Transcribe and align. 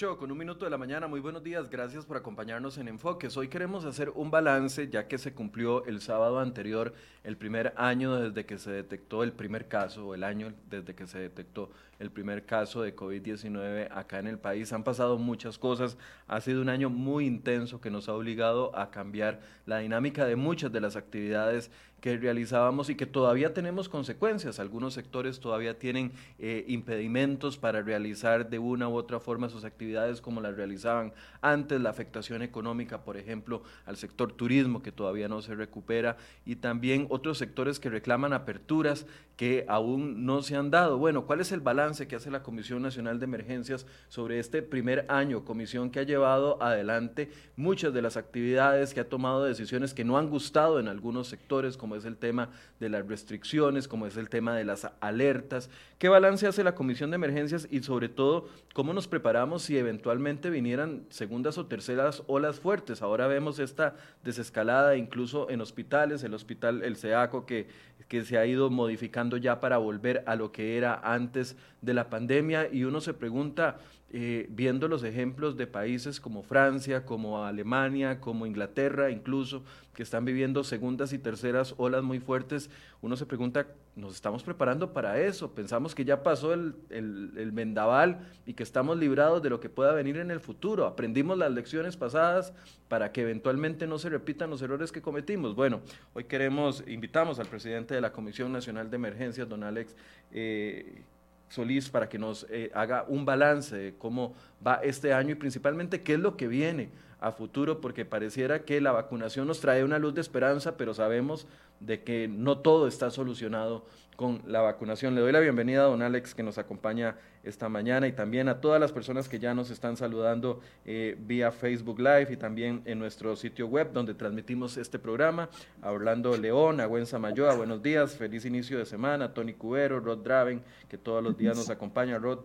8 0.00 0.16
con 0.16 0.32
un 0.32 0.38
minuto 0.38 0.64
de 0.64 0.70
la 0.70 0.78
mañana, 0.78 1.08
muy 1.08 1.20
buenos 1.20 1.42
días, 1.42 1.68
gracias 1.68 2.06
por 2.06 2.16
acompañarnos 2.16 2.78
en 2.78 2.88
Enfoques. 2.88 3.36
Hoy 3.36 3.48
queremos 3.48 3.84
hacer 3.84 4.08
un 4.14 4.30
balance 4.30 4.88
ya 4.88 5.06
que 5.06 5.18
se 5.18 5.34
cumplió 5.34 5.84
el 5.84 6.00
sábado 6.00 6.38
anterior 6.38 6.94
el 7.22 7.36
primer 7.36 7.74
año 7.76 8.16
desde 8.16 8.46
que 8.46 8.56
se 8.56 8.70
detectó 8.70 9.22
el 9.22 9.32
primer 9.32 9.68
caso, 9.68 10.06
o 10.06 10.14
el 10.14 10.24
año 10.24 10.54
desde 10.70 10.94
que 10.94 11.06
se 11.06 11.18
detectó 11.18 11.70
el 12.00 12.10
primer 12.10 12.44
caso 12.46 12.82
de 12.82 12.96
COVID-19 12.96 13.88
acá 13.92 14.18
en 14.18 14.26
el 14.26 14.38
país. 14.38 14.72
Han 14.72 14.82
pasado 14.82 15.18
muchas 15.18 15.58
cosas, 15.58 15.96
ha 16.26 16.40
sido 16.40 16.62
un 16.62 16.68
año 16.68 16.90
muy 16.90 17.26
intenso 17.26 17.80
que 17.80 17.90
nos 17.90 18.08
ha 18.08 18.14
obligado 18.14 18.76
a 18.76 18.90
cambiar 18.90 19.40
la 19.66 19.78
dinámica 19.78 20.24
de 20.24 20.34
muchas 20.34 20.72
de 20.72 20.80
las 20.80 20.96
actividades 20.96 21.70
que 22.00 22.16
realizábamos 22.16 22.88
y 22.88 22.94
que 22.94 23.06
todavía 23.06 23.52
tenemos 23.52 23.88
consecuencias. 23.88 24.58
Algunos 24.58 24.94
sectores 24.94 25.38
todavía 25.38 25.78
tienen 25.78 26.12
eh, 26.38 26.64
impedimentos 26.66 27.58
para 27.58 27.82
realizar 27.82 28.48
de 28.48 28.58
una 28.58 28.88
u 28.88 28.94
otra 28.94 29.20
forma 29.20 29.48
sus 29.48 29.64
actividades 29.64 30.20
como 30.20 30.40
las 30.40 30.56
realizaban 30.56 31.12
antes, 31.42 31.80
la 31.80 31.90
afectación 31.90 32.42
económica, 32.42 33.02
por 33.02 33.16
ejemplo, 33.16 33.62
al 33.86 33.96
sector 33.96 34.32
turismo 34.32 34.82
que 34.82 34.92
todavía 34.92 35.28
no 35.28 35.42
se 35.42 35.54
recupera 35.54 36.16
y 36.44 36.56
también 36.56 37.06
otros 37.10 37.38
sectores 37.38 37.78
que 37.78 37.90
reclaman 37.90 38.32
aperturas 38.32 39.06
que 39.36 39.64
aún 39.68 40.26
no 40.26 40.42
se 40.42 40.56
han 40.56 40.70
dado. 40.70 40.98
Bueno, 40.98 41.26
¿cuál 41.26 41.40
es 41.40 41.52
el 41.52 41.60
balance 41.60 41.89
que 41.90 42.16
hace 42.16 42.30
la 42.30 42.42
Comisión 42.42 42.82
Nacional 42.82 43.18
de 43.18 43.24
Emergencias 43.24 43.84
sobre 44.08 44.38
este 44.38 44.62
primer 44.62 45.04
año? 45.08 45.44
Comisión 45.44 45.90
que 45.90 45.98
ha 45.98 46.04
llevado 46.04 46.62
adelante 46.62 47.30
muchas 47.56 47.92
de 47.92 48.00
las 48.00 48.16
actividades, 48.16 48.94
que 48.94 49.00
ha 49.00 49.08
tomado 49.08 49.44
decisiones 49.44 49.92
que 49.92 50.04
no 50.04 50.16
han 50.16 50.30
gustado 50.30 50.78
en 50.78 50.86
algunos 50.86 51.26
sectores, 51.26 51.76
como 51.76 51.96
es 51.96 52.04
el 52.04 52.16
tema 52.16 52.50
de 52.78 52.88
las 52.88 53.06
restricciones, 53.06 53.88
como 53.88 54.06
es 54.06 54.16
el 54.16 54.28
tema 54.28 54.54
de 54.54 54.64
las 54.64 54.88
alertas. 55.00 55.68
¿Qué 55.98 56.08
balance 56.08 56.46
hace 56.46 56.64
la 56.64 56.74
Comisión 56.74 57.10
de 57.10 57.16
Emergencias 57.16 57.66
y 57.70 57.82
sobre 57.82 58.08
todo 58.08 58.48
cómo 58.72 58.92
nos 58.92 59.08
preparamos 59.08 59.62
si 59.62 59.76
eventualmente 59.76 60.48
vinieran 60.48 61.04
segundas 61.10 61.58
o 61.58 61.66
terceras 61.66 62.22
olas 62.28 62.60
fuertes? 62.60 63.02
Ahora 63.02 63.26
vemos 63.26 63.58
esta 63.58 63.96
desescalada 64.22 64.96
incluso 64.96 65.50
en 65.50 65.60
hospitales, 65.60 66.22
el 66.22 66.34
hospital 66.34 66.82
El 66.82 66.96
CEACO 66.96 67.46
que, 67.46 67.89
que 68.10 68.24
se 68.24 68.36
ha 68.36 68.44
ido 68.44 68.70
modificando 68.70 69.36
ya 69.36 69.60
para 69.60 69.78
volver 69.78 70.24
a 70.26 70.34
lo 70.34 70.50
que 70.50 70.76
era 70.76 71.00
antes 71.04 71.56
de 71.80 71.94
la 71.94 72.10
pandemia 72.10 72.68
y 72.70 72.82
uno 72.82 73.00
se 73.00 73.14
pregunta, 73.14 73.78
eh, 74.12 74.46
viendo 74.50 74.88
los 74.88 75.04
ejemplos 75.04 75.56
de 75.56 75.68
países 75.68 76.18
como 76.18 76.42
Francia, 76.42 77.06
como 77.06 77.44
Alemania, 77.44 78.20
como 78.20 78.44
Inglaterra, 78.44 79.12
incluso, 79.12 79.62
que 79.94 80.02
están 80.02 80.24
viviendo 80.24 80.64
segundas 80.64 81.12
y 81.12 81.18
terceras 81.18 81.74
olas 81.76 82.02
muy 82.02 82.18
fuertes, 82.18 82.70
uno 83.02 83.16
se 83.16 83.24
pregunta, 83.24 83.68
¿nos 83.94 84.16
estamos 84.16 84.42
preparando 84.42 84.92
para 84.92 85.20
eso? 85.20 85.54
Pensamos 85.54 85.94
que 85.94 86.04
ya 86.04 86.24
pasó 86.24 86.52
el, 86.52 86.74
el, 86.90 87.52
vendaval 87.52 88.26
y 88.46 88.54
que 88.54 88.64
estamos 88.64 88.98
librados 88.98 89.42
de 89.42 89.50
lo 89.50 89.60
que 89.60 89.68
pueda 89.68 89.92
venir 89.92 90.16
en 90.16 90.32
el 90.32 90.40
futuro. 90.40 90.86
Aprendimos 90.86 91.38
las 91.38 91.52
lecciones 91.52 91.96
pasadas 91.96 92.52
para 92.88 93.12
que 93.12 93.22
eventualmente 93.22 93.86
no 93.86 94.00
se 94.00 94.08
repitan 94.08 94.50
los 94.50 94.60
errores 94.60 94.90
que 94.90 95.02
cometimos. 95.02 95.54
Bueno, 95.54 95.82
hoy 96.14 96.24
queremos, 96.24 96.82
invitamos 96.88 97.38
al 97.38 97.46
presidente 97.46 97.94
de 97.94 98.00
la 98.00 98.12
Comisión 98.12 98.52
Nacional 98.52 98.90
de 98.90 98.96
Emergencias, 98.96 99.48
don 99.48 99.62
Alex. 99.62 99.94
Eh, 100.32 101.04
Solís 101.50 101.90
para 101.90 102.08
que 102.08 102.18
nos 102.18 102.46
eh, 102.48 102.70
haga 102.74 103.04
un 103.08 103.24
balance 103.24 103.76
de 103.76 103.94
cómo 103.98 104.34
va 104.64 104.76
este 104.82 105.12
año 105.12 105.32
y 105.32 105.34
principalmente 105.34 106.00
qué 106.00 106.14
es 106.14 106.20
lo 106.20 106.36
que 106.36 106.48
viene 106.48 106.90
a 107.20 107.32
futuro, 107.32 107.80
porque 107.80 108.04
pareciera 108.04 108.64
que 108.64 108.80
la 108.80 108.92
vacunación 108.92 109.46
nos 109.46 109.60
trae 109.60 109.84
una 109.84 109.98
luz 109.98 110.14
de 110.14 110.20
esperanza, 110.20 110.76
pero 110.76 110.94
sabemos 110.94 111.46
de 111.80 112.02
que 112.02 112.28
no 112.28 112.58
todo 112.58 112.86
está 112.86 113.10
solucionado 113.10 113.84
con 114.16 114.42
la 114.46 114.60
vacunación. 114.60 115.14
Le 115.14 115.22
doy 115.22 115.32
la 115.32 115.40
bienvenida 115.40 115.80
a 115.80 115.84
don 115.84 116.02
Alex 116.02 116.34
que 116.34 116.42
nos 116.42 116.58
acompaña 116.58 117.16
esta 117.42 117.70
mañana 117.70 118.06
y 118.06 118.12
también 118.12 118.50
a 118.50 118.60
todas 118.60 118.78
las 118.78 118.92
personas 118.92 119.30
que 119.30 119.38
ya 119.38 119.54
nos 119.54 119.70
están 119.70 119.96
saludando 119.96 120.60
eh, 120.84 121.16
vía 121.18 121.50
Facebook 121.50 121.98
Live 121.98 122.28
y 122.30 122.36
también 122.36 122.82
en 122.84 122.98
nuestro 122.98 123.34
sitio 123.34 123.66
web 123.66 123.92
donde 123.94 124.12
transmitimos 124.12 124.76
este 124.76 124.98
programa. 124.98 125.48
A 125.80 125.90
Orlando 125.90 126.36
León, 126.36 126.80
a 126.80 126.84
Gwen 126.84 127.06
Samayoa, 127.06 127.54
buenos 127.54 127.82
días, 127.82 128.14
feliz 128.14 128.44
inicio 128.44 128.76
de 128.76 128.84
semana. 128.84 129.32
Tony 129.32 129.54
Cubero, 129.54 130.00
Rod 130.00 130.18
Draven, 130.18 130.62
que 130.90 130.98
todos 130.98 131.24
los 131.24 131.38
días 131.38 131.56
nos 131.56 131.70
acompaña. 131.70 132.18
Rod, 132.18 132.40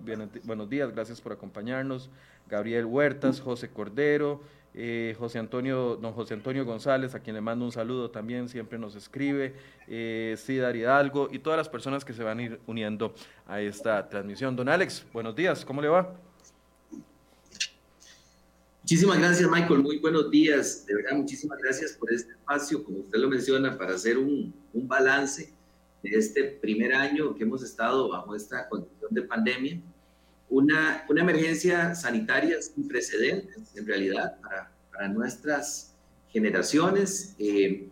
buenos 0.45 0.69
días, 0.69 0.93
gracias 0.93 1.19
por 1.19 1.33
acompañarnos. 1.33 2.09
Gabriel 2.49 2.85
Huertas, 2.85 3.41
José 3.41 3.69
Cordero, 3.69 4.41
eh, 4.77 5.15
José 5.17 5.39
Antonio, 5.39 5.95
don 5.95 6.11
José 6.11 6.33
Antonio 6.33 6.65
González, 6.65 7.15
a 7.15 7.21
quien 7.21 7.35
le 7.35 7.41
mando 7.41 7.63
un 7.63 7.71
saludo 7.71 8.11
también, 8.11 8.49
siempre 8.49 8.77
nos 8.77 8.95
escribe, 8.95 9.55
eh, 9.87 10.35
Cidar 10.37 10.75
Hidalgo 10.75 11.29
y 11.31 11.39
todas 11.39 11.55
las 11.55 11.69
personas 11.69 12.03
que 12.03 12.11
se 12.11 12.23
van 12.23 12.39
a 12.39 12.43
ir 12.43 12.59
uniendo 12.67 13.13
a 13.47 13.61
esta 13.61 14.09
transmisión. 14.09 14.55
Don 14.55 14.67
Alex, 14.67 15.05
buenos 15.13 15.33
días, 15.33 15.63
¿cómo 15.63 15.81
le 15.81 15.87
va? 15.87 16.13
Muchísimas 18.81 19.17
gracias, 19.17 19.49
Michael. 19.49 19.79
Muy 19.79 19.97
buenos 19.99 20.29
días. 20.29 20.85
De 20.85 20.93
verdad, 20.93 21.13
muchísimas 21.13 21.57
gracias 21.57 21.93
por 21.93 22.13
este 22.13 22.33
espacio, 22.33 22.83
como 22.83 22.99
usted 22.99 23.17
lo 23.17 23.29
menciona, 23.29 23.77
para 23.77 23.95
hacer 23.95 24.17
un, 24.17 24.53
un 24.73 24.87
balance 24.87 25.53
de 26.03 26.09
este 26.09 26.43
primer 26.43 26.93
año 26.93 27.33
que 27.33 27.43
hemos 27.43 27.63
estado 27.63 28.09
bajo 28.09 28.35
esta 28.35 28.67
condición 28.67 29.11
de 29.11 29.21
pandemia 29.21 29.81
una, 30.55 31.03
una 31.09 31.21
emergencia 31.21 31.93
sanitaria 31.95 32.61
sin 32.61 32.87
precedentes, 32.87 33.75
en 33.75 33.85
realidad, 33.85 34.39
para, 34.41 34.71
para 34.89 35.09
nuestras 35.09 35.93
generaciones 36.29 37.35
eh, 37.39 37.89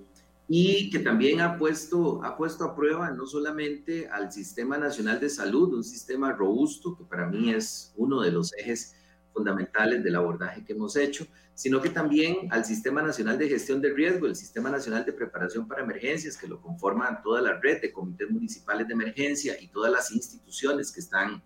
y 0.47 0.90
que 0.90 1.00
también 1.00 1.41
ha 1.41 1.57
puesto, 1.57 2.23
ha 2.23 2.38
puesto 2.38 2.63
a 2.63 2.73
prueba 2.73 3.12
no 3.12 3.25
solamente 3.25 4.07
al 4.07 4.31
Sistema 4.31 4.78
Nacional 4.78 5.19
de 5.19 5.29
Salud, 5.29 5.73
un 5.73 5.84
sistema 5.84 6.31
robusto, 6.31 6.96
que 6.96 7.03
para 7.03 7.28
mí 7.28 7.53
es 7.53 7.91
uno 7.97 8.22
de 8.22 8.31
los 8.31 8.53
ejes 8.53 8.96
fundamentales 9.34 10.02
del 10.02 10.16
abordaje 10.16 10.63
que 10.63 10.72
hemos 10.72 10.96
hecho, 10.96 11.28
sino 11.56 11.81
que 11.81 11.90
también 11.90 12.47
al 12.50 12.63
Sistema 12.63 13.02
Nacional 13.02 13.38
de 13.38 13.50
Gestión 13.50 13.81
de 13.81 13.91
Riesgo, 13.94 14.25
el 14.25 14.38
Sistema 14.38 14.69
Nacional 14.69 15.03
de 15.03 15.12
Preparación 15.12 15.68
para 15.68 15.84
Emergencias, 15.84 16.38
que 16.38 16.47
lo 16.47 16.62
conforman 16.62 17.22
toda 17.23 17.41
la 17.41 17.59
red 17.59 17.81
de 17.81 17.91
comités 17.91 18.29
municipales 18.29 18.88
de 18.88 18.94
emergencia 18.94 19.59
y 19.59 19.68
todas 19.68 19.91
las 19.91 20.12
instituciones 20.13 20.94
que 20.94 21.02
están 21.02 21.44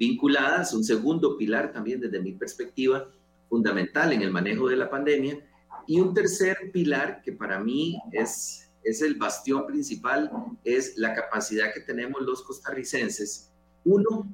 vinculadas, 0.00 0.72
un 0.72 0.82
segundo 0.82 1.36
pilar 1.36 1.72
también 1.72 2.00
desde 2.00 2.20
mi 2.20 2.32
perspectiva 2.32 3.06
fundamental 3.50 4.14
en 4.14 4.22
el 4.22 4.30
manejo 4.30 4.66
de 4.66 4.76
la 4.76 4.88
pandemia, 4.88 5.46
y 5.86 6.00
un 6.00 6.14
tercer 6.14 6.56
pilar 6.72 7.20
que 7.22 7.32
para 7.32 7.60
mí 7.60 8.00
es, 8.10 8.70
es 8.82 9.02
el 9.02 9.16
bastión 9.16 9.66
principal, 9.66 10.30
es 10.64 10.96
la 10.96 11.12
capacidad 11.12 11.74
que 11.74 11.80
tenemos 11.80 12.22
los 12.22 12.42
costarricenses, 12.42 13.50
uno, 13.84 14.26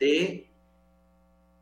de 0.00 0.50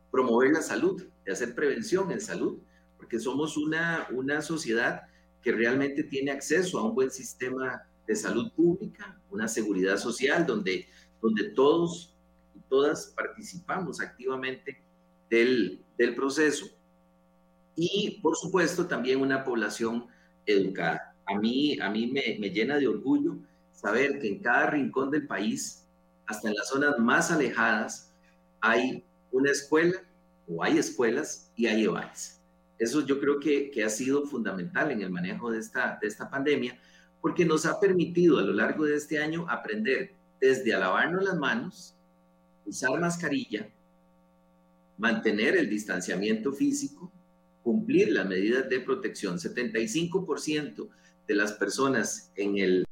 promover 0.09 0.53
la 0.53 0.63
salud, 0.63 1.03
de 1.23 1.31
hacer 1.31 1.53
prevención 1.53 2.11
en 2.11 2.19
salud, 2.19 2.57
porque 2.97 3.19
somos 3.19 3.57
una, 3.57 4.07
una 4.11 4.41
sociedad 4.41 5.03
que 5.43 5.51
realmente 5.51 6.03
tiene 6.03 6.31
acceso 6.31 6.79
a 6.79 6.85
un 6.85 6.95
buen 6.95 7.11
sistema 7.11 7.83
de 8.07 8.15
salud 8.15 8.51
pública, 8.53 9.21
una 9.29 9.47
seguridad 9.47 9.97
social 9.97 10.47
donde, 10.47 10.87
donde 11.21 11.49
todos 11.49 12.10
todas 12.71 13.13
participamos 13.17 13.99
activamente 13.99 14.81
del, 15.29 15.83
del 15.97 16.15
proceso 16.15 16.67
y 17.75 18.19
por 18.21 18.37
supuesto 18.37 18.87
también 18.87 19.19
una 19.19 19.43
población 19.43 20.07
educada. 20.45 21.13
A 21.25 21.37
mí, 21.37 21.77
a 21.81 21.89
mí 21.89 22.07
me, 22.07 22.37
me, 22.39 22.49
llena 22.49 22.77
de 22.77 22.87
orgullo 22.87 23.35
saber 23.73 24.19
que 24.19 24.29
en 24.29 24.39
cada 24.39 24.67
rincón 24.67 25.11
del 25.11 25.27
país, 25.27 25.85
hasta 26.25 26.47
en 26.47 26.55
las 26.55 26.69
zonas 26.69 26.97
más 26.97 27.29
alejadas, 27.29 28.13
hay 28.61 29.03
una 29.33 29.51
escuela 29.51 29.97
o 30.47 30.63
hay 30.63 30.77
escuelas 30.77 31.51
y 31.57 31.67
hay 31.67 31.83
EVAES. 31.83 32.39
Eso 32.79 33.05
yo 33.05 33.19
creo 33.19 33.39
que, 33.39 33.69
que, 33.69 33.83
ha 33.83 33.89
sido 33.89 34.25
fundamental 34.25 34.91
en 34.91 35.01
el 35.01 35.09
manejo 35.09 35.51
de 35.51 35.59
esta, 35.59 35.97
de 36.01 36.07
esta 36.07 36.29
pandemia 36.29 36.79
porque 37.21 37.45
nos 37.45 37.65
ha 37.65 37.79
permitido 37.79 38.39
a 38.39 38.43
lo 38.43 38.53
largo 38.53 38.85
de 38.85 38.95
este 38.95 39.19
año 39.19 39.45
aprender 39.49 40.13
desde 40.39 40.73
a 40.73 40.79
las 40.79 41.37
manos, 41.37 41.95
usar 42.65 42.99
mascarilla, 42.99 43.69
mantener 44.97 45.57
el 45.57 45.69
distanciamiento 45.69 46.53
físico, 46.53 47.11
cumplir 47.63 48.11
las 48.11 48.27
medidas 48.27 48.69
de 48.69 48.79
protección. 48.79 49.37
75% 49.37 50.89
de 51.27 51.35
las 51.35 51.53
personas 51.53 52.31
en 52.35 52.57
el 52.57 52.85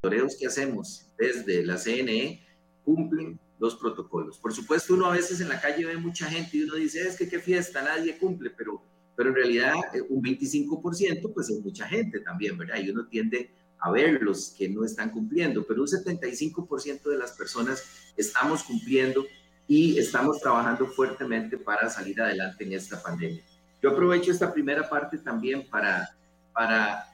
toreos 0.00 0.36
que 0.38 0.46
hacemos 0.46 1.06
desde 1.18 1.64
la 1.64 1.76
CNE 1.76 2.40
cumplen 2.84 3.38
los 3.58 3.76
protocolos. 3.76 4.38
Por 4.38 4.52
supuesto, 4.54 4.94
uno 4.94 5.06
a 5.06 5.12
veces 5.12 5.40
en 5.40 5.50
la 5.50 5.60
calle 5.60 5.84
ve 5.84 5.96
mucha 5.98 6.26
gente 6.26 6.56
y 6.56 6.62
uno 6.62 6.76
dice, 6.76 7.06
es 7.06 7.16
que 7.16 7.28
qué 7.28 7.38
fiesta, 7.38 7.82
nadie 7.82 8.16
cumple, 8.16 8.50
pero, 8.50 8.82
pero 9.14 9.28
en 9.28 9.34
realidad 9.34 9.74
eh, 9.92 10.00
un 10.08 10.22
25% 10.22 11.32
pues 11.34 11.50
es 11.50 11.60
mucha 11.60 11.86
gente 11.86 12.20
también, 12.20 12.56
¿verdad? 12.56 12.78
Y 12.82 12.90
uno 12.90 13.06
tiende 13.06 13.50
a 13.80 13.90
ver 13.90 14.22
los 14.22 14.50
que 14.50 14.68
no 14.68 14.84
están 14.84 15.10
cumpliendo, 15.10 15.64
pero 15.66 15.82
un 15.82 15.88
75% 15.88 17.02
de 17.02 17.16
las 17.16 17.32
personas 17.32 17.84
estamos 18.16 18.62
cumpliendo 18.62 19.24
y 19.66 19.98
estamos 19.98 20.40
trabajando 20.40 20.86
fuertemente 20.86 21.56
para 21.56 21.88
salir 21.88 22.20
adelante 22.20 22.64
en 22.64 22.72
esta 22.72 23.02
pandemia. 23.02 23.42
Yo 23.82 23.90
aprovecho 23.90 24.30
esta 24.30 24.52
primera 24.52 24.88
parte 24.88 25.18
también 25.18 25.68
para, 25.68 26.10
para 26.52 27.06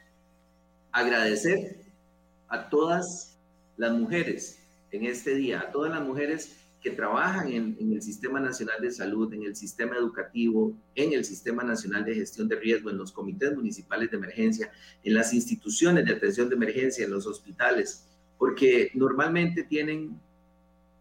agradecer 0.90 1.76
a 2.48 2.68
todas 2.68 3.36
las 3.76 3.92
mujeres 3.92 4.58
en 4.90 5.04
este 5.04 5.34
día, 5.34 5.60
a 5.60 5.70
todas 5.70 5.92
las 5.92 6.02
mujeres 6.02 6.56
que 6.86 6.92
trabajan 6.92 7.52
en, 7.52 7.92
el 7.92 8.00
Sistema 8.00 8.38
Nacional 8.38 8.80
de 8.80 8.92
Salud, 8.92 9.34
en 9.34 9.42
el 9.42 9.56
sistema 9.56 9.96
educativo, 9.96 10.72
en 10.94 11.14
el 11.14 11.24
Sistema 11.24 11.64
Nacional 11.64 12.04
de 12.04 12.14
Gestión 12.14 12.46
de 12.46 12.54
Riesgo, 12.54 12.90
en 12.90 12.96
los 12.96 13.10
comités 13.10 13.56
municipales 13.56 14.08
de 14.08 14.18
emergencia, 14.18 14.70
en 15.02 15.14
las 15.14 15.34
instituciones 15.34 16.04
de 16.04 16.12
atención 16.12 16.48
de 16.48 16.54
emergencia, 16.54 17.04
en 17.04 17.10
los 17.10 17.26
hospitales, 17.26 18.06
porque 18.38 18.92
normalmente 18.94 19.64
tienen 19.64 20.20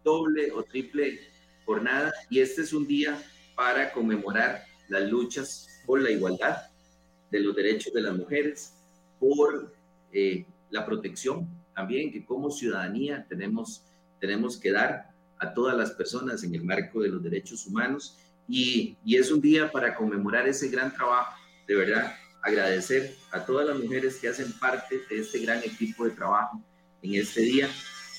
doble 0.02 0.50
o 0.50 0.64
triple 0.64 1.20
jornada 1.64 2.12
y 2.30 2.40
este 2.40 2.62
es 2.62 2.72
un 2.72 2.88
día 2.88 3.22
para 3.54 3.92
conmemorar 3.92 4.64
las 4.88 5.08
luchas 5.08 5.68
por 5.86 6.02
la 6.02 6.10
igualdad 6.10 6.62
de 7.30 7.38
los 7.38 7.54
derechos 7.54 7.92
de 7.92 8.00
las 8.00 8.16
mujeres, 8.16 8.74
por 9.20 9.72
eh, 10.12 10.44
la 10.68 10.84
protección 10.84 11.48
también 11.76 12.10
que 12.10 12.24
como 12.24 12.50
ciudadanía 12.50 13.24
tenemos, 13.28 13.84
tenemos 14.18 14.58
que 14.58 14.72
dar 14.72 15.14
a 15.38 15.52
todas 15.52 15.76
las 15.76 15.90
personas 15.92 16.42
en 16.44 16.54
el 16.54 16.64
marco 16.64 17.02
de 17.02 17.08
los 17.08 17.22
derechos 17.22 17.66
humanos 17.66 18.16
y, 18.48 18.96
y 19.04 19.16
es 19.16 19.30
un 19.30 19.40
día 19.40 19.70
para 19.70 19.94
conmemorar 19.94 20.46
ese 20.48 20.68
gran 20.68 20.94
trabajo, 20.94 21.34
de 21.66 21.74
verdad, 21.74 22.14
agradecer 22.42 23.14
a 23.32 23.44
todas 23.44 23.66
las 23.66 23.78
mujeres 23.78 24.16
que 24.16 24.28
hacen 24.28 24.52
parte 24.52 25.00
de 25.10 25.18
este 25.18 25.40
gran 25.40 25.58
equipo 25.58 26.04
de 26.04 26.12
trabajo 26.12 26.62
en 27.02 27.14
este 27.16 27.40
día. 27.40 27.68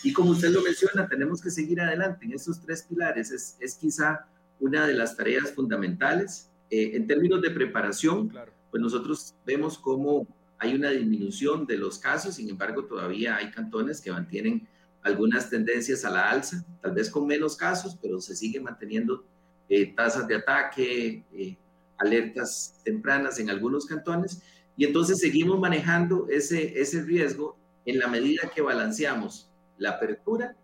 Y 0.03 0.11
como 0.13 0.31
usted 0.31 0.49
lo 0.49 0.61
menciona, 0.61 1.07
tenemos 1.07 1.41
que 1.41 1.49
seguir 1.49 1.79
adelante 1.79 2.25
en 2.25 2.33
esos 2.33 2.61
tres 2.61 2.83
pilares. 2.83 3.31
Es, 3.31 3.57
es 3.59 3.75
quizá 3.75 4.27
una 4.59 4.85
de 4.85 4.93
las 4.93 5.15
tareas 5.15 5.51
fundamentales. 5.51 6.49
Eh, 6.69 6.91
en 6.95 7.07
términos 7.07 7.41
de 7.41 7.51
preparación, 7.51 8.31
pues 8.69 8.81
nosotros 8.81 9.33
vemos 9.45 9.77
cómo 9.77 10.27
hay 10.59 10.73
una 10.73 10.89
disminución 10.89 11.65
de 11.65 11.77
los 11.77 11.99
casos, 11.99 12.35
sin 12.35 12.49
embargo 12.49 12.85
todavía 12.85 13.37
hay 13.37 13.51
cantones 13.51 14.01
que 14.01 14.11
mantienen 14.11 14.67
algunas 15.03 15.49
tendencias 15.49 16.03
a 16.05 16.09
la 16.09 16.29
alza, 16.29 16.65
tal 16.81 16.93
vez 16.93 17.09
con 17.09 17.25
menos 17.25 17.55
casos, 17.55 17.97
pero 18.01 18.19
se 18.19 18.35
sigue 18.35 18.59
manteniendo 18.59 19.23
eh, 19.69 19.93
tasas 19.95 20.27
de 20.27 20.35
ataque, 20.35 21.23
eh, 21.33 21.57
alertas 21.97 22.79
tempranas 22.83 23.39
en 23.39 23.49
algunos 23.49 23.85
cantones, 23.85 24.41
y 24.75 24.85
entonces 24.85 25.19
seguimos 25.19 25.59
manejando 25.59 26.27
ese, 26.29 26.79
ese 26.79 27.01
riesgo 27.01 27.57
en 27.85 27.99
la 27.99 28.07
medida 28.07 28.51
que 28.53 28.61
balanceamos 28.61 29.49
la 29.77 29.91
apertura, 29.91 30.55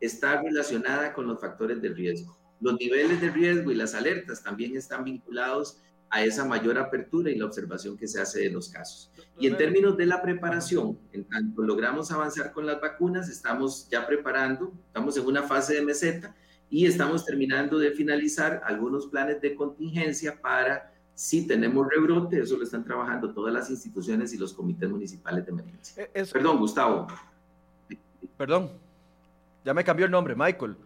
está 0.00 0.40
relacionada 0.40 1.12
con 1.12 1.26
los 1.26 1.40
factores 1.40 1.80
de 1.82 1.88
riesgo. 1.88 2.36
Los 2.60 2.78
niveles 2.78 3.20
de 3.20 3.30
riesgo 3.30 3.70
y 3.70 3.74
las 3.74 3.94
alertas 3.94 4.42
también 4.42 4.76
están 4.76 5.04
vinculados 5.04 5.78
a 6.10 6.22
esa 6.22 6.44
mayor 6.44 6.78
apertura 6.78 7.30
y 7.30 7.36
la 7.36 7.46
observación 7.46 7.96
que 7.96 8.06
se 8.06 8.20
hace 8.20 8.40
de 8.40 8.50
los 8.50 8.68
casos. 8.68 9.10
Y 9.38 9.46
en 9.46 9.56
términos 9.56 9.96
de 9.96 10.06
la 10.06 10.22
preparación, 10.22 10.98
en 11.12 11.24
tanto 11.24 11.62
logramos 11.62 12.10
avanzar 12.12 12.52
con 12.52 12.66
las 12.66 12.80
vacunas, 12.80 13.28
estamos 13.28 13.88
ya 13.90 14.06
preparando, 14.06 14.72
estamos 14.86 15.16
en 15.16 15.26
una 15.26 15.42
fase 15.42 15.74
de 15.74 15.82
meseta 15.82 16.34
y 16.70 16.86
estamos 16.86 17.24
terminando 17.24 17.78
de 17.78 17.90
finalizar 17.90 18.62
algunos 18.64 19.06
planes 19.06 19.40
de 19.40 19.54
contingencia 19.54 20.40
para 20.40 20.92
si 21.14 21.46
tenemos 21.46 21.86
rebrote, 21.88 22.40
eso 22.40 22.56
lo 22.56 22.64
están 22.64 22.84
trabajando 22.84 23.32
todas 23.32 23.54
las 23.54 23.70
instituciones 23.70 24.32
y 24.34 24.38
los 24.38 24.52
comités 24.52 24.90
municipales 24.90 25.44
de 25.46 25.52
emergencia. 25.52 26.08
Eh, 26.12 26.26
Perdón, 26.32 26.58
Gustavo. 26.58 27.06
Perdón, 28.36 28.70
ya 29.64 29.72
me 29.72 29.84
cambió 29.84 30.06
el 30.06 30.12
nombre, 30.12 30.34
Michael. 30.34 30.76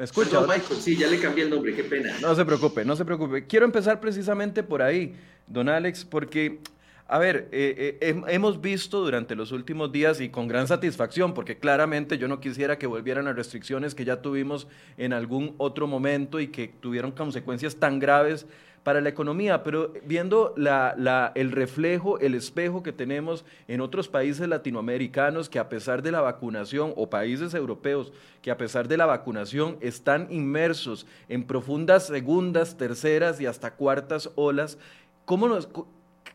¿Me 0.00 0.04
escucha? 0.04 0.40
Michael, 0.40 0.80
sí, 0.80 0.96
ya 0.96 1.08
le 1.08 1.20
cambié 1.20 1.44
el 1.44 1.50
nombre, 1.50 1.74
qué 1.74 1.84
pena. 1.84 2.16
No 2.22 2.34
se 2.34 2.42
preocupe, 2.46 2.86
no 2.86 2.96
se 2.96 3.04
preocupe. 3.04 3.46
Quiero 3.46 3.66
empezar 3.66 4.00
precisamente 4.00 4.62
por 4.62 4.80
ahí, 4.80 5.14
don 5.46 5.68
Alex, 5.68 6.06
porque, 6.06 6.60
a 7.06 7.18
ver, 7.18 7.50
eh, 7.52 7.98
eh, 8.00 8.22
hemos 8.28 8.62
visto 8.62 9.02
durante 9.02 9.36
los 9.36 9.52
últimos 9.52 9.92
días 9.92 10.22
y 10.22 10.30
con 10.30 10.48
gran 10.48 10.66
satisfacción, 10.66 11.34
porque 11.34 11.58
claramente 11.58 12.16
yo 12.16 12.28
no 12.28 12.40
quisiera 12.40 12.78
que 12.78 12.86
volvieran 12.86 13.28
a 13.28 13.34
restricciones 13.34 13.94
que 13.94 14.06
ya 14.06 14.22
tuvimos 14.22 14.68
en 14.96 15.12
algún 15.12 15.54
otro 15.58 15.86
momento 15.86 16.40
y 16.40 16.46
que 16.46 16.68
tuvieron 16.80 17.12
consecuencias 17.12 17.76
tan 17.76 17.98
graves 17.98 18.46
para 18.82 19.00
la 19.00 19.10
economía, 19.10 19.62
pero 19.62 19.92
viendo 20.04 20.54
la, 20.56 21.32
el 21.34 21.52
reflejo, 21.52 22.18
el 22.18 22.34
espejo 22.34 22.82
que 22.82 22.92
tenemos 22.92 23.44
en 23.68 23.80
otros 23.80 24.08
países 24.08 24.48
latinoamericanos 24.48 25.50
que 25.50 25.58
a 25.58 25.68
pesar 25.68 26.02
de 26.02 26.12
la 26.12 26.20
vacunación, 26.22 26.94
o 26.96 27.10
países 27.10 27.52
europeos 27.54 28.12
que 28.40 28.50
a 28.50 28.56
pesar 28.56 28.88
de 28.88 28.96
la 28.96 29.06
vacunación 29.06 29.76
están 29.80 30.28
inmersos 30.30 31.06
en 31.28 31.44
profundas 31.44 32.06
segundas, 32.06 32.76
terceras 32.78 33.40
y 33.40 33.46
hasta 33.46 33.74
cuartas 33.74 34.30
olas, 34.34 34.78
¿cómo 35.26 35.48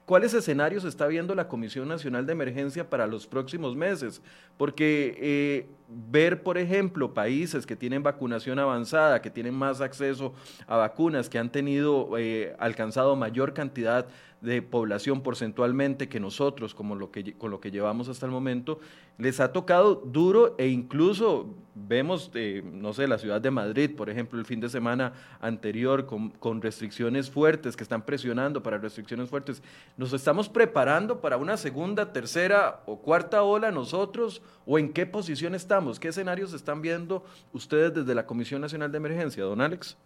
¿Cuáles 0.05 0.35
escenarios 0.35 0.83
está 0.83 1.07
viendo 1.07 1.33
la 1.33 1.47
Comisión 1.47 1.87
Nacional 1.87 2.27
de 2.27 2.33
Emergencia 2.33 2.87
para 2.91 3.07
los 3.07 3.25
próximos 3.25 3.75
meses? 3.75 4.21
Porque 4.55 5.17
eh, 5.19 5.67
ver, 5.87 6.43
por 6.43 6.57
ejemplo, 6.57 7.13
países 7.13 7.65
que 7.65 7.75
tienen 7.75 8.03
vacunación 8.03 8.59
avanzada, 8.59 9.21
que 9.21 9.29
tienen 9.29 9.53
más 9.53 9.81
acceso 9.81 10.33
a 10.67 10.77
vacunas, 10.77 11.29
que 11.29 11.37
han 11.37 11.51
tenido 11.51 12.17
eh, 12.17 12.55
alcanzado 12.59 13.15
mayor 13.15 13.53
cantidad 13.53 14.07
de 14.41 14.61
población 14.61 15.21
porcentualmente 15.21 16.07
que 16.07 16.19
nosotros, 16.19 16.75
como 16.75 16.95
lo 16.95 17.11
que, 17.11 17.33
con 17.33 17.51
lo 17.51 17.59
que 17.59 17.71
llevamos 17.71 18.09
hasta 18.09 18.25
el 18.25 18.31
momento, 18.31 18.79
les 19.17 19.39
ha 19.39 19.51
tocado 19.51 19.95
duro 19.95 20.55
e 20.57 20.67
incluso 20.67 21.55
vemos, 21.73 22.31
eh, 22.35 22.63
no 22.63 22.93
sé, 22.93 23.07
la 23.07 23.17
ciudad 23.17 23.41
de 23.41 23.49
Madrid, 23.49 23.95
por 23.95 24.09
ejemplo, 24.09 24.39
el 24.39 24.45
fin 24.45 24.59
de 24.59 24.69
semana 24.69 25.13
anterior 25.41 26.05
con, 26.05 26.29
con, 26.29 26.61
restricciones 26.61 27.29
fuertes, 27.29 27.75
que 27.75 27.83
están 27.83 28.05
presionando 28.05 28.61
para 28.61 28.77
restricciones 28.77 29.29
fuertes. 29.29 29.63
¿Nos 29.97 30.13
estamos 30.13 30.47
preparando 30.47 31.21
para 31.21 31.37
una 31.37 31.57
segunda, 31.57 32.13
tercera 32.13 32.81
o 32.85 32.99
cuarta 32.99 33.43
ola 33.43 33.71
nosotros? 33.71 34.41
¿O 34.65 34.77
en 34.77 34.93
qué 34.93 35.05
posición 35.05 35.55
estamos? 35.55 35.74
¿Qué 35.99 36.07
escenarios 36.07 36.53
están 36.53 36.81
viendo 36.81 37.25
ustedes 37.51 37.93
desde 37.93 38.15
la 38.15 38.25
Comisión 38.25 38.61
Nacional 38.61 38.91
de 38.91 38.97
Emergencia, 38.97 39.43
don 39.43 39.59
Alex? 39.59 39.97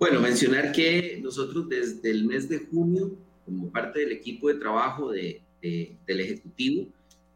Bueno, 0.00 0.18
mencionar 0.18 0.72
que 0.72 1.20
nosotros 1.22 1.68
desde 1.68 2.10
el 2.10 2.24
mes 2.24 2.48
de 2.48 2.58
junio, 2.58 3.12
como 3.44 3.70
parte 3.70 4.00
del 4.00 4.10
equipo 4.10 4.48
de 4.48 4.54
trabajo 4.54 5.12
de, 5.12 5.40
del 5.60 6.20
Ejecutivo, 6.20 6.88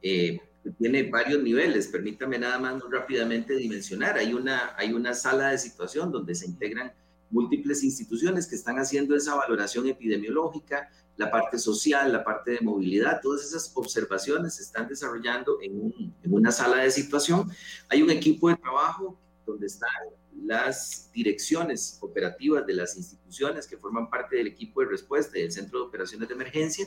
eh, 0.02 0.40
tiene 0.78 1.04
varios 1.04 1.40
niveles. 1.40 1.86
Permítame 1.86 2.36
nada 2.38 2.58
más 2.58 2.82
rápidamente 2.90 3.54
dimensionar. 3.54 4.18
Hay 4.18 4.34
una, 4.34 4.74
hay 4.76 4.92
una 4.92 5.14
sala 5.14 5.50
de 5.50 5.58
situación 5.58 6.10
donde 6.10 6.34
se 6.34 6.46
integran 6.46 6.92
múltiples 7.30 7.82
instituciones 7.82 8.46
que 8.46 8.54
están 8.54 8.78
haciendo 8.78 9.16
esa 9.16 9.34
valoración 9.34 9.86
epidemiológica, 9.88 10.90
la 11.16 11.30
parte 11.30 11.58
social, 11.58 12.12
la 12.12 12.24
parte 12.24 12.52
de 12.52 12.60
movilidad, 12.60 13.20
todas 13.22 13.44
esas 13.44 13.70
observaciones 13.74 14.56
se 14.56 14.62
están 14.62 14.88
desarrollando 14.88 15.58
en, 15.62 15.80
un, 15.80 16.14
en 16.22 16.34
una 16.34 16.50
sala 16.50 16.78
de 16.78 16.90
situación. 16.90 17.50
Hay 17.88 18.02
un 18.02 18.10
equipo 18.10 18.48
de 18.48 18.56
trabajo 18.56 19.18
donde 19.46 19.66
están 19.66 19.90
las 20.44 21.10
direcciones 21.12 21.98
operativas 22.00 22.66
de 22.66 22.74
las 22.74 22.96
instituciones 22.96 23.66
que 23.66 23.76
forman 23.76 24.10
parte 24.10 24.36
del 24.36 24.48
equipo 24.48 24.80
de 24.80 24.88
respuesta 24.88 25.38
del 25.38 25.52
Centro 25.52 25.80
de 25.80 25.86
Operaciones 25.86 26.28
de 26.28 26.34
Emergencia, 26.34 26.86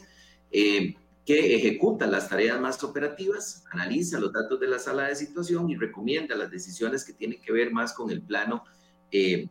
eh, 0.52 0.96
que 1.26 1.56
ejecuta 1.56 2.08
las 2.08 2.30
tareas 2.30 2.60
más 2.60 2.82
operativas, 2.84 3.66
analiza 3.72 4.20
los 4.20 4.32
datos 4.32 4.60
de 4.60 4.68
la 4.68 4.80
sala 4.80 5.08
de 5.08 5.16
situación 5.16 5.70
y 5.70 5.76
recomienda 5.76 6.36
las 6.36 6.50
decisiones 6.50 7.04
que 7.04 7.14
tienen 7.14 7.42
que 7.42 7.52
ver 7.52 7.72
más 7.72 7.94
con 7.94 8.10
el 8.12 8.22
plano 8.22 8.64
eh, 9.12 9.50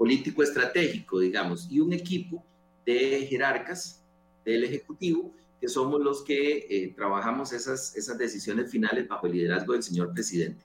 político 0.00 0.42
estratégico, 0.42 1.18
digamos, 1.18 1.68
y 1.70 1.78
un 1.78 1.92
equipo 1.92 2.42
de 2.86 3.26
jerarcas 3.28 4.02
del 4.46 4.64
Ejecutivo 4.64 5.30
que 5.60 5.68
somos 5.68 6.00
los 6.00 6.24
que 6.24 6.66
eh, 6.70 6.94
trabajamos 6.96 7.52
esas, 7.52 7.94
esas 7.94 8.16
decisiones 8.16 8.70
finales 8.70 9.06
bajo 9.06 9.26
el 9.26 9.34
liderazgo 9.34 9.74
del 9.74 9.82
señor 9.82 10.14
presidente. 10.14 10.64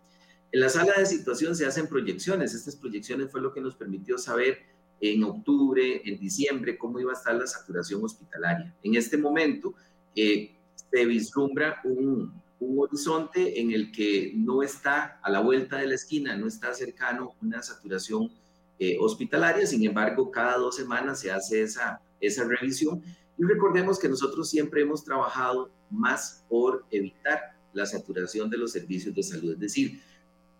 En 0.54 0.62
la 0.62 0.70
sala 0.70 0.94
de 0.98 1.06
situación 1.06 1.54
se 1.54 1.65
hacen 1.65 1.88
proyecciones. 1.88 2.54
Estas 2.54 2.77
proyecciones 2.77 3.30
fue 3.30 3.42
lo 3.42 3.54
que 3.54 3.60
nos 3.60 3.75
permitió 3.75 4.18
saber 4.18 4.60
en 5.01 5.22
octubre, 5.25 6.01
en 6.06 6.18
diciembre, 6.18 6.77
cómo 6.77 7.01
iba 7.01 7.12
a 7.12 7.15
estar 7.15 7.36
la 7.36 7.46
saturación 7.46 8.01
hospitalaria. 8.06 8.74
En 8.84 8.96
este 8.96 9.18
momento 9.18 9.74
eh, 10.15 10.56
se 10.89 11.06
vislumbra 11.06 11.82
un, 11.84 12.42
horizonte 12.62 13.60
en 13.60 13.74
el 13.74 13.92
que 13.92 14.32
no 14.34 14.63
está 14.63 15.20
a 15.22 15.30
la 15.30 15.42
vuelta 15.42 15.75
de 15.75 15.88
la 15.88 15.96
esquina, 15.96 16.38
no 16.38 16.48
está 16.48 16.74
cercano 16.74 17.36
una 17.42 17.62
saturación 17.62 18.32
eh, 18.79 18.98
hospitalaria. 19.00 19.65
Sin 19.65 19.86
embargo, 19.86 20.32
cada 20.32 20.58
dos 20.58 20.75
semanas 20.75 21.20
se 21.20 21.32
hace 21.32 21.62
esa, 21.62 22.01
esa 22.20 22.44
revisión. 22.46 23.01
Y 23.38 23.44
recordemos 23.44 24.00
que 24.00 24.10
nosotros 24.10 24.50
siempre 24.50 24.82
hemos 24.82 25.03
trabajado 25.03 25.72
más 25.89 26.46
por 26.50 26.86
evitar 26.91 27.39
la 27.74 27.86
saturación 27.86 28.50
de 28.50 28.58
los 28.58 28.72
servicios 28.72 29.13
de 29.13 29.24
salud. 29.24 29.53
Es 29.53 29.60
decir, 29.60 30.01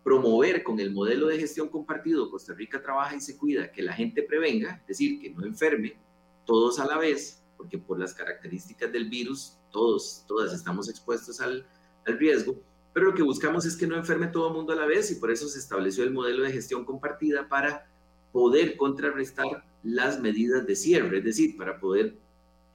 promover 0.03 0.62
con 0.62 0.79
el 0.79 0.91
modelo 0.91 1.27
de 1.27 1.39
gestión 1.39 1.67
compartido 1.67 2.29
Costa 2.29 2.53
Rica 2.53 2.81
trabaja 2.81 3.15
y 3.15 3.22
se 3.22 3.38
cuida, 3.38 3.72
que 3.72 3.81
la 3.81 3.93
gente 3.93 4.22
prevenga, 4.22 4.77
es 4.81 4.88
decir, 4.88 5.19
que 5.19 5.31
no 5.31 5.45
enferme 5.45 5.98
todos 6.45 6.79
a 6.79 6.86
la 6.86 7.00
vez, 7.00 7.43
porque 7.57 7.79
por 7.79 8.00
las 8.00 8.13
características 8.13 8.91
del 8.91 9.10
virus, 9.10 9.57
todos, 9.72 10.24
todas 10.27 10.53
estamos 10.53 10.89
expuestos 10.89 11.41
al, 11.41 11.65
al 12.05 12.19
riesgo, 12.19 12.62
pero 12.93 13.07
lo 13.07 13.15
que 13.15 13.24
buscamos 13.24 13.65
es 13.65 13.75
que 13.75 13.88
no 13.88 13.95
enferme 13.95 14.27
todo 14.27 14.50
el 14.50 14.53
mundo 14.53 14.74
a 14.74 14.75
la 14.75 14.86
vez 14.86 15.12
y 15.12 15.15
por 15.15 15.31
eso 15.31 15.48
se 15.48 15.57
estableció 15.57 16.03
el 16.03 16.12
modelo 16.12 16.43
de 16.43 16.51
gestión 16.51 16.86
compartida 16.86 17.50
para 17.50 17.89
poder 18.36 18.75
contrarrestar 18.75 19.63
las 19.82 20.20
medidas 20.20 20.68
de 20.68 20.75
cierre, 20.75 21.20
es 21.20 21.24
decir, 21.24 21.56
para 21.56 21.80
poder 21.80 22.18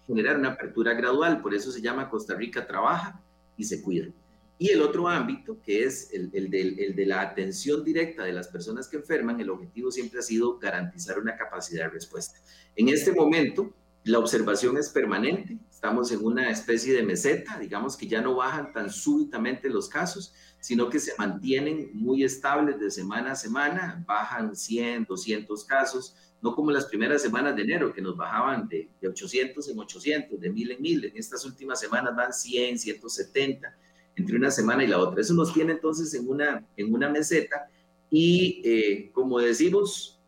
generar 0.07 0.39
una 0.39 0.53
apertura 0.53 0.95
gradual, 0.95 1.43
por 1.43 1.55
eso 1.55 1.71
se 1.71 1.83
llama 1.83 2.09
Costa 2.09 2.35
Rica 2.35 2.67
Trabaja 2.67 3.23
y 3.59 3.65
se 3.65 3.83
cuidan. 3.83 4.15
Y 4.57 4.71
el 4.71 4.81
otro 4.81 5.07
ámbito, 5.07 5.59
que 5.63 5.85
es 5.85 6.15
el, 6.15 6.31
el, 6.33 6.55
el, 6.55 6.97
de 6.97 7.05
la 7.05 7.21
atención 7.21 7.85
directa 7.85 8.25
de 8.25 8.33
las 8.33 8.49
personas 8.49 8.89
que 8.89 8.97
enferman, 8.97 9.39
el 9.39 9.51
objetivo 9.51 9.91
siempre 9.91 10.21
ha 10.21 10.23
sido 10.23 10.59
garantizar 10.59 11.19
una 11.19 11.37
capacidad 11.37 11.85
de 11.85 11.91
respuesta. 11.91 12.39
En 12.75 12.89
este 12.89 13.13
momento, 13.13 13.71
la 14.05 14.19
observación 14.19 14.79
es 14.79 14.89
permanente, 14.89 15.59
estamos 15.71 16.11
en 16.13 16.25
una 16.25 16.51
especie 16.51 16.95
de 16.95 17.03
meseta, 17.03 17.59
digamos 17.59 17.97
que 17.97 18.07
ya 18.07 18.21
no 18.21 18.35
bajan 18.35 18.73
tan 18.73 18.91
súbitamente 18.91 19.69
los 19.69 19.89
casos, 19.89 20.33
sino 20.59 20.89
que 20.89 20.99
se 20.99 21.13
mantienen 21.19 21.91
muy 21.95 22.25
estables 22.25 22.79
de 22.79 22.91
semana 22.91 23.33
a 23.33 23.37
semana, 23.37 24.05
bajan 24.07 24.57
100, 24.57 25.05
200 25.05 25.65
casos, 25.65 26.17
no 26.43 26.55
como 26.55 26.71
las 26.71 26.87
primeras 26.87 27.21
semanas 27.21 27.55
de 27.57 27.63
enero, 27.63 27.93
que 27.93 28.01
nos 28.01 28.17
bajaban 28.17 28.69
de, 28.69 28.91
de 29.01 29.09
800 29.09 29.69
en 29.69 29.79
800, 29.79 30.41
de 30.41 30.51
1000 30.51 30.71
en 30.73 30.83
1000, 30.83 31.05
en 31.05 31.17
estas 31.17 31.45
últimas 31.45 31.81
semanas 31.81 32.17
van 32.17 32.33
100, 32.33 32.79
170 32.79 33.77
entre 34.17 34.37
una 34.37 34.51
semana 34.51 34.85
y 34.85 34.87
la 34.87 34.99
otra. 34.99 35.21
Eso 35.21 35.35
nos 35.35 35.53
tiene 35.53 35.73
entonces 35.73 36.13
en 36.15 36.29
una, 36.29 36.67
en 36.77 36.93
una 36.93 37.09
meseta 37.11 37.69
y 38.11 38.63
eh, 38.65 39.11
como 39.13 39.39
decimos, 39.39 40.20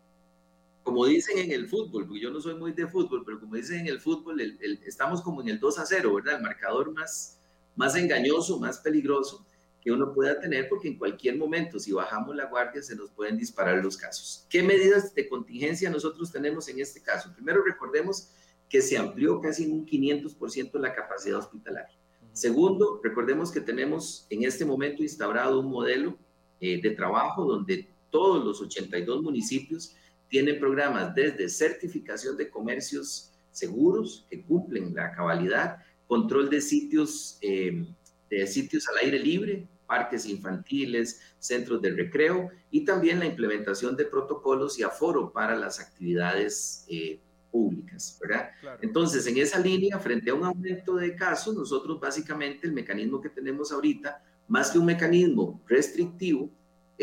como 0.82 1.06
dicen 1.06 1.38
en 1.38 1.52
el 1.52 1.68
fútbol, 1.68 2.06
porque 2.06 2.20
yo 2.20 2.30
no 2.30 2.40
soy 2.40 2.54
muy 2.54 2.72
de 2.72 2.86
fútbol, 2.86 3.22
pero 3.24 3.40
como 3.40 3.54
dicen 3.54 3.80
en 3.80 3.86
el 3.86 4.00
fútbol, 4.00 4.40
estamos 4.84 5.22
como 5.22 5.40
en 5.40 5.48
el 5.48 5.60
2 5.60 5.78
a 5.78 5.86
0, 5.86 6.14
¿verdad? 6.14 6.36
El 6.36 6.42
marcador 6.42 6.92
más, 6.92 7.38
más 7.76 7.96
engañoso, 7.96 8.58
más 8.58 8.78
peligroso 8.78 9.46
que 9.80 9.90
uno 9.90 10.12
pueda 10.12 10.38
tener, 10.38 10.68
porque 10.68 10.88
en 10.88 10.96
cualquier 10.96 11.36
momento, 11.36 11.78
si 11.78 11.92
bajamos 11.92 12.36
la 12.36 12.46
guardia, 12.46 12.82
se 12.82 12.94
nos 12.94 13.10
pueden 13.10 13.36
disparar 13.36 13.82
los 13.82 13.96
casos. 13.96 14.46
¿Qué 14.48 14.62
medidas 14.62 15.12
de 15.14 15.28
contingencia 15.28 15.90
nosotros 15.90 16.30
tenemos 16.30 16.68
en 16.68 16.80
este 16.80 17.02
caso? 17.02 17.32
Primero, 17.34 17.64
recordemos 17.64 18.28
que 18.68 18.80
se 18.80 18.96
amplió 18.96 19.40
casi 19.40 19.64
en 19.64 19.72
un 19.72 19.86
500% 19.86 20.78
la 20.78 20.94
capacidad 20.94 21.38
hospitalaria. 21.38 21.94
Segundo, 22.32 23.00
recordemos 23.02 23.50
que 23.50 23.60
tenemos 23.60 24.26
en 24.30 24.44
este 24.44 24.64
momento 24.64 25.02
instaurado 25.02 25.60
un 25.60 25.70
modelo 25.70 26.16
eh, 26.60 26.80
de 26.80 26.90
trabajo 26.90 27.44
donde 27.44 27.88
todos 28.10 28.44
los 28.44 28.60
82 28.60 29.22
municipios 29.22 29.96
tienen 30.32 30.58
programas 30.58 31.14
desde 31.14 31.46
certificación 31.46 32.38
de 32.38 32.48
comercios 32.48 33.34
seguros 33.50 34.26
que 34.30 34.42
cumplen 34.42 34.94
la 34.94 35.12
cabalidad, 35.12 35.76
control 36.06 36.48
de 36.48 36.62
sitios, 36.62 37.36
eh, 37.42 37.84
de 38.30 38.46
sitios 38.46 38.88
al 38.88 39.04
aire 39.04 39.18
libre, 39.18 39.68
parques 39.86 40.24
infantiles, 40.24 41.20
centros 41.38 41.82
de 41.82 41.90
recreo 41.90 42.48
y 42.70 42.82
también 42.82 43.18
la 43.18 43.26
implementación 43.26 43.94
de 43.94 44.06
protocolos 44.06 44.78
y 44.78 44.82
aforo 44.82 45.30
para 45.30 45.54
las 45.54 45.78
actividades 45.78 46.86
eh, 46.88 47.20
públicas, 47.50 48.18
¿verdad? 48.18 48.52
Entonces, 48.80 49.26
en 49.26 49.36
esa 49.36 49.58
línea, 49.58 49.98
frente 49.98 50.30
a 50.30 50.34
un 50.34 50.44
aumento 50.44 50.94
de 50.94 51.14
casos, 51.14 51.54
nosotros 51.54 52.00
básicamente 52.00 52.66
el 52.66 52.72
mecanismo 52.72 53.20
que 53.20 53.28
tenemos 53.28 53.70
ahorita, 53.70 54.24
más 54.48 54.70
que 54.70 54.78
un 54.78 54.86
mecanismo 54.86 55.62
restrictivo, 55.68 56.48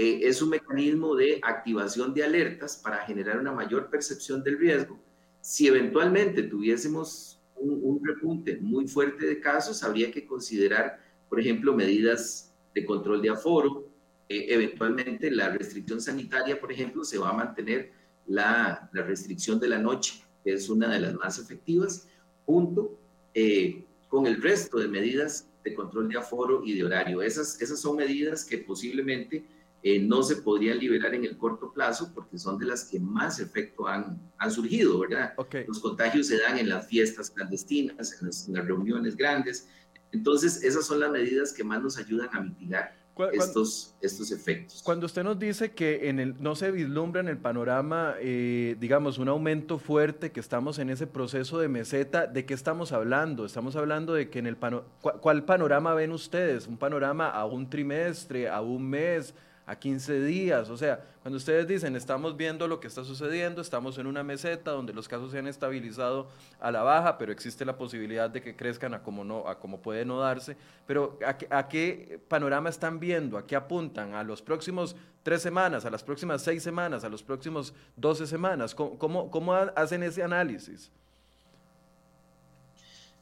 eh, 0.02 0.30
es 0.30 0.42
un 0.42 0.48
mecanismo 0.48 1.14
de 1.14 1.42
activación 1.44 2.14
de 2.14 2.24
alertas 2.24 2.78
para 2.78 3.00
generar 3.00 3.38
una 3.38 3.52
mayor 3.52 3.90
percepción 3.90 4.42
del 4.42 4.58
riesgo. 4.58 4.98
Si 5.42 5.68
eventualmente 5.68 6.44
tuviésemos 6.44 7.42
un, 7.58 8.00
repunte 8.02 8.56
muy 8.62 8.88
fuerte 8.88 9.26
de 9.26 9.42
casos, 9.42 9.84
habría 9.84 10.10
que 10.10 10.26
considerar, 10.26 11.02
por 11.28 11.38
ejemplo, 11.38 11.76
medidas 11.76 12.54
de 12.74 12.86
control 12.86 13.22
de 13.22 13.32
aforo. 13.32 13.90
Eh, 14.30 14.46
eventualmente 14.48 15.30
la 15.32 15.50
restricción 15.50 16.00
sanitaria, 16.00 16.58
por 16.62 16.72
ejemplo, 16.72 17.04
se 17.04 17.18
va 17.18 17.32
a 17.32 17.34
mantener 17.34 17.92
la, 18.26 18.90
restricción 18.94 19.60
de 19.60 19.68
la 19.68 19.80
noche 19.80 20.24
que 20.46 20.54
es 20.54 20.70
una 20.70 20.88
de 20.88 21.02
las 21.02 21.14
más 21.16 21.40
efectivas, 21.40 22.08
junto 22.46 22.98
eh, 23.34 23.84
con 24.08 24.28
el 24.28 24.42
resto 24.42 24.78
de 24.80 24.88
medidas 24.88 25.50
de 25.66 25.74
control 25.74 26.08
de 26.08 26.20
aforo 26.20 26.62
y 26.64 26.74
de 26.78 26.86
horario. 26.86 27.22
Esas, 27.22 27.62
esas 27.62 27.82
son 27.82 27.98
medidas 27.98 28.46
que 28.46 28.60
posiblemente 28.60 29.59
eh, 29.82 30.00
no 30.00 30.24
se 30.24 30.38
podrían 30.38 30.78
liberar 30.80 31.14
en 31.14 31.24
el 31.26 31.38
corto 31.38 31.72
plazo 31.72 32.12
porque 32.14 32.38
son 32.38 32.58
de 32.58 32.66
las 32.66 32.86
que 32.86 33.00
más 33.00 33.40
efecto 33.40 33.88
han, 33.88 34.20
han 34.38 34.52
surgido, 34.52 35.00
¿verdad? 35.00 35.34
Los 35.68 35.80
contagios 35.80 36.28
se 36.28 36.40
dan 36.40 36.58
en 36.58 36.70
las 36.70 36.88
fiestas 36.88 37.30
clandestinas, 37.30 38.20
en 38.20 38.28
las, 38.28 38.48
en 38.48 38.56
las 38.56 38.66
reuniones 38.66 39.16
grandes. 39.16 39.68
Entonces, 40.12 40.64
esas 40.64 40.86
son 40.86 41.00
las 41.00 41.12
medidas 41.12 41.54
que 41.54 41.64
más 41.64 41.82
nos 41.82 41.98
ayudan 41.98 42.30
a 42.34 42.42
mitigar 42.42 43.00
estos, 43.34 43.96
estos 44.02 44.32
efectos. 44.32 44.82
Cuando 44.84 45.06
usted 45.06 45.24
nos 45.24 45.38
dice 45.38 45.72
que 45.72 46.10
en 46.10 46.20
el, 46.20 46.42
no 46.42 46.56
se 46.56 46.72
vislumbra 46.72 47.22
en 47.22 47.28
el 47.28 47.38
panorama, 47.38 48.16
eh, 48.20 48.76
digamos, 48.80 49.18
un 49.18 49.28
aumento 49.28 49.78
fuerte, 49.78 50.32
que 50.32 50.40
estamos 50.40 50.80
en 50.80 50.90
ese 50.90 51.08
proceso 51.08 51.60
de 51.60 51.68
meseta, 51.68 52.28
¿de 52.28 52.46
qué 52.46 52.54
estamos 52.54 52.92
hablando? 52.92 53.46
Estamos 53.46 53.76
hablando 53.76 54.14
de 54.14 54.30
que 54.30 54.40
en 54.40 54.48
el 54.48 54.56
pano, 54.56 54.84
¿cuál 55.02 55.44
panorama 55.44 55.94
ven 55.94 56.12
ustedes? 56.12 56.68
¿Un 56.68 56.78
panorama 56.78 57.30
a 57.30 57.46
un 57.46 57.70
trimestre, 57.70 58.50
a 58.50 58.62
un 58.62 58.90
mes? 58.90 59.34
A 59.70 59.76
15 59.78 60.22
días. 60.22 60.68
O 60.72 60.78
sea, 60.78 61.00
cuando 61.22 61.38
ustedes 61.38 61.68
dicen 61.68 61.96
estamos 61.96 62.36
viendo 62.36 62.68
lo 62.68 62.80
que 62.80 62.88
está 62.88 63.04
sucediendo, 63.04 63.62
estamos 63.62 64.00
en 64.00 64.08
una 64.08 64.24
meseta 64.24 64.72
donde 64.72 64.94
los 64.94 65.08
casos 65.08 65.32
se 65.32 65.38
han 65.38 65.46
estabilizado 65.46 66.28
a 66.60 66.72
la 66.72 66.82
baja, 66.82 67.20
pero 67.20 67.32
existe 67.32 67.64
la 67.66 67.78
posibilidad 67.78 68.32
de 68.32 68.42
que 68.42 68.56
crezcan 68.56 68.96
a 68.96 69.04
como, 69.04 69.24
no, 69.24 69.48
a 69.48 69.60
como 69.60 69.80
puede 69.80 70.06
no 70.06 70.20
darse. 70.20 70.58
Pero 70.88 71.20
¿a, 71.52 71.68
qué 71.68 72.20
panorama 72.28 72.70
están 72.70 73.00
viendo? 73.00 73.38
¿A 73.38 73.46
qué 73.46 73.56
apuntan? 73.56 74.16
¿A 74.16 74.24
los 74.24 74.42
próximos 74.42 74.96
tres 75.22 75.44
semanas? 75.44 75.86
¿A 75.86 75.92
las 75.92 76.04
próximas 76.04 76.42
seis 76.42 76.64
semanas? 76.64 77.04
¿A 77.04 77.10
los 77.10 77.22
próximos 77.22 77.72
12 77.96 78.26
semanas? 78.26 78.74
cómo, 78.74 79.30
cómo 79.30 79.54
hacen 79.54 80.02
ese 80.02 80.24
análisis? 80.24 80.92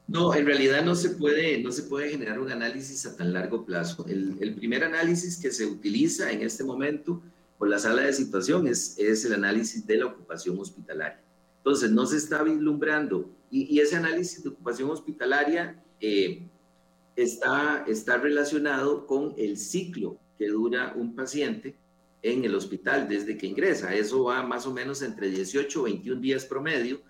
No, 0.07 0.33
en 0.33 0.45
realidad 0.45 0.85
no 0.85 0.95
se 0.95 1.09
puede, 1.11 1.61
no 1.61 1.71
se 1.71 1.83
puede 1.83 2.09
generar 2.09 2.39
un 2.39 2.49
análisis 2.49 3.05
a 3.05 3.17
tan 3.17 3.33
largo 3.33 3.65
plazo. 3.65 4.05
El, 4.07 4.55
primer 4.55 4.85
análisis 4.85 5.37
que 5.37 5.51
se 5.51 5.65
utiliza 5.65 6.31
en 6.31 6.41
este 6.41 6.63
momento 6.63 7.21
por 7.57 7.67
la 7.67 7.77
sala 7.77 8.03
de 8.03 8.13
situación 8.13 8.67
es, 8.67 8.97
es 8.97 9.25
el 9.25 9.33
análisis 9.33 9.85
de 9.85 9.97
la 9.97 10.05
ocupación 10.05 10.57
hospitalaria. 10.59 11.21
Entonces, 11.57 11.91
no 11.91 12.05
se 12.05 12.17
está 12.17 12.41
vislumbrando 12.41 13.29
y, 13.51 13.79
ese 13.79 13.97
análisis 13.97 14.43
de 14.43 14.49
ocupación 14.49 14.89
hospitalaria 14.89 15.83
eh, 15.99 16.47
está, 17.15 17.83
está 17.87 18.17
relacionado 18.17 19.05
con 19.05 19.33
el 19.37 19.57
ciclo 19.57 20.17
que 20.37 20.47
dura 20.47 20.93
un 20.95 21.15
paciente 21.15 21.75
en 22.21 22.45
el 22.45 22.55
hospital 22.55 23.09
desde 23.09 23.37
que 23.37 23.47
ingresa. 23.47 23.93
Eso 23.93 24.23
va 24.23 24.43
más 24.43 24.65
o 24.65 24.73
menos 24.73 25.01
entre 25.01 25.29
18 25.29 25.79
o 25.79 25.83
21 25.83 26.21
días 26.21 26.45
promedio. 26.45 27.01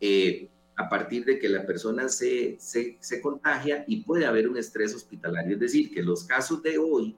Eh, 0.00 0.48
a 0.76 0.88
partir 0.88 1.24
de 1.24 1.38
que 1.38 1.48
la 1.48 1.64
persona 1.64 2.08
se, 2.08 2.56
se, 2.60 2.98
se, 3.00 3.20
contagia 3.20 3.84
y 3.86 4.02
puede 4.02 4.26
haber 4.26 4.48
un 4.48 4.58
estrés 4.58 4.94
hospitalario. 4.94 5.54
Es 5.54 5.60
decir, 5.60 5.92
que 5.92 6.02
los 6.02 6.24
casos 6.24 6.62
de 6.62 6.76
hoy, 6.76 7.16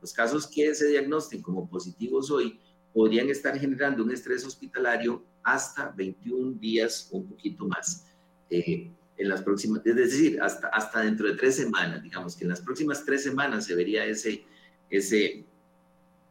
los 0.00 0.12
casos 0.12 0.46
que 0.46 0.74
se 0.74 0.88
diagnostican 0.88 1.42
como 1.42 1.68
positivos 1.68 2.30
hoy, 2.30 2.60
podrían 2.94 3.28
estar 3.28 3.58
generando 3.58 4.04
un 4.04 4.12
estrés 4.12 4.44
hospitalario 4.44 5.24
hasta 5.42 5.90
21 5.90 6.58
días 6.60 7.08
o 7.10 7.18
un 7.18 7.28
poquito 7.28 7.66
más. 7.66 8.06
Eh, 8.48 8.90
en 9.16 9.28
las 9.28 9.42
próximas, 9.42 9.84
es 9.84 9.96
decir, 9.96 10.40
hasta, 10.40 10.68
hasta 10.68 11.02
dentro 11.02 11.28
de 11.28 11.34
tres 11.34 11.56
semanas, 11.56 12.02
digamos 12.02 12.34
que 12.34 12.44
en 12.44 12.50
las 12.50 12.60
próximas 12.62 13.04
tres 13.04 13.22
semanas 13.22 13.66
se 13.66 13.74
vería 13.74 14.06
ese, 14.06 14.44
ese, 14.88 15.44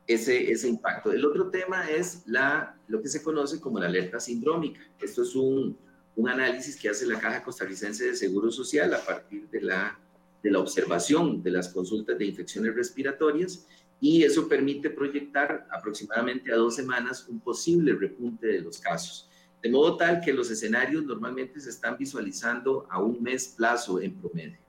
ese, 0.07 0.51
ese 0.51 0.67
impacto. 0.67 1.11
El 1.11 1.23
otro 1.23 1.51
tema 1.51 1.87
es 1.87 2.23
la, 2.25 2.75
lo 2.87 2.99
que 2.99 3.07
se 3.07 3.21
conoce 3.21 3.59
como 3.59 3.79
la 3.79 3.85
alerta 3.85 4.19
sindrómica. 4.19 4.81
Esto 4.99 5.21
es 5.21 5.35
un, 5.35 5.77
un 6.15 6.29
análisis 6.29 6.75
que 6.75 6.89
hace 6.89 7.05
la 7.05 7.19
Caja 7.19 7.43
Costarricense 7.43 8.05
de 8.05 8.15
Seguro 8.15 8.51
Social 8.51 8.93
a 8.93 9.03
partir 9.03 9.47
de 9.49 9.61
la, 9.61 9.99
de 10.43 10.51
la 10.51 10.59
observación 10.59 11.41
de 11.41 11.51
las 11.51 11.69
consultas 11.69 12.17
de 12.17 12.25
infecciones 12.25 12.75
respiratorias 12.75 13.65
y 14.01 14.23
eso 14.23 14.47
permite 14.47 14.89
proyectar 14.89 15.67
aproximadamente 15.71 16.51
a 16.51 16.55
dos 16.55 16.75
semanas 16.75 17.27
un 17.27 17.39
posible 17.39 17.93
repunte 17.93 18.47
de 18.47 18.61
los 18.61 18.79
casos. 18.79 19.29
De 19.61 19.69
modo 19.69 19.97
tal 19.97 20.21
que 20.21 20.31
los 20.31 20.49
escenarios 20.49 21.03
normalmente 21.03 21.59
se 21.59 21.69
están 21.69 21.97
visualizando 21.97 22.87
a 22.89 23.01
un 23.01 23.21
mes 23.21 23.55
plazo 23.57 24.01
en 24.01 24.15
promedio. 24.15 24.68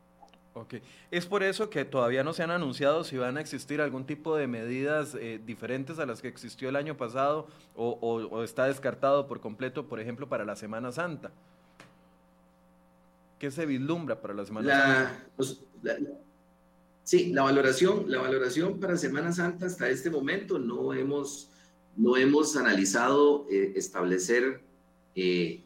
Ok, 0.52 0.74
es 1.12 1.26
por 1.26 1.44
eso 1.44 1.70
que 1.70 1.84
todavía 1.84 2.24
no 2.24 2.32
se 2.32 2.42
han 2.42 2.50
anunciado 2.50 3.04
si 3.04 3.16
van 3.16 3.36
a 3.36 3.40
existir 3.40 3.80
algún 3.80 4.04
tipo 4.04 4.36
de 4.36 4.48
medidas 4.48 5.14
eh, 5.14 5.40
diferentes 5.44 6.00
a 6.00 6.06
las 6.06 6.20
que 6.20 6.26
existió 6.26 6.68
el 6.68 6.74
año 6.74 6.96
pasado 6.96 7.46
o, 7.76 8.42
está 8.42 8.66
descartado 8.66 9.28
por 9.28 9.40
completo, 9.40 9.86
por 9.86 10.00
ejemplo, 10.00 10.28
para 10.28 10.44
la 10.44 10.56
Semana 10.56 10.90
Santa. 10.90 11.30
¿Qué 13.38 13.50
se 13.52 13.64
vislumbra 13.64 14.20
para 14.20 14.34
la 14.34 14.44
Semana 14.44 14.68
Santa? 14.68 15.26
Pues, 15.36 15.62
sí, 17.04 17.32
la 17.32 17.42
valoración, 17.42 18.10
la 18.10 18.20
valoración 18.20 18.80
para 18.80 18.96
Semana 18.96 19.30
Santa 19.30 19.66
hasta 19.66 19.88
este 19.88 20.10
momento 20.10 20.58
no 20.58 20.92
hemos, 20.92 21.48
no 21.96 22.16
hemos 22.16 22.56
analizado 22.56 23.46
eh, 23.48 23.72
establecer 23.76 24.60
eh, 25.14 25.62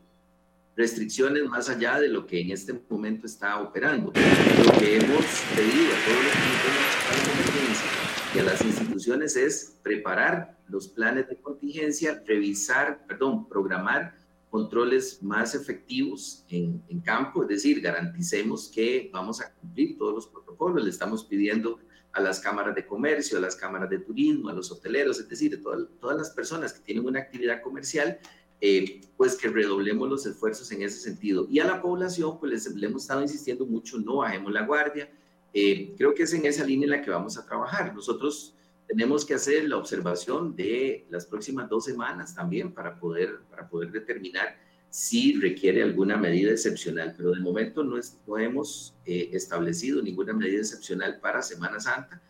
restricciones 0.76 1.44
más 1.44 1.68
allá 1.68 2.00
de 2.00 2.08
lo 2.08 2.26
que 2.26 2.40
en 2.40 2.50
este 2.50 2.72
momento 2.88 3.26
está 3.26 3.60
operando. 3.60 4.12
Lo 4.12 4.78
que 4.78 4.96
hemos 4.96 5.24
pedido 5.54 5.92
a 5.92 6.00
todos 6.04 6.24
los 6.24 7.34
emergencia 7.34 7.90
y 8.34 8.38
a 8.40 8.42
las 8.42 8.60
instituciones 8.62 9.36
es 9.36 9.78
preparar 9.82 10.58
los 10.68 10.88
planes 10.88 11.28
de 11.28 11.36
contingencia, 11.36 12.22
revisar, 12.26 13.06
perdón, 13.06 13.48
programar 13.48 14.16
controles 14.50 15.22
más 15.22 15.54
efectivos 15.54 16.44
en, 16.48 16.82
en, 16.88 17.00
campo, 17.00 17.42
es 17.42 17.48
decir, 17.48 17.80
garanticemos 17.80 18.70
que 18.72 19.10
vamos 19.12 19.40
a 19.40 19.52
cumplir 19.52 19.98
todos 19.98 20.14
los 20.14 20.26
protocolos. 20.28 20.84
Le 20.84 20.90
estamos 20.90 21.24
pidiendo 21.24 21.80
a 22.12 22.20
las 22.20 22.38
cámaras 22.38 22.74
de 22.76 22.86
comercio, 22.86 23.38
a 23.38 23.40
las 23.40 23.56
cámaras 23.56 23.90
de 23.90 23.98
turismo, 23.98 24.48
a 24.48 24.52
los 24.52 24.70
hoteleros, 24.70 25.18
es 25.18 25.28
decir, 25.28 25.56
a 25.56 25.60
todas 26.00 26.16
las 26.16 26.30
personas 26.30 26.72
que 26.72 26.80
tienen 26.80 27.04
una 27.04 27.18
actividad 27.18 27.60
comercial, 27.62 28.20
eh, 28.60 29.00
pues 29.16 29.36
que 29.36 29.48
redoblemos 29.48 30.08
los 30.08 30.26
esfuerzos 30.26 30.70
en 30.72 30.82
ese 30.82 30.98
sentido. 30.98 31.46
Y 31.50 31.60
a 31.60 31.64
la 31.64 31.82
población, 31.82 32.38
pues 32.38 32.66
le 32.74 32.86
hemos 32.86 33.02
estado 33.02 33.22
insistiendo 33.22 33.66
mucho, 33.66 33.98
no 33.98 34.16
bajemos 34.16 34.52
la 34.52 34.66
guardia. 34.66 35.10
Eh, 35.52 35.94
creo 35.96 36.14
que 36.14 36.24
es 36.24 36.32
en 36.32 36.46
esa 36.46 36.64
línea 36.64 36.86
en 36.86 36.90
la 36.90 37.02
que 37.02 37.10
vamos 37.10 37.36
a 37.38 37.44
trabajar. 37.44 37.94
Nosotros 37.94 38.54
tenemos 38.86 39.24
que 39.24 39.34
hacer 39.34 39.68
la 39.68 39.76
observación 39.76 40.56
de 40.56 41.06
las 41.10 41.26
próximas 41.26 41.68
dos 41.68 41.84
semanas 41.84 42.34
también 42.34 42.72
para 42.72 42.98
poder, 42.98 43.40
para 43.50 43.68
poder 43.68 43.92
determinar 43.92 44.56
si 44.90 45.40
requiere 45.40 45.82
alguna 45.82 46.16
medida 46.16 46.52
excepcional, 46.52 47.14
pero 47.16 47.32
de 47.32 47.40
momento 47.40 47.82
no, 47.82 47.98
hemos 48.38 48.94
eh, 49.04 49.30
establecido 49.32 50.00
ninguna 50.00 50.32
medida 50.32 50.60
excepcional 50.60 51.18
para 51.20 51.42
Semana 51.42 51.80
Santa, 51.80 52.22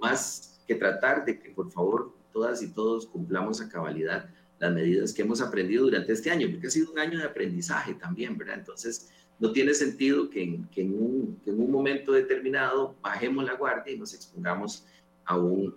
más 0.00 0.60
que 0.66 0.74
tratar 0.74 1.24
de 1.24 1.38
que 1.38 1.50
por 1.50 1.70
favor 1.70 2.14
todas 2.32 2.62
y 2.62 2.72
todos 2.72 3.06
cumplamos 3.06 3.60
a 3.60 3.68
cabalidad 3.68 4.30
las 4.58 4.72
medidas 4.72 5.12
que 5.12 5.22
hemos 5.22 5.40
aprendido 5.40 5.84
durante 5.84 6.12
este 6.12 6.30
año, 6.30 6.48
porque 6.50 6.66
ha 6.66 6.70
sido 6.70 6.92
un 6.92 6.98
año 6.98 7.18
de 7.18 7.24
aprendizaje 7.24 7.94
también, 7.94 8.36
¿verdad? 8.36 8.58
Entonces, 8.58 9.08
no 9.38 9.52
tiene 9.52 9.72
sentido 9.74 10.28
que 10.28 10.42
en, 10.42 10.68
que 10.68 10.82
en, 10.82 10.94
un, 10.94 11.40
que 11.44 11.50
en 11.50 11.60
un, 11.60 11.70
momento 11.70 12.12
determinado 12.12 12.96
bajemos 13.00 13.44
la 13.44 13.54
guardia 13.54 13.94
y 13.94 13.98
nos 13.98 14.12
expongamos 14.14 14.84
a 15.24 15.36
un, 15.38 15.76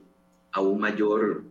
a 0.52 0.62
un 0.62 0.80
mayor 0.80 1.44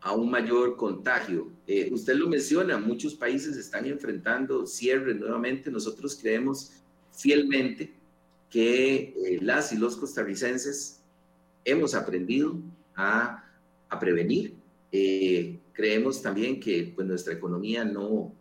a 0.00 0.12
un 0.12 0.30
mayor 0.30 0.76
contagio. 0.76 1.50
Eh, 1.66 1.88
usted 1.90 2.14
lo 2.16 2.28
menciona, 2.28 2.76
muchos 2.76 3.14
países 3.14 3.56
están 3.56 3.86
enfrentando 3.86 4.66
cierre 4.66 5.14
nuevamente. 5.14 5.70
Nosotros 5.70 6.18
creemos 6.20 6.72
fielmente 7.10 7.90
que 8.50 9.14
eh, 9.16 9.38
las 9.40 9.72
y 9.72 9.78
los 9.78 9.96
costarricenses 9.96 11.00
hemos 11.64 11.94
aprendido 11.94 12.58
a, 12.94 13.50
a 13.88 13.98
prevenir. 13.98 14.54
Eh, 14.92 15.58
creemos 15.74 16.22
también 16.22 16.58
que 16.58 16.92
pues, 16.94 17.06
nuestra 17.06 17.34
economía 17.34 17.84
no, 17.84 18.34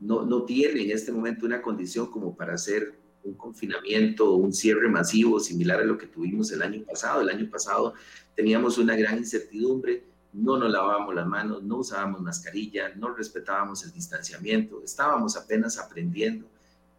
no, 0.00 0.24
no 0.24 0.44
tiene 0.44 0.82
en 0.84 0.90
este 0.92 1.12
momento 1.12 1.44
una 1.44 1.60
condición 1.60 2.10
como 2.10 2.34
para 2.34 2.54
hacer 2.54 2.98
un 3.24 3.34
confinamiento 3.34 4.32
o 4.32 4.36
un 4.36 4.54
cierre 4.54 4.88
masivo 4.88 5.38
similar 5.40 5.80
a 5.80 5.84
lo 5.84 5.98
que 5.98 6.06
tuvimos 6.06 6.50
el 6.52 6.62
año 6.62 6.82
pasado. 6.84 7.20
El 7.20 7.28
año 7.28 7.50
pasado 7.50 7.92
teníamos 8.34 8.78
una 8.78 8.96
gran 8.96 9.18
incertidumbre 9.18 10.04
no 10.36 10.58
nos 10.58 10.70
lavábamos 10.70 11.14
las 11.14 11.26
manos, 11.26 11.62
no 11.62 11.78
usábamos 11.78 12.20
mascarilla, 12.20 12.94
no 12.94 13.14
respetábamos 13.14 13.84
el 13.84 13.92
distanciamiento, 13.92 14.82
estábamos 14.84 15.36
apenas 15.36 15.78
aprendiendo 15.78 16.46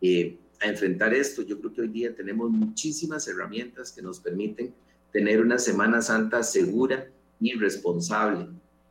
eh, 0.02 0.38
a 0.60 0.66
enfrentar 0.68 1.14
esto. 1.14 1.44
Yo 1.44 1.60
creo 1.60 1.72
que 1.72 1.82
hoy 1.82 1.88
día 1.90 2.16
tenemos 2.16 2.50
muchísimas 2.50 3.28
herramientas 3.28 3.92
que 3.92 4.02
nos 4.02 4.20
permiten 4.20 4.74
tener 5.12 5.40
una 5.42 5.60
Semana 5.60 6.02
Santa 6.02 6.42
segura 6.42 7.08
y 7.40 7.54
responsable, 7.54 8.48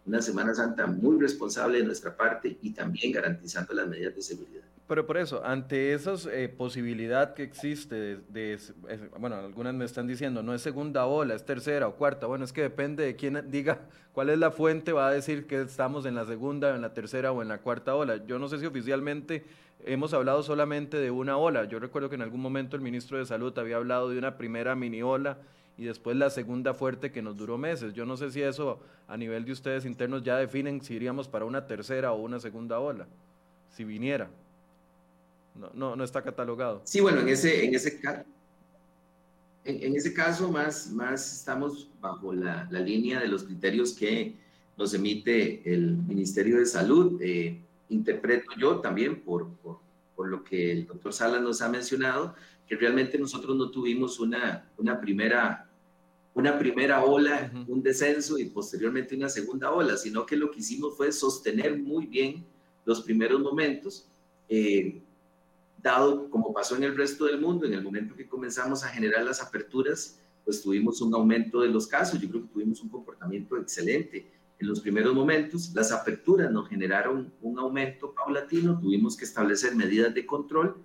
una 0.06 0.22
Semana 0.22 0.54
Santa 0.54 0.86
muy 0.86 1.20
responsable 1.20 1.78
de 1.78 1.84
nuestra 1.84 2.16
parte 2.16 2.56
y 2.62 2.70
también 2.70 3.12
garantizando 3.12 3.74
las 3.74 3.88
medidas 3.88 4.14
de 4.14 4.22
seguridad. 4.22 4.62
Pero 4.88 5.04
por 5.04 5.16
eso, 5.16 5.44
ante 5.44 5.94
esa 5.94 6.14
eh, 6.30 6.48
posibilidad 6.48 7.34
que 7.34 7.42
existe 7.42 8.18
de, 8.28 8.58
bueno, 9.18 9.34
algunas 9.34 9.74
me 9.74 9.84
están 9.84 10.06
diciendo, 10.06 10.44
no 10.44 10.54
es 10.54 10.62
segunda 10.62 11.06
ola, 11.06 11.34
es 11.34 11.44
tercera 11.44 11.88
o 11.88 11.96
cuarta, 11.96 12.26
bueno, 12.26 12.44
es 12.44 12.52
que 12.52 12.62
depende 12.62 13.04
de 13.04 13.16
quién 13.16 13.50
diga 13.50 13.80
cuál 14.12 14.30
es 14.30 14.38
la 14.38 14.52
fuente, 14.52 14.92
va 14.92 15.08
a 15.08 15.10
decir 15.10 15.48
que 15.48 15.60
estamos 15.60 16.06
en 16.06 16.14
la 16.14 16.24
segunda, 16.24 16.72
en 16.72 16.82
la 16.82 16.94
tercera 16.94 17.32
o 17.32 17.42
en 17.42 17.48
la 17.48 17.58
cuarta 17.58 17.96
ola. 17.96 18.24
Yo 18.26 18.38
no 18.38 18.48
sé 18.48 18.60
si 18.60 18.66
oficialmente 18.66 19.44
hemos 19.84 20.14
hablado 20.14 20.44
solamente 20.44 20.98
de 20.98 21.10
una 21.10 21.36
ola. 21.36 21.64
Yo 21.64 21.80
recuerdo 21.80 22.08
que 22.08 22.14
en 22.14 22.22
algún 22.22 22.40
momento 22.40 22.76
el 22.76 22.82
ministro 22.82 23.18
de 23.18 23.26
Salud 23.26 23.58
había 23.58 23.76
hablado 23.76 24.08
de 24.08 24.18
una 24.18 24.38
primera 24.38 24.76
mini 24.76 25.02
ola 25.02 25.38
y 25.78 25.84
después 25.84 26.16
la 26.16 26.30
segunda 26.30 26.74
fuerte 26.74 27.12
que 27.12 27.22
nos 27.22 27.36
duró 27.36 27.58
meses. 27.58 27.92
Yo 27.92 28.06
no 28.06 28.16
sé 28.16 28.30
si 28.30 28.42
eso 28.42 28.80
a 29.08 29.16
nivel 29.16 29.44
de 29.44 29.52
ustedes 29.52 29.84
internos 29.84 30.22
ya 30.22 30.36
definen 30.36 30.82
si 30.82 30.94
iríamos 30.94 31.28
para 31.28 31.44
una 31.44 31.66
tercera 31.66 32.12
o 32.12 32.22
una 32.22 32.40
segunda 32.40 32.78
ola, 32.78 33.06
si 33.70 33.84
viniera. 33.84 34.30
No, 35.54 35.70
no, 35.74 35.96
no 35.96 36.04
está 36.04 36.22
catalogado. 36.22 36.82
Sí, 36.84 37.00
bueno, 37.00 37.20
en 37.20 37.28
ese, 37.28 37.64
en 37.64 37.74
ese, 37.74 38.00
en, 39.64 39.96
ese 39.96 40.12
caso 40.12 40.50
más, 40.50 40.90
más 40.92 41.38
estamos 41.38 41.88
bajo 42.00 42.32
la, 42.32 42.68
la, 42.70 42.80
línea 42.80 43.20
de 43.20 43.28
los 43.28 43.44
criterios 43.44 43.94
que 43.94 44.34
nos 44.76 44.92
emite 44.94 45.62
el 45.72 45.96
Ministerio 45.96 46.58
de 46.58 46.66
Salud. 46.66 47.20
Eh, 47.22 47.58
interpreto 47.88 48.50
yo 48.58 48.80
también 48.80 49.20
por, 49.22 49.48
por, 49.56 49.78
por, 50.14 50.28
lo 50.28 50.44
que 50.44 50.72
el 50.72 50.86
doctor 50.86 51.12
Salas 51.12 51.40
nos 51.40 51.62
ha 51.62 51.68
mencionado, 51.68 52.34
que 52.66 52.76
realmente 52.76 53.18
nosotros 53.18 53.56
no 53.56 53.70
tuvimos 53.70 54.18
una, 54.20 54.70
una 54.76 55.00
primera 55.00 55.66
una 56.36 56.58
primera 56.58 57.02
ola, 57.02 57.50
un 57.66 57.82
descenso 57.82 58.38
y 58.38 58.44
posteriormente 58.50 59.16
una 59.16 59.30
segunda 59.30 59.72
ola, 59.72 59.96
sino 59.96 60.26
que 60.26 60.36
lo 60.36 60.50
que 60.50 60.58
hicimos 60.58 60.94
fue 60.94 61.10
sostener 61.10 61.78
muy 61.78 62.04
bien 62.04 62.44
los 62.84 63.00
primeros 63.00 63.40
momentos. 63.40 64.06
Eh, 64.46 65.00
dado 65.82 66.28
como 66.28 66.52
pasó 66.52 66.76
en 66.76 66.82
el 66.82 66.94
resto 66.94 67.24
del 67.24 67.40
mundo, 67.40 67.64
en 67.64 67.72
el 67.72 67.82
momento 67.82 68.14
que 68.14 68.28
comenzamos 68.28 68.84
a 68.84 68.88
generar 68.88 69.24
las 69.24 69.40
aperturas, 69.40 70.20
pues 70.44 70.60
tuvimos 70.60 71.00
un 71.00 71.14
aumento 71.14 71.62
de 71.62 71.68
los 71.68 71.86
casos, 71.86 72.20
yo 72.20 72.28
creo 72.28 72.42
que 72.42 72.52
tuvimos 72.52 72.82
un 72.82 72.90
comportamiento 72.90 73.56
excelente. 73.56 74.30
En 74.58 74.68
los 74.68 74.80
primeros 74.80 75.14
momentos, 75.14 75.72
las 75.74 75.90
aperturas 75.90 76.52
nos 76.52 76.68
generaron 76.68 77.32
un 77.40 77.58
aumento 77.58 78.12
paulatino, 78.12 78.78
tuvimos 78.78 79.16
que 79.16 79.24
establecer 79.24 79.74
medidas 79.74 80.12
de 80.12 80.26
control 80.26 80.76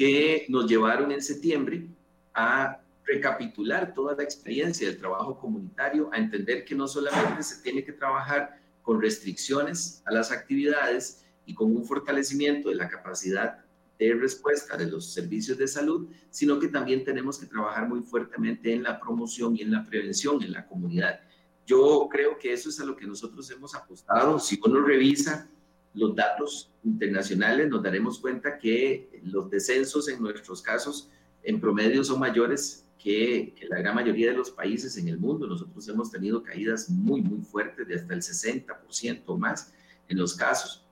que 0.00 0.46
nos 0.48 0.66
llevaron 0.66 1.12
en 1.12 1.20
septiembre 1.20 1.86
a 2.32 2.80
recapitular 3.04 3.92
toda 3.92 4.16
la 4.16 4.22
experiencia 4.22 4.88
del 4.88 4.96
trabajo 4.96 5.38
comunitario, 5.38 6.08
a 6.10 6.16
entender 6.16 6.64
que 6.64 6.74
no 6.74 6.88
solamente 6.88 7.42
se 7.42 7.60
tiene 7.60 7.84
que 7.84 7.92
trabajar 7.92 8.58
con 8.80 8.98
restricciones 8.98 10.02
a 10.06 10.12
las 10.14 10.32
actividades 10.32 11.26
y 11.44 11.52
con 11.52 11.76
un 11.76 11.84
fortalecimiento 11.84 12.70
de 12.70 12.76
la 12.76 12.88
capacidad 12.88 13.62
de 13.98 14.14
respuesta 14.14 14.78
de 14.78 14.86
los 14.86 15.12
servicios 15.12 15.58
de 15.58 15.68
salud, 15.68 16.08
sino 16.30 16.58
que 16.58 16.68
también 16.68 17.04
tenemos 17.04 17.38
que 17.38 17.44
trabajar 17.44 17.86
muy 17.86 18.00
fuertemente 18.00 18.72
en 18.72 18.84
la 18.84 18.98
promoción 18.98 19.54
y 19.54 19.60
en 19.60 19.70
la 19.70 19.84
prevención 19.84 20.42
en 20.42 20.52
la 20.52 20.66
comunidad. 20.66 21.20
Yo 21.66 22.08
creo 22.10 22.38
que 22.38 22.54
eso 22.54 22.70
es 22.70 22.80
a 22.80 22.86
lo 22.86 22.96
que 22.96 23.06
nosotros 23.06 23.50
hemos 23.50 23.74
apostado. 23.74 24.38
Si 24.38 24.58
uno 24.64 24.80
revisa 24.80 25.46
los 25.94 26.14
datos 26.14 26.70
internacionales, 26.84 27.68
nos 27.68 27.82
daremos 27.82 28.18
cuenta 28.18 28.58
que 28.58 29.20
los 29.24 29.50
descensos 29.50 30.08
en 30.08 30.22
nuestros 30.22 30.62
casos 30.62 31.10
en 31.42 31.60
promedio 31.60 32.04
son 32.04 32.20
mayores 32.20 32.86
que, 32.98 33.54
la 33.68 33.78
gran 33.78 33.94
mayoría 33.94 34.30
de 34.30 34.36
los 34.36 34.50
países 34.50 34.96
en 34.98 35.08
el 35.08 35.18
mundo. 35.18 35.46
Nosotros 35.46 35.88
hemos 35.88 36.10
tenido 36.10 36.42
caídas 36.42 36.88
muy, 36.88 37.22
muy 37.22 37.40
fuertes 37.40 37.88
de 37.88 37.94
hasta 37.94 38.14
el 38.14 38.20
60% 38.20 39.38
más 39.38 39.72
en 40.08 40.18
los 40.18 40.34
casos. 40.34 40.86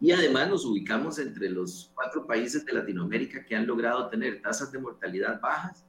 Y 0.00 0.12
además 0.12 0.48
nos 0.48 0.64
ubicamos 0.64 1.18
entre 1.18 1.48
los 1.48 1.90
cuatro 1.94 2.26
países 2.26 2.64
de 2.64 2.72
Latinoamérica 2.72 3.44
que 3.44 3.56
han 3.56 3.66
logrado 3.66 4.08
tener 4.08 4.42
tasas 4.42 4.70
de 4.70 4.78
mortalidad 4.78 5.40
bajas 5.40 5.84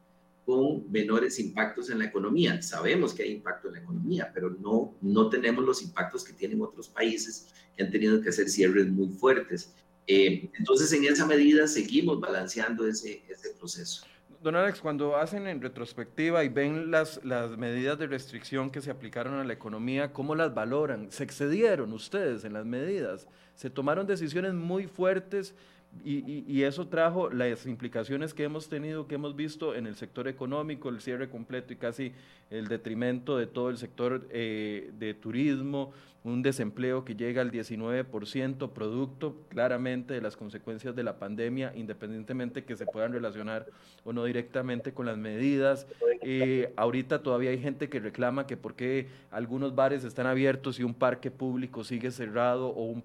con 0.47 0.89
menores 0.89 1.39
impactos 1.39 1.89
en 1.89 1.99
la 1.99 2.05
economía. 2.05 2.61
Sabemos 2.61 3.13
que 3.13 3.23
hay 3.23 3.33
impacto 3.33 3.67
en 3.67 3.73
la 3.73 3.79
economía, 3.81 4.31
pero 4.33 4.49
no, 4.49 4.95
no 5.01 5.29
tenemos 5.29 5.65
los 5.65 5.83
impactos 5.83 6.23
que 6.23 6.31
tienen 6.31 6.61
otros 6.61 6.87
países 6.87 7.53
que 7.75 7.83
han 7.83 7.91
tenido 7.91 8.21
que 8.21 8.29
hacer 8.29 8.47
cierres 8.47 8.87
muy 8.87 9.09
fuertes. 9.09 9.75
Eh, 10.07 10.49
entonces, 10.57 10.93
en 10.93 11.03
esa 11.03 11.25
medida 11.25 11.67
seguimos 11.67 12.21
balanceando 12.21 12.87
ese, 12.87 13.25
ese 13.27 13.49
proceso. 13.59 14.05
Don 14.41 14.55
Alex, 14.55 14.79
cuando 14.79 15.17
hacen 15.17 15.47
en 15.47 15.59
retrospectiva 15.59 16.45
y 16.45 16.47
ven 16.47 16.91
las, 16.91 17.19
las 17.25 17.57
medidas 17.57 17.99
de 17.99 18.07
restricción 18.07 18.69
que 18.69 18.79
se 18.79 18.89
aplicaron 18.89 19.33
a 19.33 19.43
la 19.43 19.51
economía, 19.51 20.13
¿cómo 20.13 20.33
las 20.33 20.53
valoran? 20.53 21.11
¿Se 21.11 21.25
excedieron 21.25 21.91
ustedes 21.91 22.45
en 22.45 22.53
las 22.53 22.65
medidas? 22.65 23.27
se 23.57 23.71
tomaron 23.71 24.05
decisiones 24.05 24.53
muy 24.53 24.85
fuertes 24.85 25.55
y, 26.03 26.63
eso 26.63 26.87
trajo 26.87 27.29
las 27.29 27.65
implicaciones 27.65 28.33
que 28.33 28.43
hemos 28.43 28.69
tenido, 28.69 29.07
que 29.07 29.15
hemos 29.15 29.35
visto 29.35 29.75
en 29.75 29.87
el 29.87 29.95
sector 29.95 30.27
económico, 30.27 30.89
el 30.89 31.01
cierre 31.01 31.29
completo 31.29 31.73
y 31.73 31.75
casi 31.75 32.13
el 32.49 32.67
detrimento 32.67 33.37
de 33.37 33.47
todo 33.47 33.69
el 33.69 33.77
sector 33.77 34.27
eh, 34.29 34.91
de 34.97 35.13
turismo, 35.13 35.91
un 36.27 36.41
desempleo 36.41 37.05
que 37.05 37.15
llega 37.15 37.41
al 37.41 37.51
19%, 37.51 38.69
producto 38.71 39.35
claramente 39.49 40.13
de 40.13 40.21
las 40.21 40.35
consecuencias 40.35 40.95
de 40.95 41.03
la 41.03 41.17
pandemia, 41.17 41.73
independientemente 41.75 42.63
que 42.65 42.75
se 42.75 42.85
puedan 42.85 43.13
relacionar 43.13 43.65
o 44.03 44.13
no 44.13 44.25
directamente 44.25 44.93
con 44.93 45.05
las 45.05 45.17
medidas. 45.17 45.87
Eh, 46.21 46.73
ahorita 46.75 47.23
todavía 47.23 47.51
hay 47.51 47.59
gente 47.59 47.89
que 47.89 47.99
reclama 47.99 48.47
que 48.47 48.57
por 48.57 48.75
qué 48.75 49.07
algunos 49.31 49.75
bares 49.75 50.03
están 50.03 50.27
abiertos 50.27 50.79
y 50.79 50.83
un 50.83 50.93
parque 50.93 51.31
público 51.31 51.83
sigue 51.83 52.11
cerrado 52.11 52.69
o 52.69 52.83
un, 52.83 53.01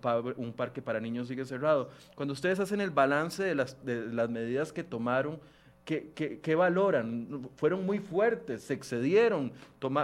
parque 0.52 0.82
para 0.82 1.00
niños 1.00 1.28
sigue 1.28 1.44
cerrado. 1.44 1.90
Cuando 2.14 2.32
ustedes 2.32 2.58
hacen 2.61 2.80
el 2.80 2.90
balance 2.90 3.42
de 3.42 3.54
las 3.54 4.30
medidas 4.30 4.72
que 4.72 4.82
tomaron, 4.82 5.38
¿Qué, 5.85 6.55
valoran? 6.55 7.49
Fueron 7.57 7.85
muy 7.85 7.99
fuertes, 7.99 8.62
se 8.62 8.75
excedieron, 8.75 9.53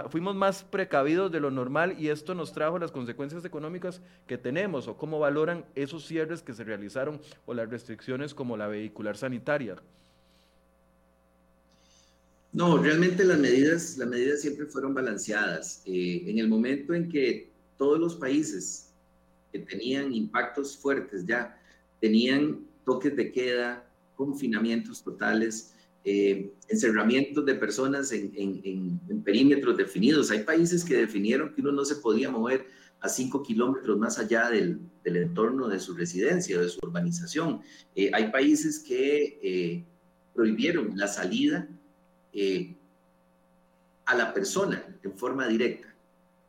fuimos 0.09 0.35
más 0.35 0.63
precavidos 0.63 1.31
de 1.31 1.39
lo 1.39 1.51
normal 1.51 1.95
y 1.97 2.09
esto 2.09 2.35
nos 2.35 2.51
trajo 2.51 2.77
las 2.77 2.91
consecuencias 2.91 3.45
económicas 3.45 4.01
que 4.27 4.37
tenemos 4.37 4.89
o 4.89 4.97
cómo 4.97 5.19
valoran 5.19 5.63
esos 5.75 6.05
cierres 6.05 6.41
que 6.41 6.53
se 6.53 6.65
realizaron 6.65 7.21
o 7.45 7.53
las 7.53 7.69
restricciones 7.69 8.33
como 8.33 8.57
la 8.57 8.67
vehicular 8.67 9.15
sanitaria. 9.15 9.77
No, 12.51 12.77
realmente 12.77 13.23
las 13.23 13.39
medidas, 13.39 13.97
las 13.97 14.07
medidas 14.09 14.41
siempre 14.41 14.65
fueron 14.65 14.93
balanceadas. 14.93 15.81
Eh, 15.85 16.23
en 16.25 16.39
el 16.39 16.49
momento 16.49 16.93
en 16.93 17.07
que 17.07 17.49
todos 17.77 17.99
los 17.99 18.15
países 18.15 18.89
que 19.53 19.59
tenían 19.59 20.11
impactos 20.11 20.75
fuertes 20.75 21.25
ya 21.25 21.57
tenían 22.01 22.65
toques 22.85 23.15
de 23.15 23.31
queda, 23.31 23.88
confinamientos 24.19 25.01
totales, 25.01 25.73
eh, 26.03 26.51
encerramientos 26.67 27.45
de 27.45 27.55
personas 27.55 28.11
en, 28.11 28.99
perímetros 29.23 29.77
definidos. 29.77 30.29
Hay 30.29 30.39
países 30.43 30.83
que 30.83 30.97
definieron 30.97 31.53
que 31.53 31.61
uno 31.61 31.71
no 31.71 31.85
se 31.85 31.95
podía 31.95 32.29
mover 32.29 32.67
a 32.99 33.07
cinco 33.07 33.41
kilómetros 33.41 33.97
más 33.97 34.19
allá 34.19 34.49
del, 34.49 34.81
entorno 35.05 35.69
de 35.69 35.79
su 35.79 35.93
residencia, 35.93 36.59
de 36.59 36.67
su 36.67 36.79
urbanización. 36.83 37.61
Eh, 37.95 38.11
hay 38.13 38.29
países 38.29 38.79
que 38.79 39.39
eh, 39.41 39.85
prohibieron 40.35 40.97
la 40.97 41.07
salida 41.07 41.69
a 44.05 44.15
la 44.15 44.33
persona 44.33 44.83
en 45.01 45.17
forma 45.17 45.47
directa. 45.47 45.88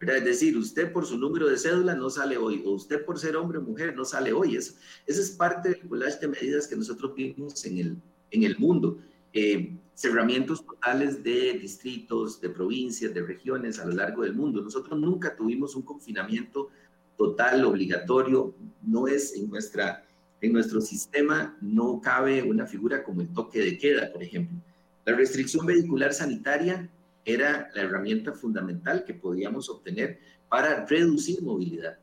Es 0.00 0.24
decir, 0.24 0.56
usted 0.56 0.92
por 0.92 1.04
su 1.04 1.18
número 1.18 1.46
de 1.46 1.58
cédula 1.58 1.94
no 1.94 2.08
sale 2.08 2.38
hoy, 2.38 2.62
o 2.64 2.70
usted 2.70 3.04
por 3.04 3.18
ser 3.18 3.36
hombre 3.36 3.58
o 3.58 3.62
mujer 3.62 3.94
no 3.94 4.04
sale 4.04 4.32
hoy. 4.32 4.56
Eso, 4.56 4.74
esa 5.06 5.20
es 5.20 5.30
parte 5.30 5.68
del 5.68 5.88
collage 5.88 6.20
de 6.20 6.28
medidas 6.28 6.66
que 6.66 6.76
nosotros 6.76 7.14
vimos 7.14 7.64
en 7.66 7.78
el, 7.78 7.96
en 8.30 8.42
el 8.44 8.58
mundo. 8.58 8.98
Eh, 9.32 9.76
cerramientos 9.94 10.64
totales 10.64 11.22
de 11.22 11.58
distritos, 11.60 12.40
de 12.40 12.48
provincias, 12.48 13.12
de 13.12 13.22
regiones 13.22 13.78
a 13.78 13.84
lo 13.84 13.92
largo 13.92 14.22
del 14.22 14.32
mundo. 14.32 14.62
Nosotros 14.62 14.98
nunca 14.98 15.36
tuvimos 15.36 15.76
un 15.76 15.82
confinamiento 15.82 16.70
total, 17.18 17.62
obligatorio. 17.66 18.54
No 18.80 19.06
es 19.06 19.34
en, 19.34 19.50
nuestra, 19.50 20.06
en 20.40 20.54
nuestro 20.54 20.80
sistema, 20.80 21.58
no 21.60 22.00
cabe 22.00 22.42
una 22.42 22.66
figura 22.66 23.04
como 23.04 23.20
el 23.20 23.28
toque 23.28 23.60
de 23.60 23.76
queda, 23.76 24.10
por 24.10 24.22
ejemplo. 24.22 24.56
La 25.04 25.14
restricción 25.14 25.66
vehicular 25.66 26.14
sanitaria 26.14 26.88
era 27.24 27.70
la 27.74 27.82
herramienta 27.82 28.32
fundamental 28.32 29.04
que 29.04 29.14
podíamos 29.14 29.68
obtener 29.68 30.18
para 30.48 30.86
reducir 30.86 31.42
movilidad. 31.42 31.98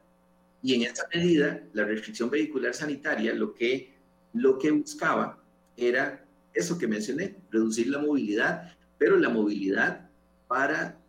Y 0.61 0.75
en 0.75 0.83
esta 0.83 1.07
medida, 1.13 1.63
la 1.73 1.85
restricción 1.85 2.29
vehicular 2.29 2.73
sanitaria 2.73 3.33
lo 3.33 3.53
que, 3.53 3.93
lo 4.33 4.57
que 4.57 4.71
buscaba 4.71 5.41
era 5.75 6.25
eso 6.53 6.77
que 6.77 6.87
mencioné, 6.87 7.35
reducir 7.51 7.87
la 7.87 7.99
movilidad, 7.99 8.75
pero 8.97 9.17
la 9.17 9.29
movilidad 9.29 10.09
para 10.47 10.99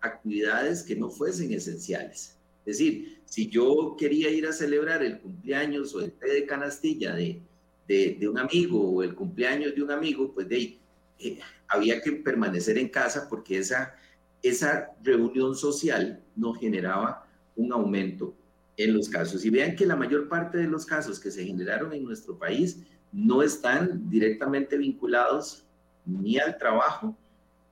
actividades 0.00 0.82
que 0.82 0.96
no 0.96 1.10
fuesen 1.10 1.52
esenciales. 1.52 2.36
Es 2.66 2.78
decir, 2.78 3.20
si 3.24 3.48
yo 3.48 3.96
quería 3.98 4.30
ir 4.30 4.46
a 4.46 4.52
celebrar 4.52 5.02
el 5.02 5.20
cumpleaños 5.20 5.94
o 5.94 6.00
el 6.00 6.12
té 6.12 6.28
de 6.28 6.46
canastilla 6.46 7.14
de, 7.14 7.40
de, 7.86 8.28
un 8.28 8.38
amigo 8.38 8.90
o 8.90 9.02
el 9.02 9.14
cumpleaños 9.14 9.74
de 9.74 9.82
un 9.82 9.90
amigo, 9.90 10.32
pues 10.32 10.48
de 10.48 10.56
ahí, 10.56 10.80
eh, 11.18 11.38
había 11.68 12.00
que 12.00 12.12
permanecer 12.12 12.78
en 12.78 12.88
casa 12.88 13.28
porque 13.28 13.58
esa, 13.58 13.94
esa 14.42 14.90
reunión 15.02 15.54
social 15.54 16.22
no 16.36 16.54
generaba 16.54 17.26
un 17.56 17.72
aumento 17.72 18.34
en 18.76 18.94
los 18.94 19.08
casos. 19.08 19.44
Y 19.44 19.50
vean 19.50 19.76
que 19.76 19.86
la 19.86 19.96
mayor 19.96 20.28
parte 20.28 20.58
de 20.58 20.68
los 20.68 20.86
casos 20.86 21.20
que 21.20 21.30
se 21.30 21.44
generaron 21.44 21.92
en 21.92 22.04
nuestro 22.04 22.38
país 22.38 22.78
no 23.12 23.42
están 23.42 24.08
directamente 24.08 24.76
vinculados 24.76 25.64
ni 26.06 26.38
al 26.38 26.56
trabajo 26.56 27.16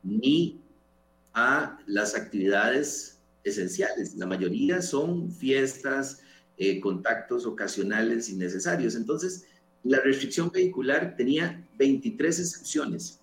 ni 0.02 0.60
a 1.32 1.78
las 1.86 2.14
actividades 2.14 3.18
esenciales. 3.44 4.14
La 4.16 4.26
mayoría 4.26 4.82
son 4.82 5.30
fiestas, 5.30 6.20
eh, 6.58 6.80
contactos 6.80 7.46
ocasionales 7.46 8.28
innecesarios. 8.28 8.94
Entonces, 8.94 9.46
la 9.84 10.00
restricción 10.00 10.50
vehicular 10.50 11.14
tenía 11.16 11.64
23 11.78 12.40
excepciones 12.40 13.20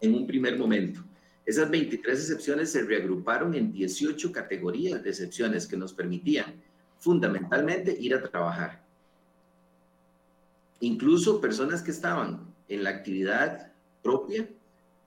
en 0.00 0.14
un 0.14 0.26
primer 0.26 0.58
momento. 0.58 1.02
Esas 1.44 1.70
23 1.70 2.18
excepciones 2.18 2.70
se 2.70 2.82
reagruparon 2.82 3.54
en 3.54 3.72
18 3.72 4.30
categorías 4.30 5.02
de 5.02 5.10
excepciones 5.10 5.66
que 5.66 5.76
nos 5.76 5.92
permitían 5.92 6.54
fundamentalmente 6.98 7.96
ir 7.98 8.14
a 8.14 8.22
trabajar. 8.22 8.84
Incluso 10.80 11.40
personas 11.40 11.82
que 11.82 11.90
estaban 11.90 12.54
en 12.68 12.84
la 12.84 12.90
actividad 12.90 13.72
propia 14.02 14.48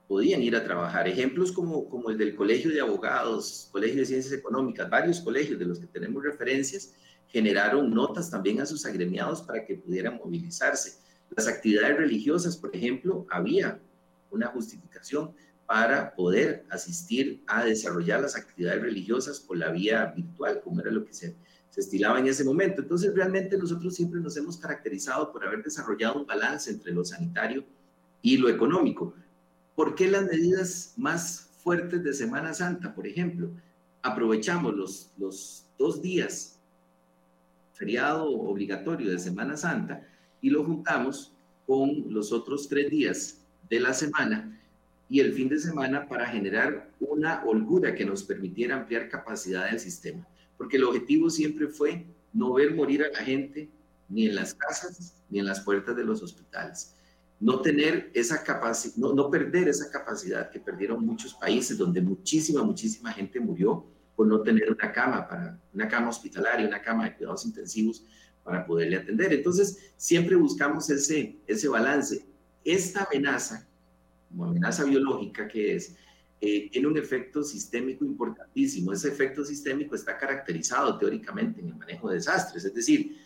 podían 0.06 0.42
ir 0.42 0.54
a 0.54 0.64
trabajar. 0.64 1.08
Ejemplos 1.08 1.50
como, 1.50 2.10
el 2.10 2.18
del 2.18 2.36
Colegio 2.36 2.70
de 2.70 2.80
Abogados, 2.80 3.68
Colegio 3.72 4.00
de 4.00 4.06
Ciencias 4.06 4.34
Económicas, 4.34 4.90
varios 4.90 5.20
colegios 5.20 5.58
de 5.58 5.64
los 5.64 5.78
que 5.78 5.86
tenemos 5.86 6.22
referencias, 6.22 6.92
generaron 7.28 7.90
notas 7.90 8.30
también 8.30 8.60
a 8.60 8.66
sus 8.66 8.84
agremiados 8.86 9.42
para 9.42 9.64
que 9.64 9.76
pudieran 9.76 10.16
movilizarse. 10.16 10.98
Las 11.34 11.48
actividades 11.48 11.96
religiosas, 11.96 12.56
por 12.56 12.74
ejemplo, 12.76 13.26
había 13.30 13.80
una 14.34 14.48
justificación 14.48 15.32
para 15.66 16.14
poder 16.14 16.66
asistir 16.70 17.42
a 17.46 17.64
desarrollar 17.64 18.20
las 18.20 18.36
actividades 18.36 18.82
religiosas 18.82 19.40
por 19.40 19.56
la 19.56 19.70
vía 19.70 20.12
virtual, 20.14 20.60
como 20.62 20.80
era 20.80 20.90
lo 20.90 21.04
que 21.04 21.14
se, 21.14 21.36
se 21.70 21.80
estilaba 21.80 22.18
en 22.18 22.26
ese 22.26 22.44
momento. 22.44 22.82
Entonces, 22.82 23.14
realmente 23.14 23.56
nosotros 23.56 23.94
siempre 23.94 24.20
nos 24.20 24.36
hemos 24.36 24.58
caracterizado 24.58 25.32
por 25.32 25.46
haber 25.46 25.62
desarrollado 25.62 26.20
un 26.20 26.26
balance 26.26 26.70
entre 26.70 26.92
lo 26.92 27.04
sanitario 27.04 27.64
y 28.20 28.36
lo 28.36 28.48
económico. 28.48 29.14
¿Por 29.74 29.94
qué 29.94 30.08
las 30.08 30.24
medidas 30.24 30.94
más 30.96 31.50
fuertes 31.62 32.04
de 32.04 32.12
Semana 32.12 32.52
Santa, 32.52 32.94
por 32.94 33.06
ejemplo? 33.06 33.50
Aprovechamos 34.02 34.74
los, 34.74 35.10
los 35.16 35.66
dos 35.78 36.02
días 36.02 36.60
feriado 37.72 38.30
obligatorio 38.30 39.10
de 39.10 39.18
Semana 39.18 39.56
Santa 39.56 40.06
y 40.40 40.50
lo 40.50 40.64
juntamos 40.64 41.32
con 41.66 42.12
los 42.12 42.32
otros 42.32 42.68
tres 42.68 42.90
días 42.90 43.43
de 43.74 43.80
la 43.80 43.92
semana 43.92 44.56
y 45.08 45.20
el 45.20 45.32
fin 45.32 45.48
de 45.48 45.58
semana 45.58 46.08
para 46.08 46.26
generar 46.26 46.90
una 47.00 47.44
holgura 47.44 47.94
que 47.94 48.04
nos 48.04 48.22
permitiera 48.22 48.76
ampliar 48.76 49.08
capacidad 49.08 49.68
del 49.68 49.80
sistema. 49.80 50.26
Porque 50.56 50.76
el 50.76 50.84
objetivo 50.84 51.28
siempre 51.28 51.66
fue 51.66 52.06
no 52.32 52.52
ver 52.54 52.74
morir 52.74 53.02
a 53.02 53.10
la 53.10 53.18
gente 53.24 53.68
ni 54.08 54.26
en 54.26 54.36
las 54.36 54.54
casas 54.54 55.14
ni 55.28 55.40
en 55.40 55.46
las 55.46 55.60
puertas 55.60 55.96
de 55.96 56.04
los 56.04 56.22
hospitales. 56.22 56.94
No 57.40 57.60
tener 57.60 58.10
esa 58.14 58.44
capacidad, 58.44 58.94
no, 58.96 59.12
no 59.12 59.28
perder 59.28 59.68
esa 59.68 59.90
capacidad 59.90 60.50
que 60.50 60.60
perdieron 60.60 61.04
muchos 61.04 61.34
países 61.34 61.76
donde 61.76 62.00
muchísima, 62.00 62.62
muchísima 62.62 63.12
gente 63.12 63.40
murió 63.40 63.84
por 64.14 64.28
no 64.28 64.40
tener 64.40 64.70
una 64.70 64.92
cama 64.92 65.26
para 65.26 65.60
una 65.72 65.88
cama 65.88 66.10
hospitalaria, 66.10 66.68
una 66.68 66.80
cama 66.80 67.04
de 67.04 67.16
cuidados 67.16 67.44
intensivos 67.44 68.04
para 68.44 68.64
poderle 68.64 68.96
atender. 68.96 69.32
Entonces, 69.32 69.92
siempre 69.96 70.36
buscamos 70.36 70.88
ese, 70.90 71.40
ese 71.46 71.68
balance 71.68 72.24
esta 72.64 73.04
amenaza, 73.04 73.66
como 74.28 74.46
amenaza 74.46 74.84
biológica 74.84 75.46
que 75.46 75.76
es, 75.76 75.96
eh, 76.40 76.68
tiene 76.70 76.88
un 76.88 76.98
efecto 76.98 77.42
sistémico 77.42 78.04
importantísimo. 78.04 78.92
Ese 78.92 79.08
efecto 79.08 79.44
sistémico 79.44 79.94
está 79.94 80.18
caracterizado 80.18 80.98
teóricamente 80.98 81.60
en 81.60 81.68
el 81.68 81.76
manejo 81.76 82.08
de 82.08 82.16
desastres, 82.16 82.64
es 82.64 82.74
decir, 82.74 83.16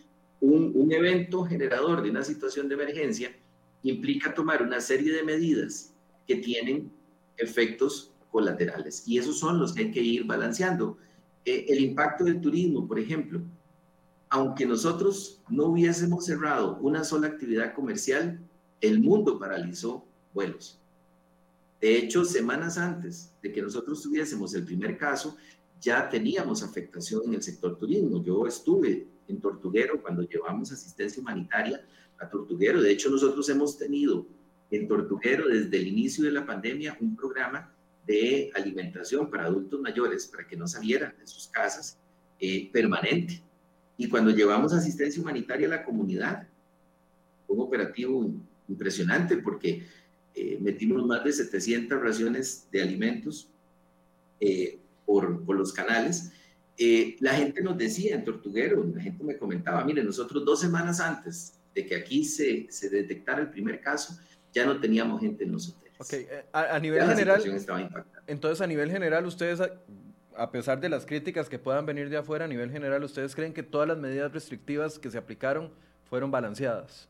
un, 0.41 0.73
un 0.75 0.93
evento 0.93 1.45
generador 1.45 2.03
de 2.03 2.11
una 2.11 2.23
situación 2.23 2.69
de 2.69 2.75
emergencia 2.75 3.35
implica 3.83 4.35
tomar 4.35 4.63
una 4.63 4.81
serie 4.81 5.13
de 5.13 5.25
medidas 5.25 5.93
que 6.27 6.37
tienen 6.37 6.93
efectos 7.37 8.13
colaterales 8.31 9.03
y 9.07 9.19
esos 9.19 9.39
son 9.39 9.59
los 9.59 9.73
que 9.73 9.85
hay 9.85 9.91
que 9.91 10.01
ir 10.01 10.25
balanceando. 10.25 10.99
Eh, 11.45 11.67
el 11.69 11.81
impacto 11.81 12.25
del 12.25 12.41
turismo, 12.41 12.87
por 12.87 12.99
ejemplo, 12.99 13.41
aunque 14.29 14.67
nosotros 14.67 15.41
no 15.49 15.67
hubiésemos 15.67 16.27
cerrado 16.27 16.77
una 16.81 17.05
sola 17.05 17.29
actividad 17.29 17.75
comercial, 17.75 18.39
el 18.81 19.01
mundo 19.01 19.39
paralizó 19.39 20.05
vuelos. 20.33 20.79
De 21.81 21.97
hecho, 21.97 22.25
semanas 22.25 22.77
antes 22.77 23.33
de 23.43 23.53
que 23.53 23.63
nosotros 23.63 24.03
tuviésemos 24.03 24.55
el 24.55 24.65
primer 24.65 24.99
caso, 24.99 25.37
ya 25.81 26.09
teníamos 26.09 26.63
afectación 26.63 27.23
en 27.27 27.35
el 27.35 27.43
sector 27.43 27.79
turismo. 27.79 28.23
Yo 28.25 28.47
estuve 28.47 29.07
en 29.29 29.41
Tortuguero 29.41 30.03
cuando 30.03 30.23
llevamos 30.23 30.73
asistencia 30.73 31.21
humanitaria 31.21 31.85
a 32.19 32.29
Tortuguero. 32.29 32.83
De 32.83 32.91
hecho, 32.91 33.11
nosotros 33.11 33.49
hemos 33.49 33.79
tenido 33.79 34.27
en 34.71 34.89
Tortuguero 34.89 35.49
desde 35.49 35.77
el 35.77 35.87
inicio 35.87 36.25
de 36.25 36.33
la 36.33 36.45
pandemia 36.45 36.97
un 37.01 37.15
programa 37.15 37.73
de 38.07 38.51
alimentación 38.55 39.31
para 39.31 39.45
adultos 39.45 39.81
mayores 39.81 40.27
para 40.27 40.47
que 40.47 40.57
no 40.57 40.67
salieran 40.67 41.15
de 41.19 41.27
sus 41.27 41.47
casas 41.47 41.99
eh, 42.41 42.71
permanente. 42.73 43.41
Y 43.97 44.09
cuando 44.09 44.31
llevamos 44.31 44.73
asistencia 44.73 45.21
humanitaria 45.23 45.67
a 45.67 45.71
la 45.71 45.85
comunidad, 45.85 46.49
un 47.47 47.61
operativo 47.61 48.31
impresionante 48.69 49.39
porque 49.39 49.87
eh, 50.35 50.59
metimos 50.61 51.05
más 51.07 51.25
de 51.25 51.33
700 51.33 52.01
raciones 52.01 52.69
de 52.71 52.83
alimentos 52.83 53.51
eh, 54.41 54.79
por, 55.05 55.45
por, 55.45 55.57
los 55.57 55.73
canales. 55.73 56.33
Eh, 56.77 57.17
la 57.21 57.35
gente 57.35 57.61
nos 57.63 57.77
decía 57.77 58.15
en 58.15 58.25
Tortuguero, 58.25 58.85
la 58.95 59.03
gente 59.03 59.25
me 59.25 59.37
comentaba, 59.37 59.85
mire, 59.85 60.05
nosotros 60.05 60.45
dos 60.45 60.61
semanas 60.61 61.01
antes 61.01 61.55
de 61.75 61.85
que 61.85 61.97
aquí 61.97 62.25
se, 62.25 62.67
se 62.71 62.89
detectara 62.89 63.41
el 63.41 63.51
primer 63.51 63.81
caso, 63.81 64.17
ya 64.53 64.65
no 64.65 64.81
teníamos 64.81 65.21
gente 65.21 65.45
en 65.45 65.53
los 65.53 65.69
hoteles. 65.69 65.95
Ok, 65.99 66.13
eh, 66.13 66.45
a, 66.53 66.79
nivel 66.79 67.05
general, 67.09 67.43
entonces 68.29 68.61
a 68.61 68.67
nivel 68.67 68.91
general, 68.91 69.27
ustedes, 69.27 69.61
a 70.37 70.51
pesar 70.53 70.79
de 70.79 70.89
las 70.89 71.05
críticas 71.05 71.49
que 71.49 71.59
puedan 71.59 71.85
venir 71.85 72.09
de 72.09 72.17
afuera, 72.17 72.45
a 72.45 72.49
nivel 72.49 72.71
general, 72.71 73.03
¿ustedes 73.03 73.35
creen 73.35 73.53
que 73.53 73.65
todas 73.65 73.89
las 73.89 73.99
medidas 73.99 74.33
restrictivas 74.33 74.99
que 75.01 75.11
se 75.11 75.19
aplicaron 75.19 75.73
fueron 76.09 76.31
balanceadas? 76.31 77.09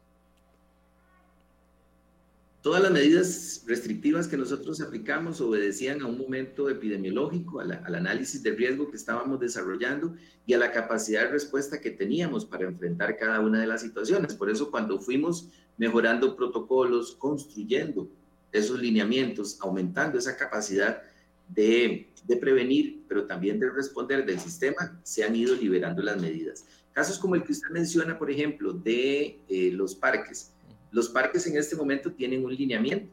Todas 2.69 2.83
las 2.83 2.93
medidas 2.93 3.63
restrictivas 3.67 4.29
que 4.29 4.37
nosotros 4.37 4.83
aplicamos 4.83 5.41
obedecían 5.41 6.03
a 6.03 6.07
un 6.07 6.19
momento 6.19 6.69
epidemiológico, 6.69 7.61
al 7.61 7.95
análisis 7.95 8.43
de 8.43 8.51
riesgo 8.51 8.91
que 8.91 8.99
estábamos 8.99 9.41
desarrollando 9.41 10.15
y 10.45 10.53
a 10.53 10.59
la 10.59 10.71
capacidad 10.71 11.23
de 11.23 11.29
respuesta 11.29 11.81
que 11.81 11.93
teníamos 11.93 12.45
para 12.45 12.67
enfrentar 12.67 13.17
cada 13.17 13.41
una 13.41 13.59
de 13.59 13.67
las 13.67 13.81
situaciones. 13.81 14.35
Por 14.35 14.51
eso 14.51 14.71
cuando 14.71 15.01
fuimos 15.01 15.49
mejorando 15.79 16.37
protocolos, 16.37 17.17
construyendo 17.17 18.07
esos 18.53 18.79
lineamientos, 18.79 19.57
aumentando 19.63 20.19
esa 20.19 20.37
capacidad 20.37 21.01
de, 21.49 22.13
prevenir, 22.39 23.03
pero 23.09 23.25
también 23.25 23.59
de 23.59 23.71
responder 23.71 24.27
del 24.27 24.41
sistema, 24.41 25.01
se 25.05 25.25
han 25.25 25.35
ido 25.35 25.55
liberando 25.55 26.03
las 26.03 26.21
medidas. 26.21 26.67
Casos 26.93 27.19
como 27.19 27.35
el 27.35 27.45
que 27.45 27.53
usted 27.53 27.71
menciona, 27.71 28.19
por 28.19 28.31
ejemplo, 28.31 28.75
de 28.75 29.41
eh, 29.49 29.71
los 29.73 29.95
parques 29.95 30.53
los 30.91 31.09
parques 31.09 31.47
en 31.47 31.57
este 31.57 31.77
momento 31.77 32.13
tienen 32.13 32.45
un 32.45 32.55
lineamiento 32.55 33.13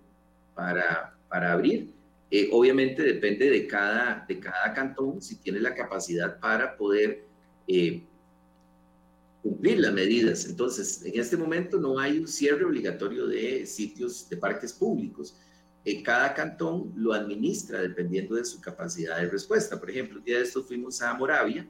para, 0.54 1.18
para 1.28 1.54
abrir. 1.54 1.94
Eh, 2.32 2.50
obviamente 2.52 3.04
depende 3.04 3.50
de 3.50 3.68
cada, 3.68 4.26
de 4.28 4.40
cada 4.40 4.74
cantón 4.74 5.22
si 5.22 5.36
tiene 5.38 5.60
la 5.60 5.76
capacidad 5.76 6.40
para 6.40 6.76
poder 6.76 7.24
eh, 7.68 8.04
cumplir 9.44 9.80
las 9.80 9.94
medidas. 9.94 10.46
Entonces, 10.46 11.06
en 11.06 11.20
este 11.20 11.38
momento 11.38 11.80
no 11.80 12.00
hay 12.00 12.18
un 12.18 12.28
cierre 12.28 12.66
obligatorio 12.66 13.28
de 13.28 13.66
sitios 13.66 14.28
de 14.28 14.38
parques 14.38 14.74
públicos. 14.74 15.38
Eh, 15.84 16.02
cada 16.02 16.34
cantón 16.34 16.92
lo 16.96 17.14
administra 17.14 17.80
dependiendo 17.80 18.36
de 18.36 18.46
su 18.46 18.60
capacidad 18.60 19.18
de 19.18 19.30
respuesta. 19.30 19.80
Por 19.80 19.92
ejemplo, 19.92 20.18
el 20.18 20.24
día 20.24 20.38
de 20.38 20.46
esto 20.46 20.64
fuimos 20.64 21.00
a 21.04 21.14
Moravia, 21.14 21.68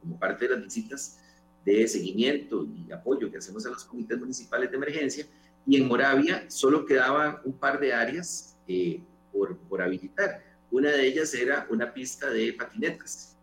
como 0.00 0.18
parte 0.18 0.46
de 0.46 0.56
las 0.56 0.64
visitas 0.64 1.18
de 1.64 1.86
seguimiento 1.88 2.66
y 2.66 2.90
apoyo 2.92 3.30
que 3.30 3.38
hacemos 3.38 3.66
a 3.66 3.70
los 3.70 3.84
comités 3.84 4.18
municipales 4.18 4.70
de 4.70 4.76
emergencia. 4.76 5.26
Y 5.66 5.76
en 5.76 5.88
Moravia 5.88 6.44
solo 6.48 6.86
quedaban 6.86 7.38
un 7.44 7.52
par 7.52 7.78
de 7.78 7.92
áreas 7.92 8.56
eh, 8.66 9.00
por, 9.32 9.56
por, 9.56 9.82
habilitar. 9.82 10.42
Una 10.70 10.90
de 10.90 11.06
ellas 11.06 11.34
era 11.34 11.66
una 11.70 11.92
pista 11.92 12.30
de 12.30 12.52
patinetas. 12.54 13.36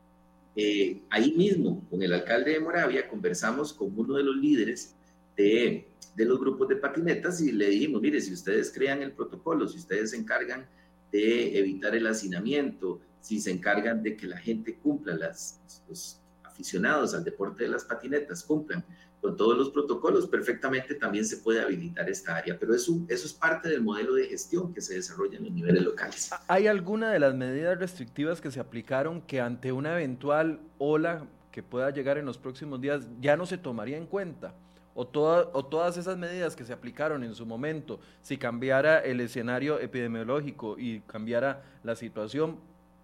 Eh, 0.55 1.03
ahí 1.09 1.33
mismo, 1.33 1.85
con 1.89 2.01
el 2.01 2.13
alcalde 2.13 2.53
de 2.53 2.59
Moravia, 2.59 3.07
conversamos 3.07 3.71
con 3.73 3.93
uno 3.95 4.15
de 4.15 4.23
los 4.23 4.35
líderes 4.35 4.95
de, 5.35 5.87
de 6.15 6.25
los 6.25 6.39
grupos 6.39 6.67
de 6.67 6.77
patinetas 6.77 7.39
y 7.41 7.51
le 7.51 7.69
dijimos, 7.69 8.01
mire, 8.01 8.19
si 8.19 8.33
ustedes 8.33 8.71
crean 8.73 9.03
el 9.03 9.11
protocolo, 9.11 9.67
si 9.67 9.77
ustedes 9.77 10.11
se 10.11 10.17
encargan 10.17 10.67
de 11.11 11.57
evitar 11.59 11.95
el 11.95 12.07
hacinamiento, 12.07 12.99
si 13.21 13.39
se 13.39 13.51
encargan 13.51 14.01
de 14.01 14.17
que 14.17 14.25
la 14.25 14.37
gente 14.37 14.75
cumpla 14.75 15.15
las, 15.15 15.61
los, 15.87 16.19
aficionados 16.57 17.13
al 17.13 17.23
deporte 17.23 17.65
de 17.65 17.69
las 17.69 17.85
patinetas 17.85 18.43
cumplan 18.43 18.83
con 19.21 19.37
todos 19.37 19.55
los 19.55 19.69
protocolos, 19.69 20.27
perfectamente 20.27 20.95
también 20.95 21.23
se 21.23 21.37
puede 21.37 21.61
habilitar 21.61 22.09
esta 22.09 22.35
área, 22.35 22.57
pero 22.59 22.73
eso, 22.73 22.99
eso 23.07 23.27
es 23.27 23.33
parte 23.33 23.69
del 23.69 23.81
modelo 23.81 24.15
de 24.15 24.25
gestión 24.25 24.73
que 24.73 24.81
se 24.81 24.95
desarrolla 24.95 25.37
en 25.37 25.43
los 25.43 25.53
niveles 25.53 25.83
locales. 25.83 26.31
¿Hay 26.47 26.65
alguna 26.65 27.11
de 27.11 27.19
las 27.19 27.35
medidas 27.35 27.77
restrictivas 27.77 28.41
que 28.41 28.49
se 28.49 28.59
aplicaron 28.59 29.21
que 29.21 29.39
ante 29.39 29.71
una 29.71 29.93
eventual 29.93 30.59
ola 30.79 31.27
que 31.51 31.61
pueda 31.61 31.91
llegar 31.91 32.17
en 32.17 32.25
los 32.25 32.39
próximos 32.39 32.81
días 32.81 33.07
ya 33.21 33.37
no 33.37 33.45
se 33.45 33.59
tomaría 33.59 33.97
en 33.97 34.07
cuenta? 34.07 34.55
O, 34.95 35.01
o 35.03 35.65
todas 35.65 35.97
esas 35.97 36.17
medidas 36.17 36.55
que 36.55 36.65
se 36.65 36.73
aplicaron 36.73 37.23
en 37.23 37.35
su 37.35 37.45
momento, 37.45 37.99
si 38.21 38.37
cambiara 38.37 38.97
el 38.99 39.21
escenario 39.21 39.79
epidemiológico 39.79 40.75
y 40.79 41.01
cambiara 41.01 41.63
la 41.83 41.95
situación, 41.95 42.57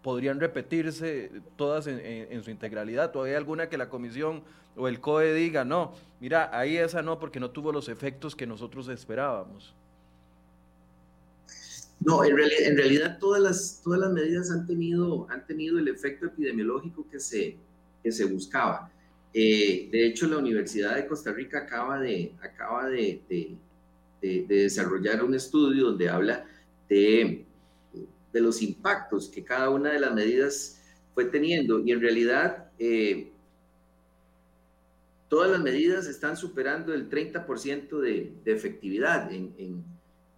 podrían 0.04 0.39
repetirse 0.39 1.32
todas 1.56 1.88
en, 1.88 2.44
su 2.44 2.52
integralidad. 2.52 3.16
¿O 3.16 3.24
hay 3.24 3.34
alguna 3.34 3.70
que 3.70 3.78
la 3.78 3.89
comisión 3.89 4.44
o 4.76 4.88
el 4.88 5.00
COE 5.00 5.34
diga, 5.34 5.63
no, 5.63 5.94
mira, 6.20 6.50
ahí 6.56 6.78
esa 6.78 7.02
no, 7.02 7.20
porque 7.20 7.39
no 7.39 7.50
tuvo 7.50 7.72
los 7.72 7.88
efectos 7.88 8.36
que 8.36 8.46
nosotros 8.46 8.89
esperábamos? 8.89 9.74
No, 12.02 12.24
en, 12.26 12.36
en 12.38 12.78
realidad 12.78 13.18
todas 13.18 13.42
las, 13.42 13.82
todas 13.82 14.02
las 14.02 14.12
medidas 14.12 14.52
han 14.52 14.68
tenido, 14.68 15.26
han 15.30 15.48
tenido 15.48 15.80
el 15.80 15.88
efecto 15.88 16.26
epidemiológico 16.26 17.08
que 17.10 17.20
se, 17.20 17.56
que 18.04 18.12
se 18.12 18.26
buscaba. 18.26 18.92
Eh, 19.34 19.88
de 19.89 20.06
hecho, 20.06 20.28
la 20.28 20.38
Universidad 20.38 20.96
de 20.96 21.08
Costa 21.08 21.32
Rica 21.32 21.60
acaba 21.60 21.98
de, 22.00 22.34
acaba 22.42 22.89
de, 22.89 23.22
de 23.30 24.46
desarrollar 24.48 25.24
un 25.24 25.34
estudio 25.34 25.86
donde 25.86 26.10
habla 26.10 26.46
de 26.89 27.46
de 28.34 28.41
los 28.41 28.62
impactos 28.62 29.30
que 29.30 29.43
cada 29.43 29.69
una 29.69 29.91
de 29.91 30.00
las 30.00 30.13
medidas 30.13 30.82
fue 31.13 31.26
teniendo. 31.26 31.80
Y 31.80 31.91
en 31.91 32.02
realidad, 32.02 32.72
eh, 32.80 33.32
todas 35.30 35.52
las 35.52 35.62
medidas 35.62 36.08
están 36.08 36.36
superando 36.36 36.93
el 36.93 37.10
30% 37.10 38.00
de, 38.00 38.34
de, 38.43 38.52
efectividad 38.52 39.32
en, 39.32 39.54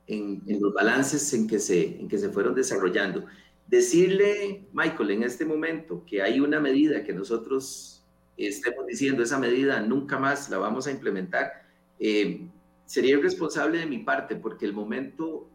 en, 0.08 0.41
los 0.60 0.73
balances 0.73 1.34
en 1.34 1.47
que, 1.47 1.60
se, 1.60 1.99
en 1.99 2.08
que 2.08 2.17
se 2.17 2.29
fueron 2.29 2.53
desarrollando. 2.53 3.25
Decirle, 3.67 4.65
Michael, 4.73 5.12
en 5.12 5.23
este 5.23 5.45
momento 5.45 6.03
que 6.05 6.21
hay 6.21 6.39
una 6.39 6.60
medida 6.60 7.03
que 7.03 7.13
nosotros 7.13 8.03
estemos 8.38 8.86
diciendo, 8.86 9.23
esa 9.23 9.39
medida 9.39 9.81
nunca 9.81 10.19
más 10.19 10.49
la 10.49 10.58
vamos 10.58 10.88
a 10.88 10.91
implementar, 10.91 11.63
eh, 11.99 12.41
sería 12.86 13.17
irresponsable 13.17 13.79
de 13.79 13.86
mi 13.88 13.99
parte, 13.99 14.36
porque 14.36 14.65
el 14.65 14.73
momento, 14.73 15.47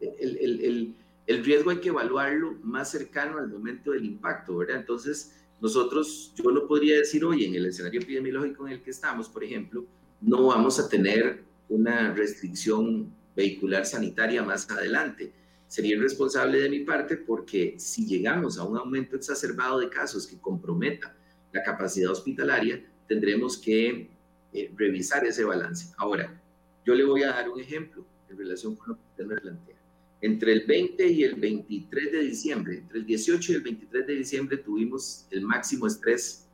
el, 0.00 0.38
el 0.38 0.94
riesgo 1.26 1.70
hay 1.70 1.78
que 1.78 1.88
evaluarlo 1.88 2.58
más 2.62 2.90
cercano 2.90 3.38
al 3.38 3.48
momento 3.48 3.92
del 3.92 4.04
impacto, 4.04 4.56
¿verdad? 4.56 4.76
Entonces, 4.76 5.32
nosotros, 5.60 6.32
yo 6.34 6.50
no 6.50 6.66
podría 6.66 6.96
decir 6.96 7.24
hoy 7.24 7.44
en 7.44 7.54
el 7.54 7.66
escenario 7.66 8.00
epidemiológico 8.00 8.66
en 8.66 8.74
el 8.74 8.82
que 8.82 8.90
estamos, 8.90 9.28
por 9.28 9.44
ejemplo, 9.44 9.84
no 10.20 10.46
vamos 10.46 10.80
a 10.80 10.88
tener 10.88 11.44
una 11.68 12.12
restricción 12.12 13.14
vehicular 13.36 13.86
sanitaria 13.86 14.42
más 14.42 14.68
adelante. 14.70 15.32
Sería 15.68 15.96
irresponsable 15.96 16.60
de 16.60 16.68
mi 16.68 16.80
parte 16.80 17.16
porque 17.16 17.76
si 17.78 18.06
llegamos 18.06 18.58
a 18.58 18.64
un 18.64 18.76
aumento 18.76 19.16
exacerbado 19.16 19.78
de 19.78 19.88
casos 19.88 20.26
que 20.26 20.38
comprometa 20.38 21.16
la 21.52 21.62
capacidad 21.62 22.10
hospitalaria, 22.10 22.84
tendremos 23.06 23.56
que 23.56 24.10
eh, 24.52 24.72
revisar 24.76 25.24
ese 25.24 25.44
balance. 25.44 25.94
Ahora, 25.96 26.40
yo 26.84 26.94
le 26.94 27.04
voy 27.04 27.22
a 27.22 27.28
dar 27.28 27.48
un 27.48 27.60
ejemplo 27.60 28.04
en 28.28 28.36
relación 28.36 28.76
con 28.76 28.90
lo 28.90 28.94
que 28.96 29.02
usted 29.10 29.26
me 29.26 29.36
plantea. 29.36 29.81
Entre 30.22 30.52
el 30.52 30.64
20 30.66 31.04
y 31.08 31.24
el 31.24 31.34
23 31.34 32.12
de 32.12 32.20
diciembre, 32.20 32.78
entre 32.78 33.00
el 33.00 33.06
18 33.06 33.52
y 33.52 33.54
el 33.56 33.60
23 33.62 34.06
de 34.06 34.14
diciembre 34.14 34.56
tuvimos 34.56 35.26
el 35.32 35.42
máximo 35.42 35.88
estrés 35.88 36.46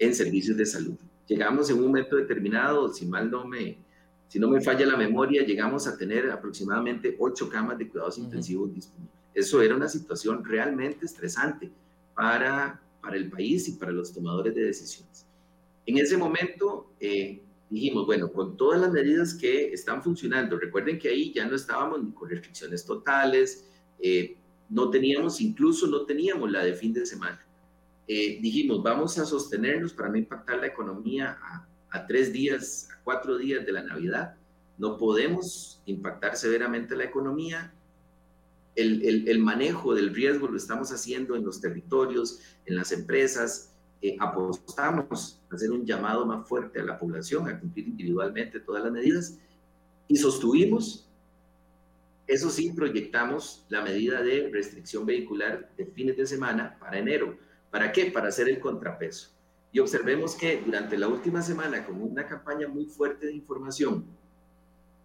en 0.00 0.12
servicios 0.12 0.56
de 0.56 0.66
salud. 0.66 0.96
Llegamos 1.28 1.70
en 1.70 1.76
un 1.76 1.86
momento 1.86 2.16
determinado, 2.16 2.92
si 2.92 3.06
mal 3.06 3.30
no 3.30 3.46
me, 3.46 3.78
si 4.26 4.40
no 4.40 4.48
me 4.48 4.60
falla 4.60 4.84
la 4.86 4.96
memoria, 4.96 5.46
llegamos 5.46 5.86
a 5.86 5.96
tener 5.96 6.28
aproximadamente 6.32 7.14
ocho 7.20 7.48
camas 7.48 7.78
de 7.78 7.88
cuidados 7.88 8.18
intensivos 8.18 8.74
disponibles. 8.74 9.14
Eso 9.32 9.62
era 9.62 9.76
una 9.76 9.88
situación 9.88 10.44
realmente 10.44 11.06
estresante 11.06 11.70
para, 12.12 12.80
para 13.00 13.16
el 13.16 13.30
país 13.30 13.68
y 13.68 13.72
para 13.72 13.92
los 13.92 14.12
tomadores 14.12 14.52
de 14.52 14.64
decisiones. 14.64 15.26
En 15.86 15.98
ese 15.98 16.16
momento, 16.16 16.90
eh, 16.98 17.40
dijimos, 17.68 18.06
bueno, 18.06 18.30
con 18.32 18.56
todas 18.56 18.80
las 18.80 18.92
medidas 18.92 19.34
que 19.34 19.72
están 19.72 20.02
funcionando, 20.02 20.58
recuerden 20.58 20.98
que 20.98 21.08
ahí 21.08 21.32
ya 21.32 21.46
no 21.46 21.56
estábamos 21.56 22.00
con 22.14 22.30
restricciones 22.30 22.84
totales, 22.84 23.66
eh, 23.98 24.36
no 24.68 24.90
teníamos, 24.90 25.40
incluso 25.40 25.86
no 25.86 26.04
teníamos 26.04 26.50
la 26.50 26.64
de 26.64 26.74
fin 26.74 26.92
de 26.92 27.06
semana. 27.06 27.44
Eh, 28.08 28.38
dijimos, 28.40 28.82
vamos 28.82 29.18
a 29.18 29.24
sostenernos 29.24 29.92
para 29.92 30.08
no 30.08 30.16
impactar 30.16 30.58
la 30.58 30.66
economía 30.66 31.38
a, 31.90 32.06
tres 32.06 32.32
días, 32.32 32.88
a 32.92 33.02
cuatro 33.02 33.36
días 33.36 33.64
de 33.64 33.72
la 33.72 33.82
Navidad. 33.82 34.36
No 34.78 34.96
podemos 34.96 35.82
impactar 35.86 36.36
severamente 36.36 36.94
la 36.94 37.04
economía. 37.04 37.72
El, 38.74 39.26
el 39.26 39.38
manejo 39.38 39.94
del 39.94 40.14
riesgo 40.14 40.48
lo 40.48 40.56
estamos 40.56 40.92
haciendo 40.92 41.34
en 41.34 41.44
los 41.44 41.60
territorios, 41.60 42.40
en 42.66 42.76
las 42.76 42.92
empresas, 42.92 43.72
eh, 44.02 44.16
apostamos 44.20 45.40
a 45.50 45.54
hacer 45.54 45.70
un 45.70 45.84
llamado 45.84 46.26
más 46.26 46.46
fuerte 46.46 46.80
a 46.80 46.84
la 46.84 46.98
población 46.98 47.48
a 47.48 47.58
cumplir 47.58 47.88
individualmente 47.88 48.60
todas 48.60 48.84
las 48.84 48.92
medidas 48.92 49.38
y 50.08 50.16
sostuvimos, 50.16 51.08
eso 52.26 52.50
sí, 52.50 52.72
proyectamos 52.72 53.64
la 53.68 53.82
medida 53.82 54.22
de 54.22 54.50
restricción 54.52 55.06
vehicular 55.06 55.70
de 55.76 55.86
fines 55.86 56.16
de 56.16 56.26
semana 56.26 56.76
para 56.78 56.98
enero. 56.98 57.36
¿Para 57.70 57.92
qué? 57.92 58.06
Para 58.06 58.28
hacer 58.28 58.48
el 58.48 58.60
contrapeso. 58.60 59.30
Y 59.72 59.78
observemos 59.78 60.34
que 60.34 60.62
durante 60.64 60.96
la 60.96 61.08
última 61.08 61.42
semana, 61.42 61.84
con 61.84 62.00
una 62.00 62.26
campaña 62.26 62.68
muy 62.68 62.86
fuerte 62.86 63.26
de 63.26 63.34
información 63.34 64.04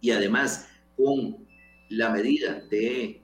y 0.00 0.10
además 0.10 0.68
con 0.96 1.36
la 1.88 2.10
medida 2.10 2.60
de, 2.70 3.20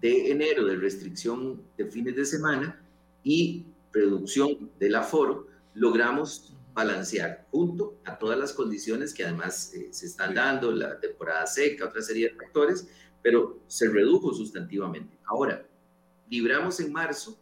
de 0.00 0.30
enero 0.30 0.64
de 0.64 0.76
restricción 0.76 1.62
de 1.76 1.86
fines 1.86 2.16
de 2.16 2.24
semana 2.24 2.80
y 3.22 3.66
reducción 3.94 4.70
del 4.78 4.96
aforo, 4.96 5.46
logramos 5.74 6.54
balancear 6.74 7.46
junto 7.50 8.00
a 8.04 8.18
todas 8.18 8.38
las 8.38 8.52
condiciones 8.52 9.14
que 9.14 9.24
además 9.24 9.72
eh, 9.74 9.88
se 9.92 10.06
están 10.06 10.34
dando, 10.34 10.72
la 10.72 10.98
temporada 10.98 11.46
seca, 11.46 11.86
otra 11.86 12.02
serie 12.02 12.28
de 12.28 12.34
factores, 12.34 12.88
pero 13.22 13.60
se 13.68 13.88
redujo 13.88 14.34
sustantivamente. 14.34 15.16
Ahora, 15.24 15.64
libramos 16.28 16.80
en 16.80 16.92
marzo 16.92 17.38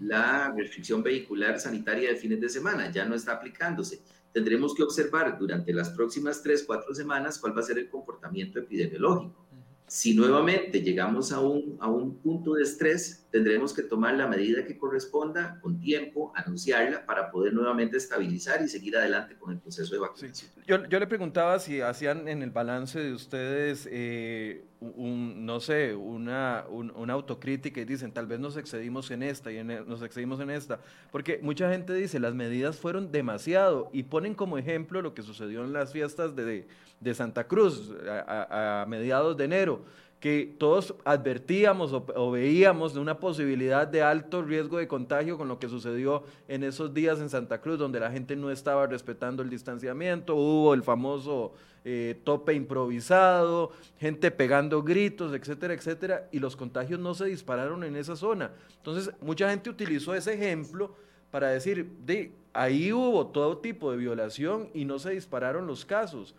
la 0.00 0.52
restricción 0.56 1.02
vehicular 1.02 1.60
sanitaria 1.60 2.08
de 2.08 2.16
fines 2.16 2.40
de 2.40 2.48
semana, 2.48 2.90
ya 2.90 3.04
no 3.04 3.14
está 3.14 3.32
aplicándose. 3.32 4.00
Tendremos 4.32 4.74
que 4.74 4.82
observar 4.82 5.38
durante 5.38 5.72
las 5.74 5.90
próximas 5.90 6.42
tres, 6.42 6.64
cuatro 6.66 6.94
semanas 6.94 7.38
cuál 7.38 7.54
va 7.56 7.60
a 7.60 7.64
ser 7.64 7.78
el 7.78 7.90
comportamiento 7.90 8.58
epidemiológico. 8.58 9.46
Si 9.90 10.14
nuevamente 10.14 10.82
llegamos 10.82 11.32
a 11.32 11.40
un, 11.40 11.76
a 11.80 11.88
un 11.88 12.16
punto 12.18 12.54
de 12.54 12.62
estrés, 12.62 13.26
tendremos 13.32 13.74
que 13.74 13.82
tomar 13.82 14.14
la 14.14 14.28
medida 14.28 14.64
que 14.64 14.78
corresponda 14.78 15.58
con 15.60 15.80
tiempo, 15.80 16.32
anunciarla 16.36 17.04
para 17.04 17.32
poder 17.32 17.54
nuevamente 17.54 17.96
estabilizar 17.96 18.62
y 18.62 18.68
seguir 18.68 18.96
adelante 18.96 19.36
con 19.36 19.50
el 19.50 19.58
proceso 19.58 19.92
de 19.92 20.00
vacunación. 20.00 20.48
Yo, 20.64 20.86
yo, 20.86 21.00
le 21.00 21.08
preguntaba 21.08 21.58
si 21.58 21.80
hacían 21.80 22.28
en 22.28 22.44
el 22.44 22.52
balance 22.52 23.00
de 23.00 23.12
ustedes, 23.12 23.88
eh, 23.90 24.64
un, 24.80 25.44
no 25.44 25.60
sé, 25.60 25.94
una, 25.94 26.64
una, 26.70 27.12
autocrítica 27.12 27.80
y 27.80 27.84
dicen, 27.84 28.12
tal 28.12 28.26
vez 28.26 28.40
nos 28.40 28.56
excedimos 28.56 29.10
en 29.10 29.22
esta 29.22 29.52
y 29.52 29.58
en, 29.58 29.70
e, 29.70 29.80
nos 29.82 30.02
excedimos 30.02 30.40
en 30.40 30.50
esta, 30.50 30.80
porque 31.12 31.38
mucha 31.42 31.70
gente 31.70 31.92
dice, 31.92 32.18
las 32.18 32.34
medidas 32.34 32.78
fueron 32.78 33.12
demasiado 33.12 33.90
y 33.92 34.04
ponen 34.04 34.34
como 34.34 34.56
ejemplo 34.56 35.02
lo 35.02 35.12
que 35.12 35.22
sucedió 35.22 35.64
en 35.64 35.72
las 35.74 35.92
fiestas 35.92 36.34
de, 36.34 36.66
de 36.98 37.14
Santa 37.14 37.46
Cruz 37.46 37.92
a 38.08 38.86
mediados 38.88 39.36
de 39.36 39.44
enero 39.44 39.84
que 40.20 40.54
todos 40.58 40.94
advertíamos 41.06 41.94
o, 41.94 42.30
veíamos 42.30 42.92
de 42.92 43.00
una 43.00 43.18
posibilidad 43.18 43.88
de 43.88 44.02
alto 44.02 44.42
riesgo 44.42 44.76
de 44.76 44.86
contagio 44.86 45.38
con 45.38 45.48
lo 45.48 45.58
que 45.58 45.68
sucedió 45.68 46.24
en 46.46 46.62
esos 46.62 46.92
días 46.92 47.20
en 47.20 47.30
Santa 47.30 47.62
Cruz, 47.62 47.78
donde 47.78 48.00
la 48.00 48.10
gente 48.10 48.36
no 48.36 48.50
estaba 48.50 48.86
respetando 48.86 49.42
el 49.42 49.48
distanciamiento, 49.48 50.36
hubo 50.36 50.74
el 50.74 50.82
famoso 50.82 51.54
eh, 51.86 52.20
tope 52.22 52.52
improvisado, 52.52 53.72
gente 53.98 54.30
pegando 54.30 54.82
gritos, 54.82 55.32
etcétera, 55.32 55.72
etcétera, 55.72 56.28
y 56.30 56.38
los 56.38 56.54
contagios 56.54 57.00
no 57.00 57.14
se 57.14 57.24
dispararon 57.24 57.82
en 57.82 57.96
esa 57.96 58.14
zona. 58.14 58.50
Entonces, 58.76 59.14
mucha 59.22 59.48
gente 59.48 59.70
utilizó 59.70 60.14
ese 60.14 60.34
ejemplo 60.34 60.94
para 61.30 61.48
decir, 61.48 61.90
de, 62.04 62.32
ahí 62.52 62.92
hubo 62.92 63.28
todo 63.28 63.56
tipo 63.56 63.90
de 63.90 63.96
violación 63.96 64.68
y 64.74 64.84
no 64.84 64.98
se 64.98 65.12
dispararon 65.12 65.66
los 65.66 65.86
casos. 65.86 66.34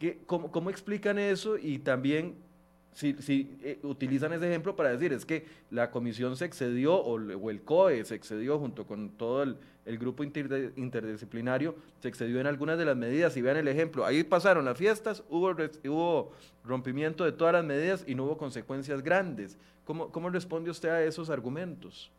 ¿Qué, 0.00 0.18
cómo, 0.26 0.50
¿Cómo 0.50 0.68
explican 0.68 1.16
eso? 1.16 1.56
Y 1.56 1.78
también 1.78 2.34
si, 2.92 3.56
eh, 3.62 3.78
utilizan 3.82 4.32
ese 4.32 4.48
ejemplo 4.48 4.74
para 4.76 4.90
decir 4.90 5.12
es 5.12 5.24
que 5.24 5.46
la 5.70 5.90
comisión 5.90 6.36
se 6.36 6.44
excedió 6.44 6.94
o, 6.94 7.50
el 7.50 7.62
COE 7.62 8.04
se 8.04 8.14
excedió 8.14 8.58
junto 8.58 8.86
con 8.86 9.10
todo 9.10 9.42
el, 9.42 9.56
grupo 9.98 10.22
interdisciplinario, 10.22 11.74
se 12.00 12.08
excedió 12.08 12.40
en 12.40 12.46
algunas 12.46 12.78
de 12.78 12.84
las 12.84 12.96
medidas. 12.96 13.36
Y 13.36 13.42
vean 13.42 13.56
el 13.56 13.66
ejemplo, 13.66 14.04
ahí 14.06 14.22
pasaron 14.22 14.64
las 14.64 14.78
fiestas, 14.78 15.24
hubo, 15.28 15.50
hubo 15.88 16.32
rompimiento 16.64 17.24
de 17.24 17.32
todas 17.32 17.54
las 17.54 17.64
medidas 17.64 18.04
y 18.06 18.14
no 18.14 18.24
hubo 18.24 18.38
consecuencias 18.38 19.02
grandes. 19.02 19.58
¿Cómo, 19.84 20.12
cómo 20.12 20.30
responde 20.30 20.70
usted 20.70 20.90
a 20.90 21.02
esos 21.02 21.28
argumentos? 21.28 22.12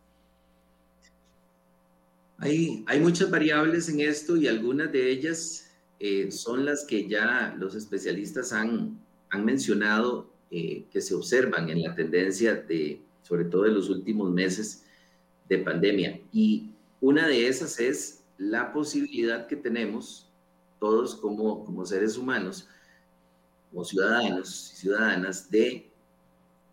Hay, 2.40 2.84
hay 2.88 3.00
muchas 3.00 3.30
variables 3.30 3.88
en 3.88 4.02
esto 4.02 4.36
y 4.36 4.48
algunas 4.48 4.92
de 4.92 5.12
ellas 5.12 5.70
eh, 6.00 6.32
son 6.32 6.66
las 6.66 6.84
que 6.84 7.08
ya 7.08 7.56
los 7.58 7.76
especialistas 7.76 8.52
han, 8.52 9.00
han 9.30 9.46
mencionado 9.46 10.31
eh, 10.52 10.86
que 10.92 11.00
se 11.00 11.16
observan 11.16 11.70
en 11.70 11.82
la 11.82 11.96
tendencia 11.96 12.56
de, 12.56 13.02
sobre 13.24 13.46
todo 13.46 13.66
en 13.66 13.74
los 13.74 13.90
últimos 13.90 14.30
meses 14.32 14.84
de 15.48 15.60
pandemia. 15.60 16.20
Y 16.34 16.72
una 17.00 17.28
de 17.28 17.48
esas 17.48 17.80
es 17.80 18.24
la 18.38 18.74
posibilidad 18.74 19.48
que 19.48 19.56
tenemos 19.56 20.30
todos 20.78 21.16
como, 21.16 21.64
como 21.64 21.86
seres 21.86 22.18
humanos, 22.18 22.68
como 23.70 23.86
ciudadanos 23.86 24.74
y 24.74 24.76
ciudadanas, 24.76 25.50
de, 25.50 25.90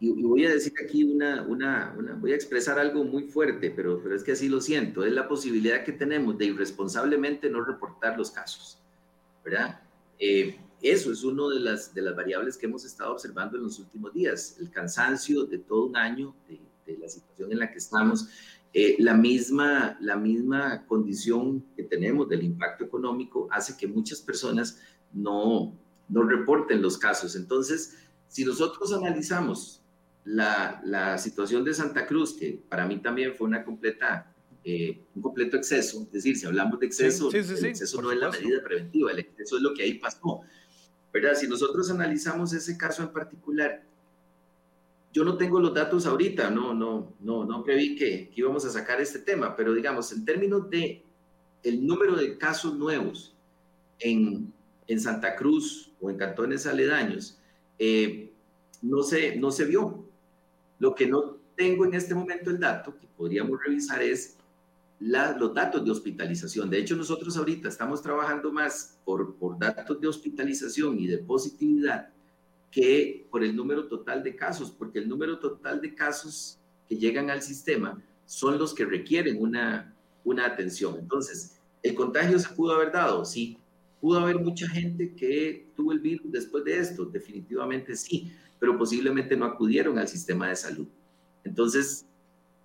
y, 0.01 0.23
voy 0.23 0.47
a 0.47 0.51
decir 0.51 0.73
aquí 0.83 1.05
una, 1.05 1.43
una, 1.43 1.95
una, 1.97 2.15
voy 2.15 2.33
a 2.33 2.35
expresar 2.35 2.79
algo 2.79 3.05
muy 3.05 3.25
fuerte, 3.25 3.71
pero, 3.71 4.03
pero 4.03 4.17
es 4.17 4.25
que 4.25 4.33
así 4.33 4.49
lo 4.49 4.61
siento, 4.61 5.05
es 5.05 5.13
la 5.13 5.29
posibilidad 5.29 5.85
que 5.85 5.93
tenemos 5.93 6.37
de 6.39 6.47
irresponsablemente 6.47 7.51
no 7.51 7.63
reportar 7.65 8.17
los 8.17 8.31
casos, 8.31 8.79
¿verdad? 9.45 9.81
Eh, 10.19 10.59
eso 10.83 11.13
es 11.13 11.25
una 11.25 11.49
de 11.55 11.61
las, 11.61 11.93
de 11.95 12.03
las 12.03 12.15
variables 12.15 12.57
que 12.57 12.67
hemos 12.67 12.85
estado 12.85 13.13
observando 13.13 13.57
en 13.57 13.65
los 13.65 13.79
últimos 13.79 14.13
días, 14.13 14.57
el 14.61 14.71
cansancio 14.71 15.45
de 15.45 15.59
todo 15.59 15.87
un 15.87 15.97
año, 15.97 16.35
de, 16.49 16.61
la 16.99 17.09
situación 17.09 17.53
en 17.53 17.59
la 17.59 17.71
que 17.71 17.77
estamos, 17.77 18.29
eh, 18.73 18.97
la, 18.99 19.13
misma, 19.13 19.99
la 20.01 20.17
misma 20.17 20.87
condición 20.87 21.63
que 21.77 21.83
tenemos 21.83 22.31
del 22.31 22.43
impacto 22.43 22.85
económico 22.85 23.47
hace 23.51 23.77
que 23.77 23.87
muchas 23.87 24.23
personas 24.23 24.81
no, 25.13 25.77
no 26.09 26.23
reporten 26.23 26.81
los 26.81 26.97
casos. 26.97 27.37
Entonces, 27.37 27.97
si 28.29 28.45
nosotros 28.45 28.93
analizamos 28.93 29.83
la, 30.25 30.81
la, 30.85 31.19
situación 31.19 31.65
de 31.65 31.75
Santa 31.75 32.07
Cruz, 32.07 32.35
que 32.35 32.63
para 32.69 32.87
mí 32.87 32.99
también 32.99 33.35
fue 33.35 33.47
una 33.47 33.65
completa, 33.65 34.35
eh, 34.65 35.03
un 35.15 35.23
completo 35.23 35.57
exceso, 35.57 36.03
es 36.03 36.13
decir, 36.13 36.37
si 36.37 36.47
hablamos 36.47 36.79
de 36.81 36.87
exceso, 36.87 37.31
el 37.31 37.65
exceso 37.65 38.03
no 38.03 38.13
es 38.13 38.19
la 38.19 38.31
medida 38.31 38.63
preventiva, 38.63 39.11
el 39.13 39.21
exceso 39.21 39.57
es 39.57 39.63
lo 39.63 39.75
que 39.75 39.83
ahí 39.83 39.95
pasó. 39.95 40.41
¿Verdad? 41.13 41.35
Si 41.35 41.47
nosotros 41.47 41.91
analizamos 41.91 42.53
ese 42.53 42.77
caso 42.77 43.03
en 43.03 43.09
particular, 43.09 43.83
yo 45.13 45.25
no 45.25 45.37
tengo 45.37 45.59
los 45.59 45.75
datos 45.75 46.07
ahorita, 46.07 46.51
no, 46.51 46.75
no, 46.75 47.15
no, 47.21 47.45
no 47.45 47.65
preví 47.65 47.97
que, 47.97 48.31
íbamos 48.35 48.65
a 48.65 48.71
sacar 48.71 49.01
este 49.01 49.19
tema, 49.19 49.57
pero 49.57 49.73
digamos, 49.73 50.13
en 50.13 50.25
términos 50.25 50.69
de 50.71 51.03
el 51.63 51.87
número 51.87 52.15
de 52.15 52.39
casos 52.39 52.77
nuevos 52.77 53.35
en, 53.99 54.53
en 54.87 55.01
Santa 55.01 55.35
Cruz 55.35 55.93
o 56.01 56.11
en 56.11 56.17
cantones 56.17 56.67
aledaños, 56.67 57.39
eh, 57.79 58.33
no, 58.83 59.03
se, 59.03 59.37
no 59.37 59.51
se 59.51 59.65
vio. 59.65 60.05
Lo 60.79 60.95
que 60.95 61.07
no 61.07 61.39
tengo 61.57 61.85
en 61.85 61.95
este 61.95 62.15
momento 62.15 62.51
el 62.51 62.61
dato 62.61 62.97
que 62.97 63.09
podríamos 63.17 63.59
revisar 63.65 64.03
es 64.03 64.38
los 65.01 65.55
datos 65.55 65.85
de 65.85 65.91
hospitalización. 65.91 66.71
De 66.71 66.79
hecho, 66.79 66.97
nosotros 66.97 67.37
ahorita 67.37 67.69
estamos 67.69 68.03
trabajando 68.03 68.53
más 68.53 68.99
por, 69.05 69.37
por 69.37 69.59
datos 69.59 70.01
de 70.01 70.09
hospitalización 70.09 70.99
y 70.99 71.07
de 71.07 71.19
positividad 71.19 72.11
que 72.71 73.27
por 73.31 73.45
el 73.45 73.55
número 73.55 73.87
total 73.87 74.23
de 74.23 74.37
casos, 74.37 74.71
porque 74.71 74.99
el 74.99 75.09
número 75.09 75.39
total 75.39 75.81
de 75.81 75.95
casos 75.95 76.59
que 76.89 76.97
llegan 76.97 77.31
al 77.31 77.43
sistema 77.43 78.03
son 78.27 78.59
los 78.59 78.75
que 78.75 78.85
requieren 78.85 79.41
una, 79.41 79.95
una 80.25 80.47
atención. 80.47 80.97
Entonces, 80.99 81.59
¿el 81.83 81.95
contagio 81.95 82.39
se 82.39 82.49
pudo 82.51 82.75
haber 82.75 82.93
dado? 82.93 83.25
Sí. 83.25 83.59
¿Pudo 84.01 84.19
haber 84.21 84.39
mucha 84.39 84.69
gente 84.69 85.15
que 85.15 85.71
tuvo 85.75 85.93
el 85.93 85.99
virus 85.99 86.31
después 86.31 86.65
de 86.65 86.79
esto? 86.79 87.05
Definitivamente 87.05 87.97
sí, 87.97 88.33
pero 88.61 88.79
posiblemente 88.79 89.37
no 89.37 89.45
acudieron 89.45 89.99
al 89.99 90.07
sistema 90.07 90.49
de 90.49 90.57
salud. 90.57 90.87
Entonces, 91.43 92.07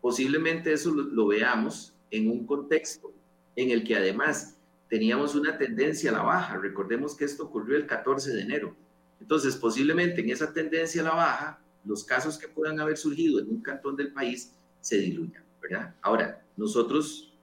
posiblemente 0.02 0.74
eso 0.74 0.92
lo 0.92 1.28
veamos 1.28 1.93
en 2.14 2.30
un 2.30 2.46
contexto 2.46 3.12
en 3.56 3.72
el 3.72 3.84
que 3.84 3.96
además 3.96 4.56
teníamos 4.88 5.34
una 5.34 5.58
tendencia 5.58 6.12
a 6.12 6.14
la 6.14 6.22
baja. 6.22 6.58
Recordemos 6.58 7.16
que 7.16 7.26
esto 7.26 7.44
ocurrió 7.44 7.76
el 7.76 7.88
14 7.88 8.32
de 8.34 8.42
enero. 8.42 8.76
Entonces, 9.20 9.56
posiblemente 9.56 10.22
en 10.22 10.30
esa 10.30 10.54
tendencia 10.54 11.02
a 11.02 11.06
la 11.06 11.16
baja, 11.16 11.60
los 11.84 12.04
casos 12.04 12.38
que 12.38 12.48
puedan 12.48 12.80
haber 12.80 12.98
surgido 12.98 13.40
en 13.40 13.50
un 13.50 13.62
cantón 13.62 13.96
del 13.96 14.14
país 14.14 14.54
se 14.80 15.00
diluyan, 15.00 15.44
¿verdad? 15.60 15.96
Ahora, 16.02 16.46
nosotros 16.56 17.34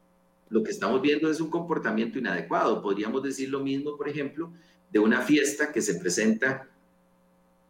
lo 0.50 0.62
que 0.62 0.70
estamos 0.70 1.02
viendo 1.02 1.28
es 1.28 1.40
un 1.40 1.50
comportamiento 1.50 2.18
inadecuado. 2.20 2.80
Podríamos 2.80 3.24
decir 3.24 3.48
lo 3.50 3.60
mismo, 3.60 3.96
por 3.96 4.08
ejemplo, 4.08 4.52
de 4.92 5.00
una 5.00 5.22
fiesta 5.22 5.72
que 5.72 5.82
se 5.82 5.96
presenta 5.96 6.68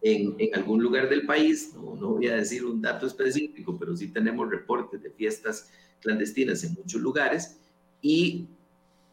en, 0.02 0.34
en, 0.38 0.54
algún 0.54 0.82
lugar 0.82 1.08
del 1.08 1.24
país, 1.24 1.72
no, 1.74 1.94
no 1.94 2.08
voy 2.10 2.28
a 2.28 2.36
decir 2.36 2.64
un 2.64 2.82
dato 2.82 3.06
específico, 3.06 3.78
pero 3.78 3.96
sí 3.96 4.08
tenemos 4.08 4.50
reportes 4.50 5.02
de 5.02 5.10
fiestas 5.10 5.70
clandestinas 6.00 6.64
en 6.64 6.74
muchos 6.74 7.00
lugares 7.00 7.56
y 8.02 8.46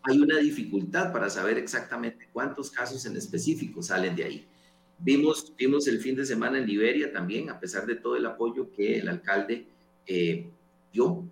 hay 0.04 0.20
una 0.20 0.38
dificultad 0.38 1.12
para 1.12 1.30
saber 1.30 1.58
exactamente 1.58 2.30
cuántos 2.32 2.72
casos 2.72 3.06
en 3.06 3.18
específico 3.18 3.82
salen 3.82 4.16
de 4.16 4.24
ahí. 4.24 4.48
Vimos, 5.00 5.54
vimos 5.58 5.88
el 5.88 6.00
fin 6.00 6.16
de 6.16 6.26
semana 6.26 6.58
en 6.58 6.66
Liberia 6.66 7.12
también, 7.12 7.50
a 7.50 7.60
pesar 7.60 7.86
de 7.86 7.96
todo 7.96 8.16
el 8.16 8.26
apoyo 8.26 8.72
que 8.72 9.00
el 9.00 9.10
alcalde 9.10 9.68
eh, 10.06 10.50
dio, 10.92 11.24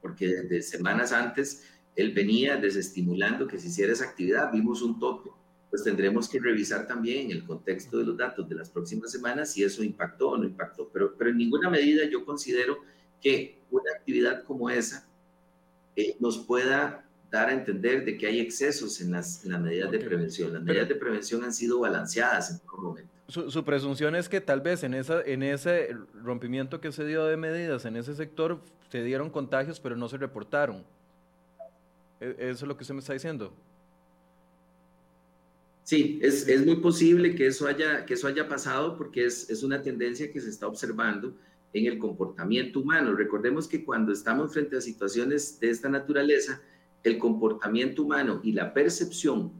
porque 0.00 0.28
desde 0.28 0.62
semanas 0.62 1.12
antes 1.12 1.64
él 1.96 2.12
venía 2.12 2.56
desestimulando 2.56 3.48
que 3.48 3.58
se 3.58 3.68
hiciera 3.68 3.92
esa 3.92 4.04
actividad, 4.04 4.52
vimos 4.52 4.82
un 4.82 4.98
tope. 5.00 5.30
Pues 5.70 5.82
tendremos 5.82 6.28
que 6.28 6.38
revisar 6.38 6.86
también 6.86 7.26
en 7.26 7.32
el 7.32 7.44
contexto 7.44 7.98
de 7.98 8.04
los 8.04 8.16
datos 8.16 8.48
de 8.48 8.54
las 8.54 8.70
próximas 8.70 9.10
semanas 9.10 9.52
si 9.52 9.64
eso 9.64 9.82
impactó 9.82 10.30
o 10.30 10.38
no 10.38 10.44
impactó. 10.44 10.88
Pero, 10.92 11.14
pero 11.18 11.30
en 11.30 11.36
ninguna 11.36 11.68
medida 11.68 12.08
yo 12.08 12.24
considero 12.24 12.78
que 13.20 13.58
una 13.70 13.92
actividad 13.92 14.44
como 14.44 14.70
esa 14.70 15.06
eh, 15.96 16.16
nos 16.20 16.38
pueda 16.38 17.04
dar 17.30 17.48
a 17.48 17.52
entender 17.52 18.04
de 18.04 18.16
que 18.16 18.26
hay 18.26 18.40
excesos 18.40 19.00
en 19.00 19.12
las, 19.12 19.44
medidas 19.44 19.90
de 19.90 19.98
prevención. 19.98 20.52
Las 20.52 20.62
medidas 20.62 20.88
de 20.88 20.94
prevención 20.94 21.44
han 21.44 21.52
sido 21.52 21.80
balanceadas 21.80 22.50
en 22.50 22.58
todo 22.60 22.78
momento. 22.78 23.10
Su, 23.28 23.62
presunción 23.62 24.14
es 24.16 24.28
que 24.28 24.40
tal 24.40 24.62
vez 24.62 24.82
en, 24.84 24.94
esa, 24.94 25.20
en 25.20 25.42
ese 25.42 25.94
rompimiento 26.22 26.80
que 26.80 26.90
se 26.92 27.04
dio 27.04 27.26
de 27.26 27.36
medidas 27.36 27.84
en 27.84 27.96
ese 27.96 28.14
sector 28.14 28.62
se 28.90 29.02
dieron 29.02 29.28
contagios, 29.28 29.78
pero 29.80 29.96
no 29.96 30.08
se 30.08 30.16
reportaron. 30.16 30.82
¿E, 32.20 32.34
¿Eso 32.38 32.64
es 32.64 32.68
lo 32.68 32.76
que 32.76 32.84
usted 32.84 32.94
me 32.94 33.00
está 33.00 33.12
diciendo? 33.12 33.52
Sí, 35.84 36.18
es, 36.22 36.48
es, 36.48 36.64
muy 36.64 36.76
posible 36.76 37.34
que 37.34 37.46
eso 37.46 37.66
haya, 37.66 38.06
que 38.06 38.14
eso 38.14 38.28
haya 38.28 38.48
pasado 38.48 38.96
porque 38.96 39.26
es, 39.26 39.48
es 39.50 39.62
una 39.62 39.82
tendencia 39.82 40.30
que 40.30 40.40
se 40.40 40.48
está 40.48 40.66
observando 40.66 41.34
en 41.72 41.86
el 41.86 41.98
comportamiento 41.98 42.80
humano. 42.80 43.14
Recordemos 43.14 43.68
que 43.68 43.84
cuando 43.84 44.12
estamos 44.12 44.52
frente 44.52 44.76
a 44.76 44.80
situaciones 44.80 45.60
de 45.60 45.70
esta 45.70 45.88
naturaleza, 45.88 46.62
el 47.02 47.18
comportamiento 47.18 48.02
humano 48.02 48.40
y 48.42 48.52
la 48.52 48.72
percepción 48.72 49.52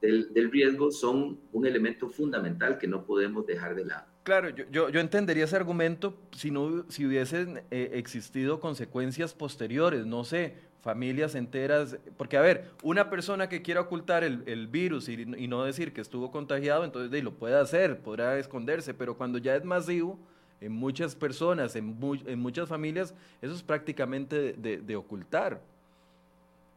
del, 0.00 0.32
del 0.32 0.50
riesgo 0.50 0.90
son 0.90 1.38
un 1.52 1.66
elemento 1.66 2.08
fundamental 2.08 2.78
que 2.78 2.86
no 2.86 3.04
podemos 3.04 3.46
dejar 3.46 3.74
de 3.74 3.84
lado. 3.84 4.06
Claro, 4.22 4.50
yo, 4.50 4.64
yo, 4.70 4.90
yo, 4.90 5.00
entendería 5.00 5.44
ese 5.44 5.56
argumento 5.56 6.14
si, 6.36 6.50
no, 6.50 6.84
si 6.90 7.06
hubiesen 7.06 7.62
eh, 7.70 7.92
existido 7.94 8.60
consecuencias 8.60 9.32
posteriores, 9.32 10.04
no 10.04 10.22
sé, 10.22 10.54
familias 10.82 11.34
enteras, 11.34 11.98
porque 12.16 12.36
a 12.36 12.42
ver, 12.42 12.70
una 12.82 13.10
persona 13.10 13.48
que 13.48 13.62
quiera 13.62 13.80
ocultar 13.80 14.24
el, 14.24 14.42
el 14.46 14.68
virus 14.68 15.08
y, 15.08 15.14
y, 15.14 15.48
no 15.48 15.64
decir 15.64 15.92
que 15.92 16.02
estuvo 16.02 16.30
contagiado, 16.30 16.84
entonces 16.84 17.10
de, 17.10 17.22
lo 17.22 17.32
puede 17.32 17.56
hacer, 17.58 18.00
podrá 18.00 18.38
esconderse, 18.38 18.92
pero 18.92 19.16
cuando 19.16 19.38
ya 19.38 19.56
es 19.56 19.64
masivo, 19.64 20.18
en 20.60 20.72
muchas 20.72 21.14
personas, 21.14 21.76
en, 21.76 21.98
mu 21.98 22.14
en 22.14 22.38
muchas 22.38 22.68
familias, 22.68 23.14
eso 23.42 23.54
es 23.54 23.62
prácticamente 23.62 24.52
de, 24.54 24.78
de 24.78 24.96
ocultar 24.96 25.60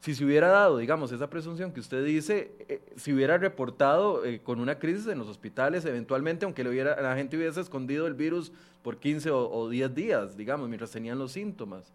si 0.01 0.15
se 0.15 0.25
hubiera 0.25 0.47
dado, 0.47 0.79
digamos, 0.79 1.11
esa 1.11 1.29
presunción 1.29 1.71
que 1.71 1.79
usted 1.79 2.03
dice, 2.03 2.51
eh, 2.67 2.82
se 2.95 3.13
hubiera 3.13 3.38
reportado 3.38 4.25
eh, 4.25 4.41
con 4.43 4.59
una 4.59 4.79
crisis 4.79 5.05
en 5.05 5.19
los 5.19 5.27
hospitales 5.27 5.86
eventualmente, 5.86 6.43
aunque 6.43 6.67
hubiera, 6.67 6.99
la 6.99 7.15
gente 7.15 7.38
hubiese 7.38 7.61
escondido 7.61 8.07
el 8.07 8.15
virus 8.15 8.51
por 8.82 8.97
15 8.97 9.29
o, 9.29 9.47
o 9.51 9.69
10 9.69 9.93
días, 9.93 10.36
digamos, 10.36 10.67
mientras 10.67 10.89
tenían 10.89 11.19
los 11.19 11.34
síntomas. 11.34 11.93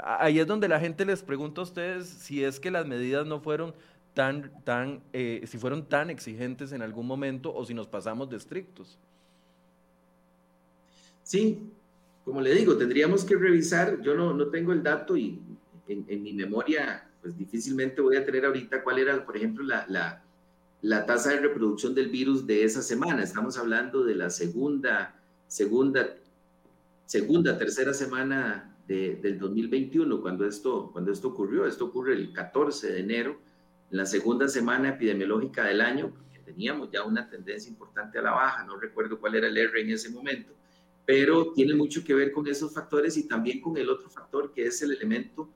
Ahí 0.00 0.38
es 0.38 0.46
donde 0.46 0.68
la 0.68 0.78
gente 0.78 1.04
les 1.04 1.24
pregunta 1.24 1.60
a 1.60 1.64
ustedes 1.64 2.08
si 2.08 2.44
es 2.44 2.60
que 2.60 2.70
las 2.70 2.86
medidas 2.86 3.26
no 3.26 3.40
fueron 3.40 3.74
tan, 4.14 4.52
tan, 4.62 5.02
eh, 5.12 5.42
si 5.48 5.58
fueron 5.58 5.84
tan 5.84 6.08
exigentes 6.08 6.70
en 6.70 6.82
algún 6.82 7.08
momento 7.08 7.52
o 7.52 7.64
si 7.64 7.74
nos 7.74 7.88
pasamos 7.88 8.30
de 8.30 8.36
estrictos. 8.36 8.96
Sí, 11.30 11.62
como 12.24 12.40
le 12.40 12.52
digo, 12.52 12.76
tendríamos 12.76 13.24
que 13.24 13.36
revisar, 13.36 14.00
yo 14.02 14.16
no, 14.16 14.34
no 14.34 14.48
tengo 14.48 14.72
el 14.72 14.82
dato 14.82 15.16
y 15.16 15.40
en, 15.86 16.22
mi 16.24 16.32
memoria 16.32 17.08
pues 17.22 17.38
difícilmente 17.38 18.00
voy 18.00 18.16
a 18.16 18.26
tener 18.26 18.46
ahorita 18.46 18.82
cuál 18.82 18.98
era, 18.98 19.24
por 19.24 19.36
ejemplo, 19.36 19.62
la, 19.62 19.86
la, 19.88 20.24
la, 20.82 21.06
tasa 21.06 21.30
de 21.30 21.38
reproducción 21.38 21.94
del 21.94 22.08
virus 22.08 22.48
de 22.48 22.64
esa 22.64 22.82
semana. 22.82 23.22
Estamos 23.22 23.56
hablando 23.58 24.02
de 24.02 24.16
la 24.16 24.28
segunda, 24.28 25.22
segunda, 25.46 26.16
segunda, 27.06 27.56
tercera 27.56 27.94
semana 27.94 28.76
de, 28.88 29.14
del 29.14 29.38
2021, 29.38 30.20
cuando 30.20 30.44
esto, 30.44 30.90
cuando 30.90 31.12
esto 31.12 31.28
ocurrió. 31.28 31.64
Esto 31.64 31.84
ocurre 31.84 32.14
el 32.14 32.32
14 32.32 32.90
de 32.90 32.98
enero, 32.98 33.38
en 33.92 33.98
la 33.98 34.04
segunda 34.04 34.48
semana 34.48 34.88
epidemiológica 34.88 35.62
del 35.62 35.80
año, 35.80 36.12
que 36.32 36.40
teníamos 36.40 36.90
ya 36.90 37.04
una 37.04 37.30
tendencia 37.30 37.70
importante 37.70 38.18
a 38.18 38.22
la 38.22 38.32
baja, 38.32 38.64
no 38.64 38.80
recuerdo 38.80 39.20
cuál 39.20 39.36
era 39.36 39.46
el 39.46 39.56
R 39.56 39.80
en 39.80 39.90
ese 39.90 40.10
momento, 40.10 40.54
pero 41.10 41.52
tiene 41.52 41.74
mucho 41.74 42.04
que 42.04 42.14
ver 42.14 42.30
con 42.30 42.46
esos 42.46 42.72
factores 42.72 43.16
y 43.16 43.26
también 43.26 43.60
con 43.60 43.76
el 43.76 43.90
otro 43.90 44.08
factor 44.08 44.52
que 44.52 44.66
es 44.66 44.80
el 44.80 44.92
elemento 44.92 45.50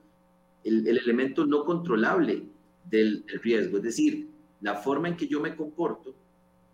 el, 0.64 0.84
elemento 0.88 1.46
no 1.46 1.64
controlable 1.64 2.42
del, 2.90 3.24
riesgo, 3.40 3.76
es 3.76 3.84
decir, 3.84 4.30
la 4.60 4.74
forma 4.74 5.06
en 5.06 5.16
que 5.16 5.28
yo 5.28 5.38
me 5.38 5.54
comporto 5.54 6.12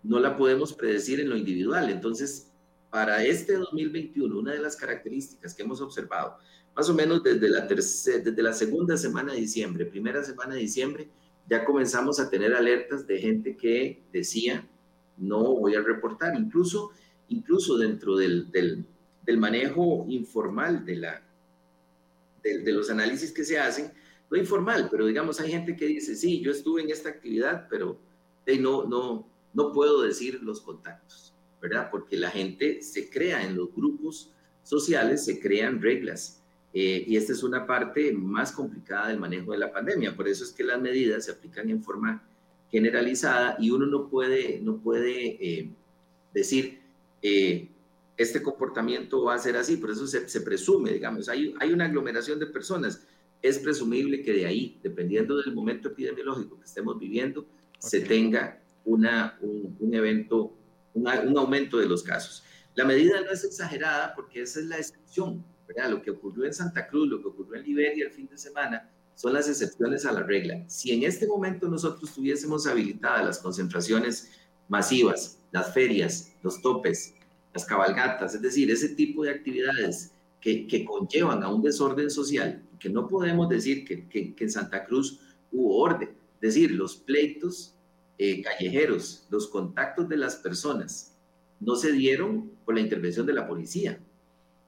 no 0.03 0.18
la 0.18 0.35
podemos 0.35 0.72
predecir 0.72 1.20
en 1.20 1.28
lo 1.28 1.37
individual. 1.37 1.91
Entonces, 1.91 2.51
para 2.89 3.22
este 3.22 3.59
2021, 3.59 4.39
una 4.39 4.53
de 4.53 4.61
las 4.61 4.76
características 4.76 5.55
que 5.55 5.62
hemos 5.62 5.83
observado, 5.83 6.39
más 6.74 6.89
o 6.89 6.95
menos 6.95 7.22
desde 7.22 7.51
la, 7.51 7.66
desde 7.66 8.43
la 8.43 8.55
segunda 8.55 8.97
semana 8.97 9.35
de 9.35 9.41
diciembre, 9.41 9.85
primera 9.85 10.24
semana 10.24 10.55
de 10.55 10.61
diciembre, 10.62 11.11
ya 11.51 11.66
comenzamos 11.66 12.18
a 12.18 12.31
tener 12.31 12.55
alertas 12.55 13.07
de 13.07 13.18
gente 13.18 13.59
que 13.59 14.05
decía, 14.11 14.66
no 15.18 15.57
voy 15.57 15.74
a 15.74 15.83
reportar, 15.83 16.35
incluso, 16.35 16.93
incluso 17.31 17.78
dentro 17.78 18.16
del, 18.16 18.51
del, 18.51 18.85
del 19.24 19.39
manejo 19.39 20.05
informal 20.09 20.85
de 20.85 20.97
la, 20.97 21.22
de, 22.43 22.72
los 22.72 22.91
análisis 22.91 23.33
que 23.33 23.45
se 23.45 23.59
hacen, 23.59 23.93
no 24.31 24.37
informal, 24.37 24.89
pero 24.91 25.07
digamos, 25.07 25.41
hay 25.41 25.51
gente 25.51 25.74
que 25.74 25.87
dice, 25.87 26.14
sí, 26.14 26.41
yo 26.41 26.53
estuve 26.53 26.83
en 26.83 26.91
esta 26.91 27.09
actividad, 27.09 27.66
pero 27.68 27.99
no, 28.61 28.85
no, 28.85 29.28
no 29.55 29.72
puedo 29.72 30.03
decir 30.03 30.43
los 30.43 30.61
contactos, 30.61 31.33
¿verdad? 31.61 31.89
Porque 31.91 32.16
la 32.16 32.31
gente 32.31 32.83
se 32.83 33.09
crea 33.09 33.45
en 33.45 33.57
los 33.57 33.72
grupos 33.74 34.33
sociales, 34.62 35.24
se 35.24 35.41
crean 35.41 35.81
reglas. 35.81 36.43
Eh, 36.72 37.05
y 37.07 37.16
esta 37.16 37.33
es 37.33 37.43
una 37.43 37.66
parte 37.66 38.12
más 38.12 38.53
complicada 38.53 39.09
del 39.09 39.20
manejo 39.20 39.53
de 39.53 39.59
la 39.59 39.72
pandemia. 39.72 40.16
Por 40.16 40.28
eso 40.28 40.45
es 40.45 40.53
que 40.53 40.64
las 40.64 40.81
medidas 40.81 41.24
se 41.24 41.33
aplican 41.33 41.68
en 41.70 41.83
forma 41.83 42.24
generalizada 42.70 43.57
y 43.59 43.70
uno 43.70 43.87
no 43.87 44.09
puede, 44.09 44.61
no 44.61 44.78
puede 44.78 45.37
eh, 45.41 45.70
decir, 46.33 46.80
eh, 47.22 47.70
este 48.16 48.42
comportamiento 48.42 49.24
va 49.24 49.34
a 49.34 49.38
ser 49.38 49.56
así, 49.56 49.76
por 49.76 49.90
eso 49.90 50.06
se, 50.06 50.40
presume, 50.42 50.92
digamos, 50.92 51.28
hay, 51.28 51.54
hay 51.58 51.72
una 51.72 51.86
aglomeración 51.86 52.38
de 52.38 52.46
personas, 52.46 53.06
es 53.40 53.58
presumible 53.58 54.22
que 54.22 54.32
de 54.32 54.46
ahí, 54.46 54.78
dependiendo 54.82 55.38
del 55.38 55.54
momento 55.54 55.88
epidemiológico 55.88 56.58
que 56.58 56.66
estemos 56.66 56.98
viviendo, 56.98 57.46
se 57.78 58.00
tenga 58.00 58.62
una, 58.84 59.38
un, 59.40 59.94
evento, 59.94 60.54
un 60.92 61.38
aumento 61.38 61.78
de 61.78 61.86
los 61.86 62.02
casos. 62.02 62.44
La 62.74 62.84
medida 62.84 63.20
no 63.22 63.30
es 63.30 63.42
exagerada 63.44 64.14
porque 64.14 64.42
esa 64.42 64.60
es 64.60 64.66
la 64.66 64.76
excepción, 64.76 65.44
¿verdad? 65.66 65.90
Lo 65.90 66.02
que 66.02 66.10
ocurrió 66.10 66.44
en 66.44 66.52
Santa 66.52 66.86
Cruz, 66.86 67.08
lo 67.08 67.22
que 67.22 67.28
ocurrió 67.28 67.60
en 67.60 67.66
Liberia 67.66 68.04
el 68.04 68.12
fin 68.12 68.26
de 68.26 68.36
semana, 68.36 68.90
son 69.14 69.32
las 69.32 69.48
excepciones 69.48 70.06
a 70.06 70.12
la 70.12 70.22
regla. 70.22 70.62
Si 70.68 70.92
en 70.92 71.02
este 71.04 71.26
momento 71.26 71.68
nosotros 71.68 72.14
tuviésemos 72.14 72.66
habilitadas 72.66 73.24
las 73.24 73.38
concentraciones 73.38 74.30
masivas, 74.68 75.39
las 75.53 75.72
ferias, 75.72 76.32
los 76.42 76.61
topes, 76.62 77.14
las 77.53 77.64
cabalgatas, 77.64 78.34
es 78.34 78.42
decir, 78.42 78.70
ese 78.70 78.90
tipo 78.90 79.24
de 79.24 79.30
actividades 79.30 80.12
que, 80.40 80.66
que 80.66 80.84
conllevan 80.84 81.42
a 81.42 81.53
un 81.53 81.62
desorden 81.62 82.11
social, 82.11 82.62
que 82.78 82.88
no 82.88 83.07
podemos 83.07 83.48
decir 83.48 83.84
que, 83.84 84.09
que, 84.09 84.34
en 84.38 84.51
Santa 84.51 84.84
Cruz 84.84 85.20
hubo 85.53 85.78
orden, 85.78 86.11
es 86.40 86.55
decir, 86.55 86.70
los 86.72 86.96
pleitos 86.96 87.74
eh, 88.18 88.42
callejeros, 88.42 89.26
los 89.30 89.48
contactos 89.48 90.09
de 90.09 90.16
las 90.16 90.36
personas, 90.36 91.16
no 91.59 91.76
se 91.76 91.92
dieron 91.92 92.51
por 92.64 92.74
la 92.74 92.80
intervención 92.80 93.26
de 93.26 93.34
la 93.34 93.46
policía. 93.46 93.92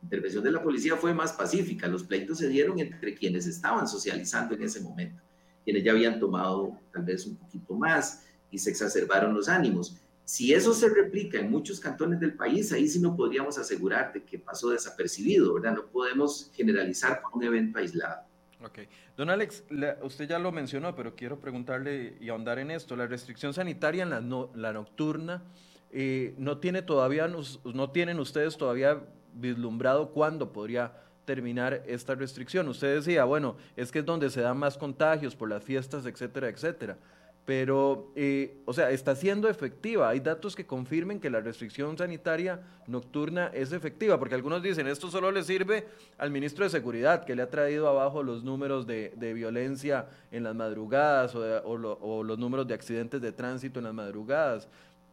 La 0.03 0.07
intervención 0.07 0.45
de 0.45 0.53
la 0.53 0.63
policía 0.63 0.97
fue 0.97 1.15
más 1.15 1.33
pacífica, 1.33 1.89
los 1.89 2.03
pleitos 2.05 2.39
se 2.39 2.49
dieron 2.49 2.79
entre 2.81 3.15
quienes 3.15 3.47
estaban 3.47 3.89
socializando 3.89 4.55
en 4.55 4.63
ese 4.63 4.81
momento, 4.81 5.23
quienes 5.65 5.85
ya 5.85 5.93
habían 5.93 6.19
tomado 6.19 6.79
tal 6.93 7.05
vez 7.05 7.27
un 7.27 7.37
poquito 7.37 7.75
más 7.75 8.25
y 8.51 8.59
se 8.59 8.71
exacerbaron 8.71 9.33
los 9.33 9.49
ánimos. 9.49 9.97
Si 10.33 10.55
eso 10.55 10.73
se 10.73 10.89
replica 10.89 11.39
en 11.39 11.51
muchos 11.51 11.79
cantones 11.79 12.19
del 12.19 12.33
país, 12.33 12.73
ahí 12.73 12.89
sí 12.89 12.99
no 12.99 13.15
podríamos 13.15 13.59
asegurar 13.59 14.15
de 14.15 14.23
que 14.25 14.39
pasó 14.39 14.71
desapercibido, 14.71 15.53
¿verdad? 15.53 15.75
No 15.75 15.85
podemos 15.89 16.51
generalizar 16.55 17.21
por 17.21 17.35
un 17.35 17.45
evento 17.45 17.79
aislado. 17.79 18.23
Ok. 18.65 18.79
Don 19.15 19.29
Alex, 19.29 19.63
usted 20.03 20.27
ya 20.27 20.39
lo 20.39 20.51
mencionó, 20.51 20.97
pero 20.97 21.15
quiero 21.15 21.39
preguntarle 21.39 22.17
y 22.19 22.31
ahondar 22.31 22.59
en 22.61 22.71
esto. 22.71 22.97
La 22.97 23.07
restricción 23.07 23.53
sanitaria 23.53 24.05
en 24.05 24.09
la, 24.09 24.23
la 24.55 24.73
nocturna, 24.73 25.43
eh, 25.91 26.33
¿no, 26.39 26.57
tiene 26.57 26.81
todavía, 26.81 27.29
¿no 27.29 27.91
tienen 27.91 28.19
ustedes 28.19 28.57
todavía 28.57 29.03
vislumbrado 29.35 30.13
cuándo 30.13 30.51
podría 30.51 30.95
terminar 31.27 31.83
esta 31.87 32.15
restricción? 32.15 32.69
Usted 32.69 32.95
decía, 32.95 33.25
bueno, 33.25 33.59
es 33.77 33.93
que 33.93 33.99
es 33.99 34.07
donde 34.07 34.31
se 34.31 34.41
dan 34.41 34.57
más 34.57 34.79
contagios 34.79 35.37
por 35.37 35.51
las 35.51 35.63
fiestas, 35.63 36.07
etcétera, 36.07 36.49
etcétera 36.49 36.97
pero, 37.45 38.13
eh, 38.15 38.57
o 38.67 38.73
sea, 38.73 38.91
está 38.93 39.17
siendo 39.17 39.49
efectiva. 39.49 40.09
Hay 40.09 40.21
datos 40.21 40.55
que 40.55 40.65
confirmen 40.65 41.19
que 41.19 41.29
la 41.29 41.41
restricción 41.41 41.99
sanitaria 41.99 42.61
nocturna 42.87 43.49
es 43.49 43.73
efectiva, 43.73 44.17
porque 44.19 44.37
algunos 44.37 44.63
dicen, 44.63 44.87
esto 44.87 45.11
solo 45.11 45.33
le 45.33 45.43
sirve 45.43 45.89
al 46.19 46.31
ministro 46.31 46.65
de 46.65 46.71
Seguridad, 46.71 47.25
que 47.25 47.35
le 47.35 47.43
ha 47.43 47.51
traído 47.51 47.89
abajo 47.89 48.23
los 48.23 48.45
números 48.45 48.87
de, 48.87 49.11
violencia 49.35 50.07
en 50.31 50.45
las 50.45 50.55
madrugadas 50.55 51.35
o, 51.35 52.23
los 52.23 52.39
números 52.39 52.69
de 52.69 52.75
accidentes 52.75 53.21
de 53.21 53.33
tránsito 53.33 53.81
en 53.81 53.87
las 53.87 53.95
madrugadas. 53.95 54.69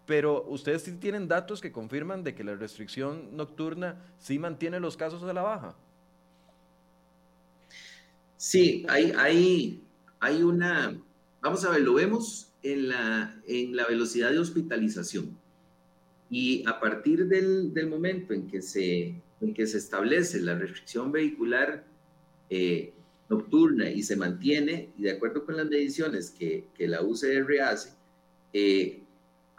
Pero 0.06 0.44
ustedes 0.50 0.84
sí 0.84 0.92
tienen 0.98 1.28
datos 1.28 1.62
que 1.62 1.72
confirman 1.72 2.24
de 2.24 2.36
que 2.36 2.44
la 2.44 2.54
restricción 2.56 3.36
nocturna 3.36 3.96
sí 4.20 4.38
mantiene 4.38 4.80
los 4.80 4.96
casos 4.96 5.24
a 5.24 5.34
la 5.34 5.42
baja. 5.42 5.76
Sí, 8.38 8.86
hay, 8.88 9.14
hay, 9.18 9.84
hay 10.20 10.44
una 10.44 10.96
Vamos 11.42 11.64
a 11.64 11.72
ver, 11.72 11.82
lo 11.82 11.94
vemos 11.94 12.52
en 12.64 12.90
la, 12.90 13.42
en 13.48 13.76
la 13.76 13.88
velocidad 13.88 14.32
de 14.32 14.40
hospitalización. 14.40 15.38
Y 16.30 16.68
a 16.68 16.80
partir 16.80 17.28
del, 17.28 17.74
del 17.74 17.88
momento 17.88 18.34
en 18.34 18.48
que, 18.48 18.62
se, 18.62 19.16
en 19.42 19.54
que 19.54 19.66
se 19.66 19.78
establece 19.78 20.42
la 20.42 20.56
restricción 20.56 21.12
vehicular 21.12 21.86
eh, 22.50 22.94
nocturna 23.30 23.90
y 23.90 24.04
se 24.04 24.16
mantiene, 24.16 24.90
y 24.98 25.04
de 25.04 25.12
acuerdo 25.12 25.46
con 25.46 25.56
las 25.58 25.70
mediciones 25.70 26.32
que, 26.32 26.66
que 26.76 26.88
la 26.88 27.02
UCR 27.02 27.62
hace, 27.62 27.92
eh, 28.54 28.99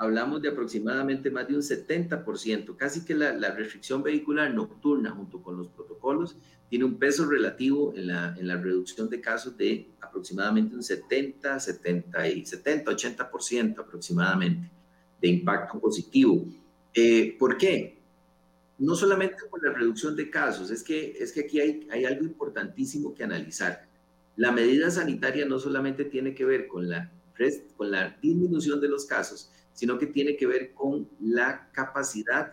hablamos 0.01 0.41
de 0.41 0.49
aproximadamente 0.49 1.31
más 1.31 1.47
de 1.47 1.55
un 1.55 1.61
70%, 1.61 2.75
casi 2.75 3.05
que 3.05 3.15
la, 3.15 3.35
la, 3.35 3.51
restricción 3.51 4.03
vehicular 4.03 4.53
nocturna 4.55 5.11
junto 5.11 5.43
con 5.43 5.59
los 5.59 5.69
protocolos 5.69 6.37
tiene 6.71 6.87
un 6.87 6.99
peso 6.99 7.27
relativo 7.27 7.93
en 7.95 8.07
la, 8.07 8.35
en 8.39 8.49
la 8.49 8.57
reducción 8.57 9.11
de 9.11 9.21
casos 9.21 9.59
de 9.59 9.89
aproximadamente 10.01 10.75
un 10.75 10.83
70, 10.83 11.61
70 11.61 12.29
y 12.29 12.47
70, 12.47 12.91
80% 12.91 13.79
aproximadamente 13.79 14.71
de 15.21 15.29
impacto 15.29 15.79
positivo. 15.79 16.47
Eh, 16.95 17.37
¿Por 17.39 17.59
qué? 17.59 17.99
No 18.79 18.95
solamente 18.95 19.45
por 19.51 19.63
la 19.63 19.75
reducción 19.75 20.17
de 20.17 20.31
casos, 20.31 20.71
es 20.71 20.83
que, 20.83 21.15
es 21.21 21.31
que 21.31 21.41
aquí 21.41 21.61
hay, 21.61 21.87
hay 21.93 22.07
algo 22.07 22.25
importantísimo 22.25 23.15
que 23.15 23.23
analizar. 23.23 23.87
La 24.37 24.51
medida 24.51 24.91
sanitaria 24.91 25.45
no 25.45 25.59
solamente 25.59 26.07
tiene 26.07 26.35
que 26.35 26.47
ver 26.47 26.69
con 26.69 26.89
la, 26.89 27.13
con 27.77 27.91
la 27.91 28.17
disminución 28.23 28.81
de 28.81 28.89
los 28.89 29.05
casos, 29.05 29.51
sino 29.81 29.99
que 29.99 30.05
tiene 30.05 30.37
que 30.37 30.47
ver 30.47 30.75
con 30.75 31.09
la 31.21 31.71
capacidad 31.73 32.53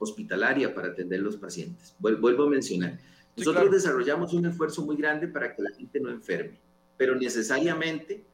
hospitalaria 0.00 0.74
para 0.74 0.88
atender 0.88 1.20
los 1.20 1.36
pacientes. 1.36 1.94
Vuelvo 2.00 2.42
a 2.42 2.50
mencionar. 2.50 2.98
Nosotros 3.36 3.70
desarrollamos 3.70 4.34
un 4.34 4.46
esfuerzo 4.46 4.84
muy 4.84 4.96
grande 4.96 5.28
para 5.28 5.54
que 5.54 5.62
la 5.62 5.70
gente 5.70 6.00
no 6.00 6.10
enferme, 6.10 6.58
pero 6.96 7.14
necesariamente, 7.14 8.24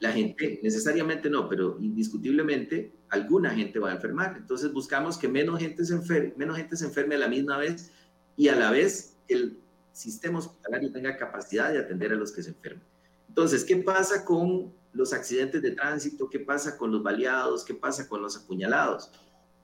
la 0.00 0.10
gente, 0.10 0.58
necesariamente 0.60 1.30
no, 1.30 1.48
pero 1.48 1.78
indiscutiblemente, 1.80 2.90
alguna 3.10 3.50
gente 3.50 3.78
va 3.78 3.92
a 3.92 3.94
enfermar. 3.94 4.36
Entonces 4.36 4.72
buscamos 4.72 5.16
que 5.16 5.28
menos 5.28 5.60
gente 5.60 5.84
se 5.84 5.94
enferme, 5.94 6.34
menos 6.36 6.56
gente 6.56 6.76
se 6.76 6.84
enferme 6.84 7.14
a 7.14 7.18
la 7.18 7.28
misma 7.28 7.58
vez 7.58 7.92
y 8.36 8.48
a 8.48 8.56
la 8.56 8.72
vez 8.72 9.16
el 9.28 9.56
sistema 9.92 10.40
hospitalario 10.40 10.90
tenga 10.90 11.16
capacidad 11.16 11.72
de 11.72 11.78
atender 11.78 12.12
a 12.12 12.16
los 12.16 12.32
que 12.32 12.42
se 12.42 12.50
enferman. 12.50 12.82
Entonces, 13.28 13.62
¿qué 13.62 13.76
pasa 13.76 14.24
con 14.24 14.76
los 14.92 15.12
accidentes 15.12 15.62
de 15.62 15.72
tránsito, 15.72 16.28
qué 16.28 16.40
pasa 16.40 16.76
con 16.76 16.90
los 16.90 17.02
baleados, 17.02 17.64
qué 17.64 17.74
pasa 17.74 18.08
con 18.08 18.22
los 18.22 18.36
apuñalados. 18.36 19.10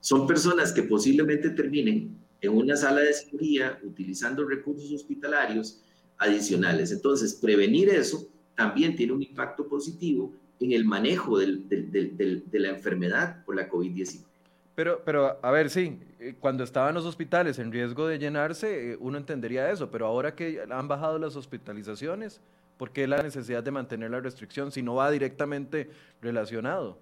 Son 0.00 0.26
personas 0.26 0.72
que 0.72 0.82
posiblemente 0.82 1.50
terminen 1.50 2.18
en 2.40 2.52
una 2.52 2.76
sala 2.76 3.00
de 3.00 3.12
cirugía 3.12 3.78
utilizando 3.82 4.46
recursos 4.46 4.92
hospitalarios 4.92 5.80
adicionales. 6.18 6.92
Entonces, 6.92 7.34
prevenir 7.34 7.88
eso 7.88 8.28
también 8.54 8.94
tiene 8.94 9.12
un 9.12 9.22
impacto 9.22 9.66
positivo 9.66 10.32
en 10.60 10.72
el 10.72 10.84
manejo 10.84 11.38
de 11.38 12.42
la 12.52 12.68
enfermedad 12.68 13.44
por 13.44 13.56
la 13.56 13.68
COVID-19. 13.68 14.24
Pero, 14.74 15.02
pero, 15.04 15.38
a 15.40 15.50
ver, 15.52 15.70
sí, 15.70 16.00
eh, 16.18 16.34
cuando 16.38 16.64
estaban 16.64 16.94
los 16.94 17.04
hospitales 17.04 17.58
en 17.58 17.70
riesgo 17.70 18.08
de 18.08 18.18
llenarse, 18.18 18.92
eh, 18.92 18.96
uno 18.98 19.18
entendería 19.18 19.70
eso, 19.70 19.90
pero 19.90 20.06
ahora 20.06 20.34
que 20.34 20.60
han 20.68 20.88
bajado 20.88 21.18
las 21.18 21.36
hospitalizaciones, 21.36 22.40
¿Por 22.78 22.92
qué 22.92 23.06
la 23.06 23.22
necesidad 23.22 23.62
de 23.62 23.70
mantener 23.70 24.10
la 24.10 24.20
restricción 24.20 24.72
si 24.72 24.82
no 24.82 24.96
va 24.96 25.10
directamente 25.10 25.90
relacionado? 26.20 26.98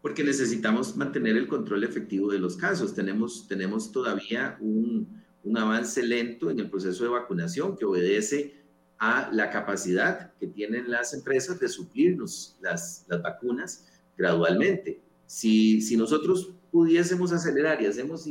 Porque 0.00 0.24
necesitamos 0.24 0.96
mantener 0.96 1.36
el 1.36 1.48
control 1.48 1.84
efectivo 1.84 2.30
de 2.30 2.38
los 2.38 2.56
casos. 2.56 2.94
Tenemos, 2.94 3.46
tenemos 3.48 3.92
todavía 3.92 4.56
un, 4.60 5.22
un 5.44 5.58
avance 5.58 6.02
lento 6.02 6.50
en 6.50 6.60
el 6.60 6.70
proceso 6.70 7.04
de 7.04 7.10
vacunación 7.10 7.76
que 7.76 7.84
obedece 7.84 8.62
a 8.98 9.30
la 9.32 9.50
capacidad 9.50 10.32
que 10.34 10.46
tienen 10.46 10.90
las 10.90 11.12
empresas 11.12 11.58
de 11.58 11.68
suplirnos 11.68 12.56
las, 12.60 13.04
las 13.08 13.20
vacunas 13.20 13.88
gradualmente. 14.16 15.00
Si, 15.26 15.80
si 15.80 15.96
nosotros 15.96 16.52
pudiésemos 16.70 17.32
acelerar 17.32 17.82
y 17.82 17.86
hacemos 17.86 18.28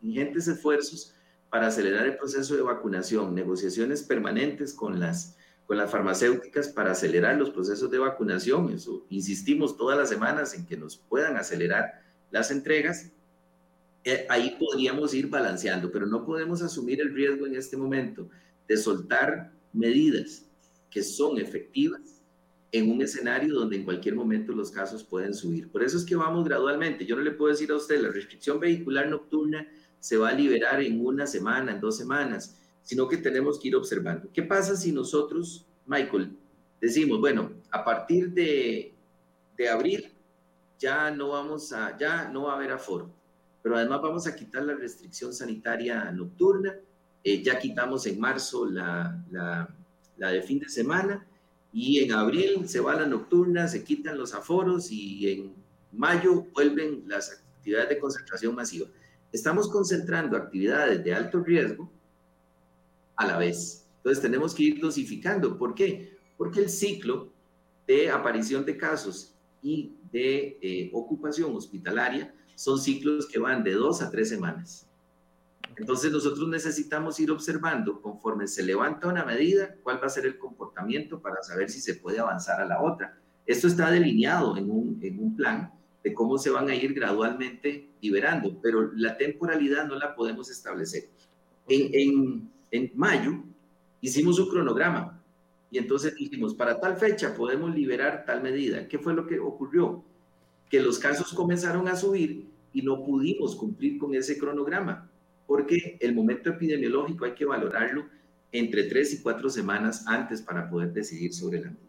ingentes 0.00 0.48
esfuerzos, 0.48 1.13
para 1.54 1.68
acelerar 1.68 2.04
el 2.04 2.16
proceso 2.16 2.56
de 2.56 2.62
vacunación, 2.62 3.32
negociaciones 3.32 4.02
permanentes 4.02 4.74
con 4.74 4.98
las, 4.98 5.36
con 5.66 5.76
las 5.76 5.88
farmacéuticas 5.88 6.66
para 6.66 6.90
acelerar 6.90 7.36
los 7.36 7.50
procesos 7.50 7.88
de 7.92 7.98
vacunación. 7.98 8.70
Eso, 8.70 9.06
insistimos 9.08 9.76
todas 9.76 9.96
las 9.96 10.08
semanas 10.08 10.52
en 10.54 10.66
que 10.66 10.76
nos 10.76 10.96
puedan 10.96 11.36
acelerar 11.36 12.02
las 12.32 12.50
entregas. 12.50 13.12
Eh, 14.02 14.26
ahí 14.30 14.56
podríamos 14.58 15.14
ir 15.14 15.28
balanceando, 15.28 15.92
pero 15.92 16.06
no 16.06 16.26
podemos 16.26 16.60
asumir 16.60 17.00
el 17.00 17.14
riesgo 17.14 17.46
en 17.46 17.54
este 17.54 17.76
momento 17.76 18.28
de 18.66 18.76
soltar 18.76 19.52
medidas 19.72 20.46
que 20.90 21.04
son 21.04 21.38
efectivas 21.38 22.20
en 22.72 22.90
un 22.90 23.00
escenario 23.00 23.54
donde 23.54 23.76
en 23.76 23.84
cualquier 23.84 24.16
momento 24.16 24.52
los 24.52 24.72
casos 24.72 25.04
pueden 25.04 25.32
subir. 25.32 25.70
Por 25.70 25.84
eso 25.84 25.98
es 25.98 26.04
que 26.04 26.16
vamos 26.16 26.44
gradualmente. 26.44 27.06
Yo 27.06 27.14
no 27.14 27.22
le 27.22 27.30
puedo 27.30 27.52
decir 27.52 27.70
a 27.70 27.76
usted, 27.76 28.00
la 28.00 28.08
restricción 28.08 28.58
vehicular 28.58 29.08
nocturna 29.08 29.68
se 30.04 30.18
va 30.18 30.28
a 30.28 30.34
liberar 30.34 30.82
en 30.82 31.02
una 31.02 31.26
semana, 31.26 31.72
en 31.72 31.80
dos 31.80 31.96
semanas, 31.96 32.54
sino 32.82 33.08
que 33.08 33.16
tenemos 33.16 33.58
que 33.58 33.68
ir 33.68 33.76
observando. 33.76 34.28
¿Qué 34.34 34.42
pasa 34.42 34.76
si 34.76 34.92
nosotros, 34.92 35.64
Michael, 35.86 36.30
decimos, 36.78 37.20
bueno, 37.20 37.52
a 37.70 37.82
partir 37.82 38.30
de, 38.32 38.92
de 39.56 39.68
abril 39.70 40.12
ya 40.78 41.10
no 41.10 41.30
vamos 41.30 41.72
a, 41.72 41.96
ya 41.96 42.28
no 42.28 42.42
va 42.42 42.52
a 42.52 42.56
haber 42.56 42.72
aforo, 42.72 43.08
pero 43.62 43.78
además 43.78 44.02
vamos 44.02 44.26
a 44.26 44.36
quitar 44.36 44.64
la 44.64 44.74
restricción 44.74 45.32
sanitaria 45.32 46.12
nocturna, 46.12 46.76
eh, 47.24 47.42
ya 47.42 47.58
quitamos 47.58 48.06
en 48.06 48.20
marzo 48.20 48.66
la, 48.66 49.24
la, 49.30 49.66
la 50.18 50.28
de 50.28 50.42
fin 50.42 50.58
de 50.58 50.68
semana 50.68 51.24
y 51.72 52.00
en 52.00 52.12
abril 52.12 52.68
se 52.68 52.78
va 52.78 52.94
la 52.94 53.06
nocturna, 53.06 53.68
se 53.68 53.82
quitan 53.82 54.18
los 54.18 54.34
aforos 54.34 54.90
y 54.90 55.32
en 55.32 55.54
mayo 55.92 56.44
vuelven 56.52 57.04
las 57.06 57.30
actividades 57.30 57.88
de 57.88 57.98
concentración 57.98 58.54
masiva 58.54 58.86
estamos 59.34 59.68
concentrando 59.68 60.36
actividades 60.36 61.02
de 61.02 61.12
alto 61.12 61.42
riesgo 61.42 61.90
a 63.16 63.26
la 63.26 63.36
vez. 63.36 63.84
Entonces 63.96 64.22
tenemos 64.22 64.54
que 64.54 64.62
ir 64.62 64.80
dosificando. 64.80 65.58
¿Por 65.58 65.74
qué? 65.74 66.16
Porque 66.38 66.60
el 66.60 66.70
ciclo 66.70 67.32
de 67.84 68.10
aparición 68.10 68.64
de 68.64 68.76
casos 68.76 69.34
y 69.60 69.92
de 70.12 70.56
eh, 70.62 70.90
ocupación 70.92 71.54
hospitalaria 71.56 72.32
son 72.54 72.78
ciclos 72.78 73.26
que 73.26 73.40
van 73.40 73.64
de 73.64 73.72
dos 73.72 74.02
a 74.02 74.10
tres 74.10 74.28
semanas. 74.28 74.86
Entonces 75.76 76.12
nosotros 76.12 76.48
necesitamos 76.48 77.18
ir 77.18 77.32
observando 77.32 78.00
conforme 78.00 78.46
se 78.46 78.62
levanta 78.62 79.08
una 79.08 79.24
medida, 79.24 79.74
cuál 79.82 80.00
va 80.00 80.06
a 80.06 80.10
ser 80.10 80.26
el 80.26 80.38
comportamiento 80.38 81.20
para 81.20 81.42
saber 81.42 81.68
si 81.70 81.80
se 81.80 81.94
puede 81.94 82.20
avanzar 82.20 82.60
a 82.60 82.66
la 82.66 82.80
otra. 82.80 83.18
Esto 83.46 83.66
está 83.66 83.90
delineado 83.90 84.56
en 84.56 84.70
un, 84.70 85.00
en 85.02 85.18
un 85.18 85.34
plan 85.34 85.72
de 86.04 86.12
cómo 86.12 86.36
se 86.36 86.50
van 86.50 86.68
a 86.68 86.74
ir 86.76 86.92
gradualmente 86.92 87.88
liberando, 88.02 88.60
pero 88.62 88.92
la 88.94 89.16
temporalidad 89.16 89.86
no 89.86 89.96
la 89.96 90.14
podemos 90.14 90.50
establecer. 90.50 91.08
En, 91.66 92.50
en, 92.70 92.92
mayo 92.94 93.42
hicimos 94.02 94.38
un 94.38 94.50
cronograma 94.50 95.24
y 95.70 95.78
entonces 95.78 96.14
dijimos, 96.14 96.54
para 96.54 96.78
tal 96.78 96.96
fecha 96.98 97.34
podemos 97.34 97.74
liberar 97.74 98.24
tal 98.26 98.42
medida. 98.42 98.86
¿Qué 98.86 98.98
fue 98.98 99.14
lo 99.14 99.26
que 99.26 99.38
ocurrió? 99.38 100.04
Que 100.68 100.80
los 100.80 100.98
casos 100.98 101.32
comenzaron 101.32 101.88
a 101.88 101.96
subir 101.96 102.48
y 102.74 102.82
no 102.82 103.02
pudimos 103.02 103.56
cumplir 103.56 103.96
con 103.96 104.14
ese 104.14 104.38
cronograma, 104.38 105.10
porque 105.46 105.96
el 106.00 106.14
momento 106.14 106.50
epidemiológico 106.50 107.24
hay 107.24 107.32
que 107.32 107.46
valorarlo 107.46 108.04
entre 108.52 108.84
tres 108.84 109.14
y 109.14 109.22
cuatro 109.22 109.48
semanas 109.48 110.04
antes 110.06 110.42
para 110.42 110.68
poder 110.68 110.92
decidir 110.92 111.32
sobre 111.32 111.60
la 111.60 111.68
medida. 111.68 111.80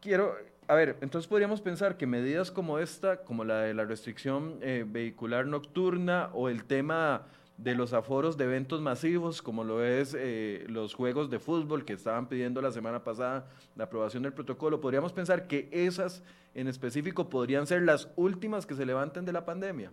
Quiero, 0.00 0.36
a 0.68 0.74
ver, 0.74 0.96
entonces 1.00 1.28
podríamos 1.28 1.60
pensar 1.60 1.96
que 1.96 2.06
medidas 2.06 2.50
como 2.50 2.78
esta, 2.78 3.18
como 3.18 3.44
la 3.44 3.60
de 3.60 3.74
la 3.74 3.84
restricción 3.84 4.58
eh, 4.62 4.84
vehicular 4.86 5.46
nocturna 5.46 6.30
o 6.32 6.48
el 6.48 6.64
tema 6.64 7.26
de 7.56 7.74
los 7.74 7.92
aforos 7.92 8.36
de 8.36 8.44
eventos 8.44 8.80
masivos, 8.80 9.42
como 9.42 9.64
lo 9.64 9.84
es 9.84 10.14
eh, 10.18 10.66
los 10.68 10.94
juegos 10.94 11.30
de 11.30 11.38
fútbol 11.38 11.84
que 11.84 11.92
estaban 11.92 12.28
pidiendo 12.28 12.60
la 12.60 12.72
semana 12.72 13.04
pasada 13.04 13.48
la 13.76 13.84
aprobación 13.84 14.24
del 14.24 14.32
protocolo, 14.32 14.80
podríamos 14.80 15.12
pensar 15.12 15.46
que 15.46 15.68
esas 15.70 16.22
en 16.54 16.68
específico 16.68 17.30
podrían 17.30 17.66
ser 17.66 17.82
las 17.82 18.08
últimas 18.16 18.66
que 18.66 18.74
se 18.74 18.84
levanten 18.84 19.24
de 19.24 19.32
la 19.32 19.44
pandemia. 19.44 19.92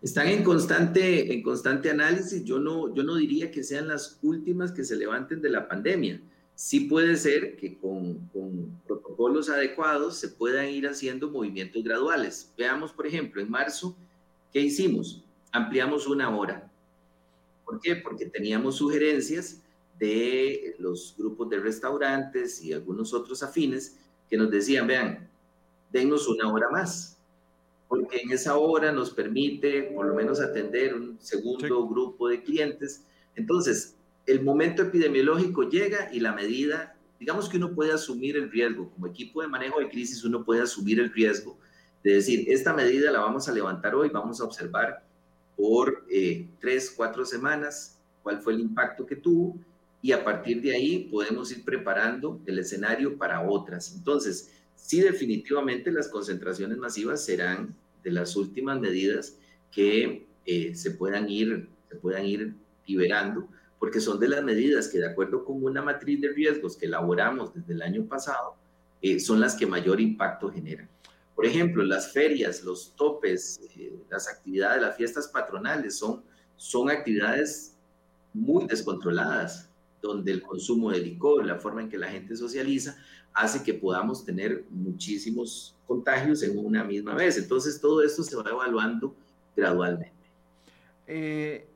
Están 0.00 0.28
en 0.28 0.42
constante, 0.42 1.32
en 1.32 1.42
constante 1.42 1.90
análisis. 1.90 2.44
Yo 2.44 2.58
no, 2.58 2.92
yo 2.92 3.04
no 3.04 3.14
diría 3.16 3.50
que 3.50 3.62
sean 3.62 3.88
las 3.88 4.18
últimas 4.22 4.72
que 4.72 4.84
se 4.84 4.96
levanten 4.96 5.40
de 5.40 5.50
la 5.50 5.68
pandemia 5.68 6.20
sí 6.54 6.80
puede 6.80 7.16
ser 7.16 7.56
que 7.56 7.76
con, 7.78 8.30
protocolos 8.86 9.48
adecuados 9.48 10.18
se 10.18 10.28
puedan 10.28 10.68
ir 10.68 10.86
haciendo 10.86 11.30
movimientos 11.30 11.82
graduales. 11.82 12.52
Veamos, 12.56 12.92
por 12.92 13.06
ejemplo, 13.06 13.40
en 13.40 13.50
marzo, 13.50 13.96
¿qué 14.52 14.60
hicimos? 14.60 15.22
Ampliamos 15.50 16.06
una 16.06 16.34
hora. 16.36 16.70
¿Por 17.64 17.80
qué? 17.80 17.96
Porque 17.96 18.26
teníamos 18.26 18.76
sugerencias 18.76 19.60
de 19.98 20.74
los 20.78 21.14
grupos 21.16 21.48
de 21.50 21.60
restaurantes 21.60 22.62
y 22.62 22.72
algunos 22.72 23.14
otros 23.14 23.42
afines 23.42 23.96
que 24.28 24.36
nos 24.36 24.50
decían, 24.50 24.86
vean, 24.86 25.28
denos 25.92 26.26
una 26.26 26.52
hora 26.52 26.68
más, 26.70 27.18
porque 27.86 28.20
en 28.20 28.32
esa 28.32 28.56
hora 28.56 28.90
nos 28.90 29.10
permite 29.10 29.92
por 29.94 30.06
lo 30.06 30.14
menos 30.14 30.40
atender 30.40 30.94
un 30.94 31.18
segundo 31.20 31.86
grupo 31.86 32.28
de 32.28 32.42
clientes. 32.42 33.04
Entonces, 33.36 33.94
el 34.26 34.42
momento 34.42 34.82
epidemiológico 34.82 35.68
llega 35.68 36.10
y 36.12 36.20
la 36.20 36.32
medida, 36.32 36.96
digamos 37.18 37.48
que 37.48 37.56
uno 37.56 37.74
puede 37.74 37.92
asumir 37.92 38.36
el 38.36 38.50
riesgo, 38.50 38.90
como 38.90 39.06
equipo 39.06 39.42
de 39.42 39.48
manejo 39.48 39.80
de 39.80 39.88
crisis 39.88 40.24
uno 40.24 40.44
puede 40.44 40.62
asumir 40.62 41.00
el 41.00 41.12
riesgo 41.12 41.58
de 42.02 42.14
decir, 42.14 42.44
esta 42.48 42.72
medida 42.72 43.10
la 43.10 43.20
vamos 43.20 43.48
a 43.48 43.52
levantar 43.52 43.94
hoy, 43.94 44.08
vamos 44.08 44.40
a 44.40 44.44
observar 44.44 45.04
por 45.56 46.04
eh, 46.10 46.48
tres, 46.60 46.92
cuatro 46.96 47.24
semanas 47.24 48.00
cuál 48.22 48.40
fue 48.40 48.54
el 48.54 48.60
impacto 48.60 49.06
que 49.06 49.16
tuvo 49.16 49.56
y 50.00 50.12
a 50.12 50.24
partir 50.24 50.60
de 50.60 50.74
ahí 50.74 51.08
podemos 51.10 51.52
ir 51.52 51.64
preparando 51.64 52.40
el 52.46 52.58
escenario 52.58 53.16
para 53.16 53.40
otras. 53.48 53.94
Entonces, 53.94 54.52
sí 54.74 55.00
definitivamente 55.00 55.92
las 55.92 56.08
concentraciones 56.08 56.76
masivas 56.78 57.24
serán 57.24 57.74
de 58.02 58.10
las 58.10 58.34
últimas 58.34 58.80
medidas 58.80 59.36
que 59.70 60.26
eh, 60.44 60.74
se, 60.74 60.90
puedan 60.90 61.28
ir, 61.28 61.68
se 61.88 61.96
puedan 61.96 62.26
ir 62.26 62.54
liberando, 62.86 63.48
porque 63.82 64.00
son 64.00 64.20
de 64.20 64.28
las 64.28 64.44
medidas 64.44 64.86
que 64.86 64.98
de 64.98 65.08
acuerdo 65.08 65.44
con 65.44 65.64
una 65.64 65.82
matriz 65.82 66.20
de 66.20 66.28
riesgos 66.28 66.76
que 66.76 66.86
elaboramos 66.86 67.52
desde 67.52 67.72
el 67.72 67.82
año 67.82 68.06
pasado, 68.06 68.54
eh, 69.00 69.18
son 69.18 69.40
las 69.40 69.56
que 69.56 69.66
mayor 69.66 70.00
impacto 70.00 70.48
generan. 70.52 70.88
Por 71.34 71.46
ejemplo, 71.46 71.82
las 71.82 72.12
ferias, 72.12 72.62
los 72.62 72.94
topes, 72.94 73.60
eh, 73.76 73.92
las 74.08 74.28
actividades, 74.28 74.82
las 74.82 74.96
fiestas 74.96 75.26
patronales 75.26 75.98
son, 75.98 76.22
son 76.54 76.90
actividades 76.90 77.74
muy 78.32 78.68
descontroladas, 78.68 79.68
donde 80.00 80.30
el 80.30 80.42
consumo 80.42 80.92
de 80.92 81.00
licor, 81.00 81.44
la 81.44 81.58
forma 81.58 81.82
en 81.82 81.88
que 81.88 81.98
la 81.98 82.06
gente 82.06 82.36
socializa, 82.36 82.96
hace 83.34 83.64
que 83.64 83.74
podamos 83.74 84.24
tener 84.24 84.64
muchísimos 84.70 85.74
contagios 85.88 86.44
en 86.44 86.56
una 86.56 86.84
misma 86.84 87.16
vez. 87.16 87.36
Entonces, 87.36 87.80
todo 87.80 88.00
esto 88.04 88.22
se 88.22 88.36
va 88.36 88.48
evaluando 88.48 89.12
gradualmente. 89.56 90.12
Eh, 91.08 91.66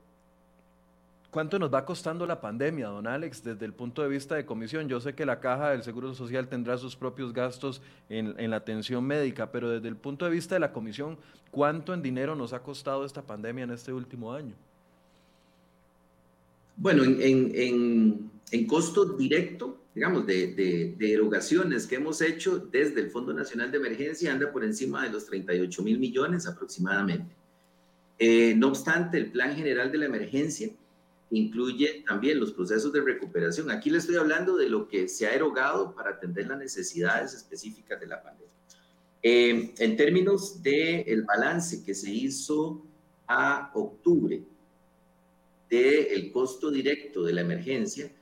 ¿Cuánto 1.37 1.59
nos 1.59 1.71
va 1.71 1.85
costando 1.85 2.27
la 2.27 2.41
pandemia, 2.41 2.87
don 2.87 3.07
Alex, 3.07 3.45
desde 3.45 3.67
el 3.67 3.75
punto 3.75 4.01
de 4.01 4.09
vista 4.09 4.37
de 4.37 4.47
comisión? 4.47 4.89
Yo 4.89 5.03
sé 5.03 5.15
que 5.15 5.27
la 5.27 5.39
caja 5.39 5.73
del 5.73 5.83
Seguro 5.83 6.15
Social 6.15 6.49
tendrá 6.49 6.79
sus 6.79 6.97
propios 6.97 7.35
gastos 7.35 7.83
en, 8.09 8.49
la 8.49 8.57
atención 8.57 9.05
médica, 9.05 9.53
pero 9.53 9.69
desde 9.69 9.87
el 9.89 9.97
punto 9.97 10.25
de 10.25 10.31
vista 10.31 10.55
de 10.55 10.61
la 10.61 10.73
comisión, 10.73 11.19
¿cuánto 11.51 11.93
en 11.93 12.01
dinero 12.01 12.35
nos 12.35 12.55
ha 12.55 12.63
costado 12.63 13.05
esta 13.05 13.21
pandemia 13.21 13.65
en 13.65 13.73
este 13.73 13.93
último 13.93 14.33
año? 14.33 14.55
Bueno, 16.75 17.05
en, 17.05 18.31
costo 18.67 19.05
directo, 19.05 19.79
digamos, 19.95 20.25
de, 20.27 20.97
erogaciones 20.99 21.87
que 21.87 21.97
hemos 21.97 22.23
hecho 22.23 22.57
desde 22.61 23.03
el 23.03 23.11
Fondo 23.11 23.35
Nacional 23.35 23.71
de 23.71 23.77
Emergencia, 23.77 24.33
anda 24.33 24.51
por 24.51 24.65
encima 24.65 25.05
de 25.05 25.11
los 25.11 25.27
38 25.27 25.83
mil 25.83 25.99
millones 25.99 26.47
aproximadamente. 26.47 27.37
Eh, 28.19 28.55
no 28.57 28.69
obstante, 28.69 29.19
el 29.19 29.31
Plan 29.31 29.55
General 29.55 29.93
de 29.93 29.99
la 29.99 30.07
Emergencia 30.07 30.71
incluye 31.31 32.05
también 32.07 32.39
los 32.39 32.53
procesos 32.53 32.93
de 32.93 33.01
recuperación. 33.01 33.71
Aquí 33.71 33.91
le 33.91 33.99
estoy 33.99 34.17
hablando 34.17 34.57
de 34.57 34.69
lo 34.69 34.89
que 34.89 35.09
se 35.09 35.27
ha 35.27 35.35
erogado 35.35 35.95
para 35.95 36.11
atender 36.11 36.47
las 36.47 36.59
necesidades 36.59 37.35
específicas 37.35 38.01
de 38.01 38.07
la 38.07 38.23
pandemia. 38.23 38.53
Eh, 39.23 39.75
en 39.79 39.97
términos 39.97 40.63
del 40.63 41.03
el 41.07 41.23
balance 41.23 41.83
que 41.85 41.95
se 41.95 42.11
hizo 42.11 42.85
a 43.27 43.73
octubre 43.75 44.43
del 45.69 46.31
costo 46.31 46.71
directo 46.71 47.25
de 47.25 47.33
la 47.33 47.41
emergencia, 47.41 48.13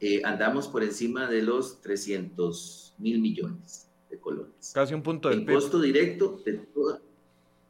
eh, 0.00 0.22
andamos 0.24 0.68
por 0.68 0.82
encima 0.82 1.28
de 1.28 1.42
los 1.42 1.80
300 1.82 2.94
mil 2.98 3.20
millones 3.20 3.88
de 4.10 4.18
colones. 4.18 4.72
Casi 4.72 4.94
un 4.94 5.02
punto 5.02 5.28
de 5.28 5.36
El 5.36 5.46
costo 5.46 5.80
directo 5.80 6.40
de 6.44 6.54
toda, 6.54 7.00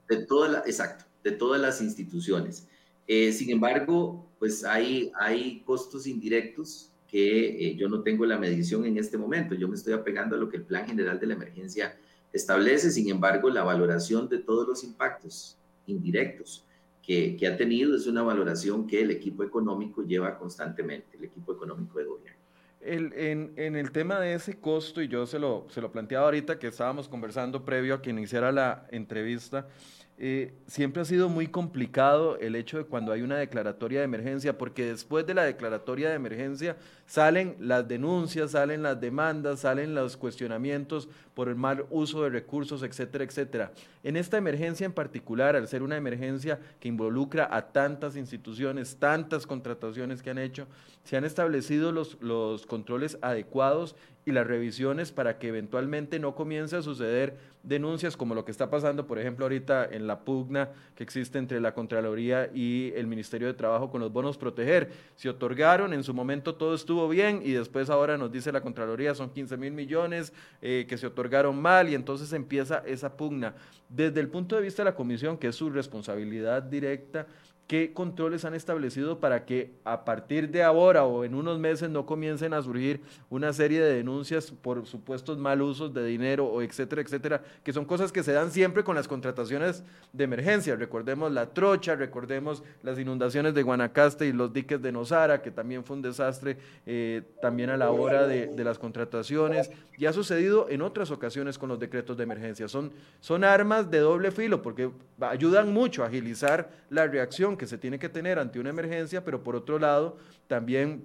de 0.08 0.16
toda 0.26 0.48
la, 0.48 0.58
exacto, 0.60 1.04
de 1.24 1.32
todas 1.32 1.60
las 1.60 1.80
instituciones. 1.80 2.68
Eh, 3.06 3.32
sin 3.32 3.50
embargo, 3.50 4.26
pues 4.44 4.62
hay, 4.62 5.10
hay 5.18 5.62
costos 5.64 6.06
indirectos 6.06 6.92
que 7.08 7.66
eh, 7.66 7.76
yo 7.76 7.88
no 7.88 8.02
tengo 8.02 8.26
la 8.26 8.36
medición 8.36 8.84
en 8.84 8.98
este 8.98 9.16
momento. 9.16 9.54
Yo 9.54 9.68
me 9.68 9.74
estoy 9.74 9.94
apegando 9.94 10.36
a 10.36 10.38
lo 10.38 10.50
que 10.50 10.58
el 10.58 10.64
Plan 10.64 10.86
General 10.86 11.18
de 11.18 11.28
la 11.28 11.32
Emergencia 11.32 11.96
establece. 12.30 12.90
Sin 12.90 13.08
embargo, 13.08 13.48
la 13.48 13.64
valoración 13.64 14.28
de 14.28 14.36
todos 14.36 14.68
los 14.68 14.84
impactos 14.84 15.56
indirectos 15.86 16.66
que, 17.02 17.38
que 17.38 17.46
ha 17.46 17.56
tenido 17.56 17.96
es 17.96 18.06
una 18.06 18.20
valoración 18.22 18.86
que 18.86 19.00
el 19.00 19.12
equipo 19.12 19.44
económico 19.44 20.02
lleva 20.02 20.36
constantemente, 20.36 21.16
el 21.16 21.24
equipo 21.24 21.54
económico 21.54 21.98
de 21.98 22.04
gobierno. 22.04 22.40
El, 22.82 23.14
en, 23.14 23.54
en, 23.56 23.76
el 23.76 23.92
tema 23.92 24.20
de 24.20 24.34
ese 24.34 24.60
costo, 24.60 25.00
y 25.00 25.08
yo 25.08 25.24
se 25.24 25.38
lo, 25.38 25.66
se 25.70 25.80
lo 25.80 25.90
planteaba 25.90 26.26
ahorita 26.26 26.58
que 26.58 26.66
estábamos 26.66 27.08
conversando 27.08 27.64
previo 27.64 27.94
a 27.94 28.02
que 28.02 28.10
iniciara 28.10 28.52
la 28.52 28.86
entrevista, 28.90 29.68
eh, 30.16 30.52
siempre 30.68 31.02
ha 31.02 31.04
sido 31.04 31.28
muy 31.28 31.48
complicado 31.48 32.38
el 32.38 32.54
hecho 32.54 32.78
de 32.78 32.84
cuando 32.84 33.10
hay 33.10 33.22
una 33.22 33.36
declaratoria 33.36 33.98
de 33.98 34.04
emergencia, 34.04 34.56
porque 34.56 34.86
después 34.86 35.26
de 35.26 35.34
la 35.34 35.42
declaratoria 35.42 36.08
de 36.08 36.14
emergencia 36.14 36.76
salen 37.04 37.56
las 37.58 37.88
denuncias, 37.88 38.52
salen 38.52 38.84
las 38.84 39.00
demandas, 39.00 39.60
salen 39.60 39.92
los 39.92 40.16
cuestionamientos 40.16 41.08
por 41.34 41.48
el 41.48 41.56
mal 41.56 41.86
uso 41.90 42.22
de 42.22 42.30
recursos, 42.30 42.84
etcétera, 42.84 43.24
etcétera. 43.24 43.72
En 44.04 44.16
esta 44.16 44.38
emergencia 44.38 44.84
en 44.84 44.92
particular, 44.92 45.56
al 45.56 45.66
ser 45.66 45.82
una 45.82 45.96
emergencia 45.96 46.60
que 46.78 46.88
involucra 46.88 47.48
a 47.50 47.72
tantas 47.72 48.16
instituciones, 48.16 48.96
tantas 48.96 49.48
contrataciones 49.48 50.22
que 50.22 50.30
han 50.30 50.38
hecho, 50.38 50.68
se 51.02 51.16
han 51.16 51.24
establecido 51.24 51.90
los, 51.90 52.16
los 52.22 52.66
controles 52.66 53.18
adecuados 53.20 53.96
y 54.26 54.32
las 54.32 54.46
revisiones 54.46 55.12
para 55.12 55.38
que 55.38 55.48
eventualmente 55.48 56.18
no 56.18 56.34
comience 56.34 56.76
a 56.76 56.82
suceder 56.82 57.36
denuncias 57.62 58.16
como 58.16 58.34
lo 58.34 58.44
que 58.44 58.50
está 58.50 58.70
pasando, 58.70 59.06
por 59.06 59.18
ejemplo, 59.18 59.44
ahorita 59.44 59.86
en 59.86 60.06
la 60.06 60.20
pugna 60.20 60.70
que 60.94 61.02
existe 61.02 61.38
entre 61.38 61.60
la 61.60 61.74
Contraloría 61.74 62.50
y 62.54 62.92
el 62.94 63.06
Ministerio 63.06 63.46
de 63.46 63.54
Trabajo 63.54 63.90
con 63.90 64.00
los 64.00 64.12
bonos 64.12 64.36
proteger. 64.36 64.90
Se 65.16 65.28
otorgaron, 65.28 65.92
en 65.92 66.04
su 66.04 66.14
momento 66.14 66.54
todo 66.54 66.74
estuvo 66.74 67.08
bien 67.08 67.40
y 67.44 67.52
después 67.52 67.90
ahora 67.90 68.16
nos 68.18 68.30
dice 68.30 68.52
la 68.52 68.60
Contraloría 68.60 69.14
son 69.14 69.30
15 69.30 69.56
mil 69.56 69.72
millones 69.72 70.32
eh, 70.62 70.86
que 70.88 70.98
se 70.98 71.06
otorgaron 71.06 71.60
mal 71.60 71.88
y 71.88 71.94
entonces 71.94 72.32
empieza 72.32 72.82
esa 72.86 73.16
pugna. 73.16 73.54
Desde 73.88 74.20
el 74.20 74.28
punto 74.28 74.56
de 74.56 74.62
vista 74.62 74.82
de 74.82 74.90
la 74.90 74.96
Comisión, 74.96 75.38
que 75.38 75.48
es 75.48 75.56
su 75.56 75.70
responsabilidad 75.70 76.62
directa, 76.62 77.26
¿Qué 77.66 77.94
controles 77.94 78.44
han 78.44 78.52
establecido 78.54 79.20
para 79.20 79.46
que 79.46 79.72
a 79.84 80.04
partir 80.04 80.50
de 80.50 80.62
ahora 80.62 81.04
o 81.04 81.24
en 81.24 81.34
unos 81.34 81.58
meses 81.58 81.88
no 81.88 82.04
comiencen 82.04 82.52
a 82.52 82.60
surgir 82.60 83.00
una 83.30 83.54
serie 83.54 83.80
de 83.80 83.94
denuncias 83.94 84.50
por 84.50 84.84
supuestos 84.84 85.38
mal 85.38 85.62
usos 85.62 85.94
de 85.94 86.04
dinero 86.04 86.44
o 86.44 86.60
etcétera, 86.60 87.00
etcétera, 87.00 87.42
que 87.62 87.72
son 87.72 87.86
cosas 87.86 88.12
que 88.12 88.22
se 88.22 88.32
dan 88.32 88.50
siempre 88.50 88.84
con 88.84 88.94
las 88.94 89.08
contrataciones 89.08 89.82
de 90.12 90.24
emergencia? 90.24 90.76
Recordemos 90.76 91.32
la 91.32 91.54
trocha, 91.54 91.96
recordemos 91.96 92.62
las 92.82 92.98
inundaciones 92.98 93.54
de 93.54 93.62
Guanacaste 93.62 94.26
y 94.26 94.34
los 94.34 94.52
diques 94.52 94.82
de 94.82 94.92
Nosara, 94.92 95.40
que 95.40 95.50
también 95.50 95.84
fue 95.84 95.96
un 95.96 96.02
desastre 96.02 96.58
eh, 96.84 97.22
también 97.40 97.70
a 97.70 97.78
la 97.78 97.90
hora 97.90 98.26
de, 98.26 98.48
de, 98.48 98.64
las 98.64 98.78
contrataciones. 98.78 99.70
Y 99.96 100.04
ha 100.04 100.12
sucedido 100.12 100.68
en 100.68 100.82
otras 100.82 101.10
ocasiones 101.10 101.56
con 101.56 101.70
los 101.70 101.78
decretos 101.78 102.16
de 102.16 102.24
emergencia. 102.24 102.68
Son, 102.68 102.92
son 103.20 103.42
armas 103.42 103.90
de 103.90 104.00
doble 104.00 104.32
filo 104.32 104.60
porque 104.60 104.90
ayudan 105.20 105.72
mucho 105.72 106.02
a 106.02 106.08
agilizar 106.08 106.70
la 106.90 107.06
reacción 107.06 107.53
que 107.56 107.66
se 107.66 107.78
tiene 107.78 107.98
que 107.98 108.08
tener 108.08 108.38
ante 108.38 108.58
una 108.60 108.70
emergencia, 108.70 109.24
pero 109.24 109.42
por 109.42 109.56
otro 109.56 109.78
lado 109.78 110.16
también 110.46 111.04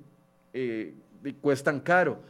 eh, 0.54 0.96
cuestan 1.42 1.80
caro. 1.80 2.22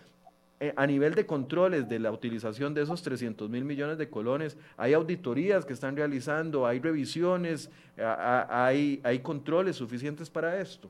Eh, 0.62 0.74
a 0.76 0.86
nivel 0.86 1.16
de 1.16 1.26
controles 1.26 1.88
de 1.88 2.00
la 2.00 2.12
utilización 2.12 2.74
de 2.74 2.82
esos 2.82 3.02
300 3.02 3.50
mil 3.50 3.64
millones 3.64 3.98
de 3.98 4.10
colones, 4.10 4.58
hay 4.76 4.94
auditorías 4.94 5.64
que 5.64 5.72
están 5.72 5.96
realizando, 5.96 6.68
hay 6.68 6.80
revisiones, 6.80 7.70
hay, 7.98 9.00
hay 9.04 9.20
controles 9.20 9.78
suficientes 9.78 10.30
para 10.30 10.60
esto, 10.60 10.90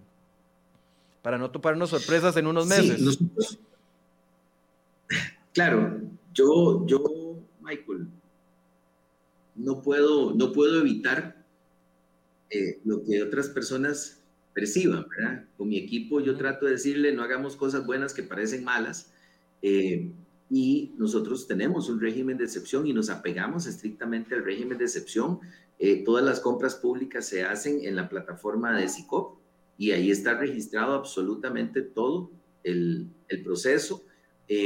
para 1.21 1.37
no 1.37 1.51
toparnos 1.51 1.91
sorpresas 1.91 2.35
en 2.37 2.47
unos 2.47 2.65
meses. 2.65 3.19
claro, 5.53 5.99
yo, 6.33 6.83
yo, 6.87 7.03
Michael, 7.61 8.07
no 9.53 9.81
puedo, 9.83 10.33
no 10.33 10.51
puedo 10.51 10.79
evitar 10.79 11.38
eh, 12.49 12.79
lo 12.83 13.03
que 13.03 13.21
otras 13.21 13.47
personas 13.49 14.23
perciban, 14.53 15.05
¿verdad? 15.07 15.45
Con 15.57 15.69
mi 15.69 15.77
equipo 15.77 16.19
yo 16.19 16.35
trato 16.35 16.65
de 16.65 16.73
decirle, 16.73 17.13
no 17.13 17.21
hagamos 17.21 17.55
cosas 17.55 17.85
buenas 17.85 18.13
que 18.13 18.23
parecen 18.23 18.63
malas. 18.63 19.11
Eh, 19.61 20.11
y 20.49 20.93
nosotros 20.97 21.47
tenemos 21.47 21.89
un 21.89 22.01
régimen 22.01 22.37
de 22.37 22.45
excepción 22.45 22.87
y 22.87 22.93
nos 22.93 23.11
apegamos 23.11 23.67
estrictamente 23.67 24.33
al 24.33 24.43
régimen 24.43 24.79
de 24.79 24.85
excepción. 24.85 25.39
Eh, 25.77 26.03
todas 26.03 26.25
las 26.25 26.39
compras 26.39 26.75
públicas 26.75 27.27
se 27.27 27.43
hacen 27.43 27.85
en 27.85 27.95
la 27.95 28.09
plataforma 28.09 28.75
de 28.75 28.89
SICOP 28.89 29.37
y 29.77 29.91
ahí 29.91 30.09
está 30.09 30.33
registrado 30.33 30.93
absolutamente 30.93 31.83
todo 31.83 32.31
el, 32.63 33.09
el 33.27 33.43
proceso. 33.43 34.03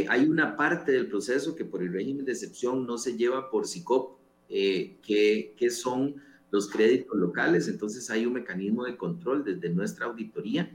hay 0.07 0.25
una 0.25 0.55
parte 0.55 0.93
del 0.93 1.07
proceso 1.07 1.53
que 1.53 1.65
por 1.65 1.83
el 1.83 1.91
régimen 1.91 2.23
de 2.23 2.31
excepción 2.31 2.87
no 2.87 2.97
se 2.97 3.17
lleva 3.17 3.51
por 3.51 3.67
SICOP, 3.67 4.17
que, 4.47 5.53
que 5.57 5.69
son 5.69 6.15
los 6.53 6.69
créditos 6.69 7.17
locales, 7.17 7.67
entonces 7.67 8.11
hay 8.11 8.27
un 8.27 8.33
mecanismo 8.33 8.85
de 8.85 8.95
control 8.95 9.43
desde 9.43 9.69
nuestra 9.69 10.05
auditoría, 10.05 10.71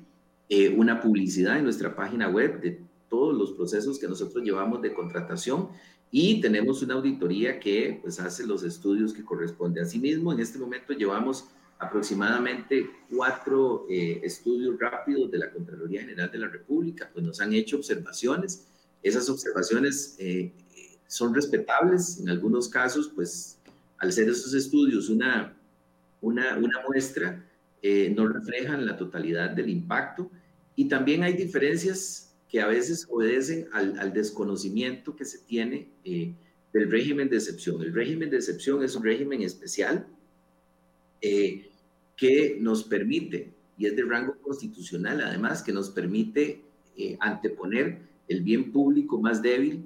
eh, 0.49 0.75
una 0.77 1.01
publicidad 1.01 1.57
en 1.57 1.63
nuestra 1.63 1.95
página 1.95 2.29
web 2.29 2.61
de 2.61 2.81
todos 3.09 3.33
los 3.33 3.53
procesos 3.53 3.97
que 3.97 4.09
nosotros 4.09 4.43
llevamos 4.43 4.83
de 4.83 4.93
contratación 4.93 5.69
y 6.11 6.41
tenemos 6.41 6.83
una 6.83 6.95
auditoría 6.95 7.61
que 7.61 8.01
pues 8.03 8.19
hace 8.19 8.45
los 8.45 8.65
estudios 8.65 9.15
que 9.15 9.25
corresponde. 9.25 9.81
Asimismo, 9.81 10.33
en 10.33 10.41
este 10.41 10.59
momento 10.59 10.95
llevamos 10.95 11.45
aproximadamente 11.79 12.91
cuatro 13.09 13.87
eh, 13.89 14.21
estudios 14.25 14.77
rápidos 14.81 15.31
de 15.31 15.39
la 15.39 15.53
Contraloría 15.53 16.01
General 16.01 16.29
de 16.29 16.39
la 16.39 16.49
República, 16.49 17.09
pues 17.13 17.25
nos 17.25 17.41
han 17.41 17.53
hecho 17.53 17.77
observaciones. 17.77 18.67
Esas 19.01 19.29
observaciones 19.31 20.17
eh, 20.19 20.51
son 21.07 21.33
respetables, 21.33 22.19
en 22.19 22.31
algunos 22.31 22.69
casos, 22.69 23.13
pues 23.15 23.61
al 23.99 24.13
ser 24.13 24.29
esos 24.29 24.55
estudios 24.55 25.09
una 25.09 25.55
una, 26.21 26.59
muestra, 26.87 27.45
eh, 27.83 28.13
no 28.15 28.27
reflejan 28.27 28.87
la 28.87 28.97
totalidad 28.97 29.51
del 29.51 29.69
impacto 29.71 30.31
y 30.75 30.89
también 30.89 31.23
hay 31.23 31.35
diferencias 31.35 32.29
que 32.49 32.61
a 32.61 32.67
veces 32.67 33.07
obedecen 33.11 33.69
al, 33.73 34.13
desconocimiento 34.13 35.15
que 35.15 35.25
se 35.25 35.39
tiene 35.39 35.91
eh, 36.05 36.35
del 36.73 36.91
régimen 36.91 37.29
de 37.29 37.37
excepción. 37.37 37.83
El 37.83 37.93
régimen 37.93 38.31
de 38.31 38.37
excepción 38.37 38.83
es 38.83 38.97
un 38.97 39.05
régimen 39.05 39.43
especial 39.43 40.07
eh, 41.21 41.71
que 42.17 42.59
nos 42.61 42.85
permite, 42.85 43.53
y 43.77 43.87
es 43.87 43.97
de 43.97 44.03
rango 44.03 44.37
constitucional 44.41 45.21
además, 45.21 45.63
que 45.63 45.73
nos 45.73 45.91
permite 45.91 46.63
eh, 46.97 47.17
anteponer 47.21 47.99
el 48.27 48.43
bien 48.43 48.73
público 48.73 49.21
más 49.21 49.41
débil 49.43 49.85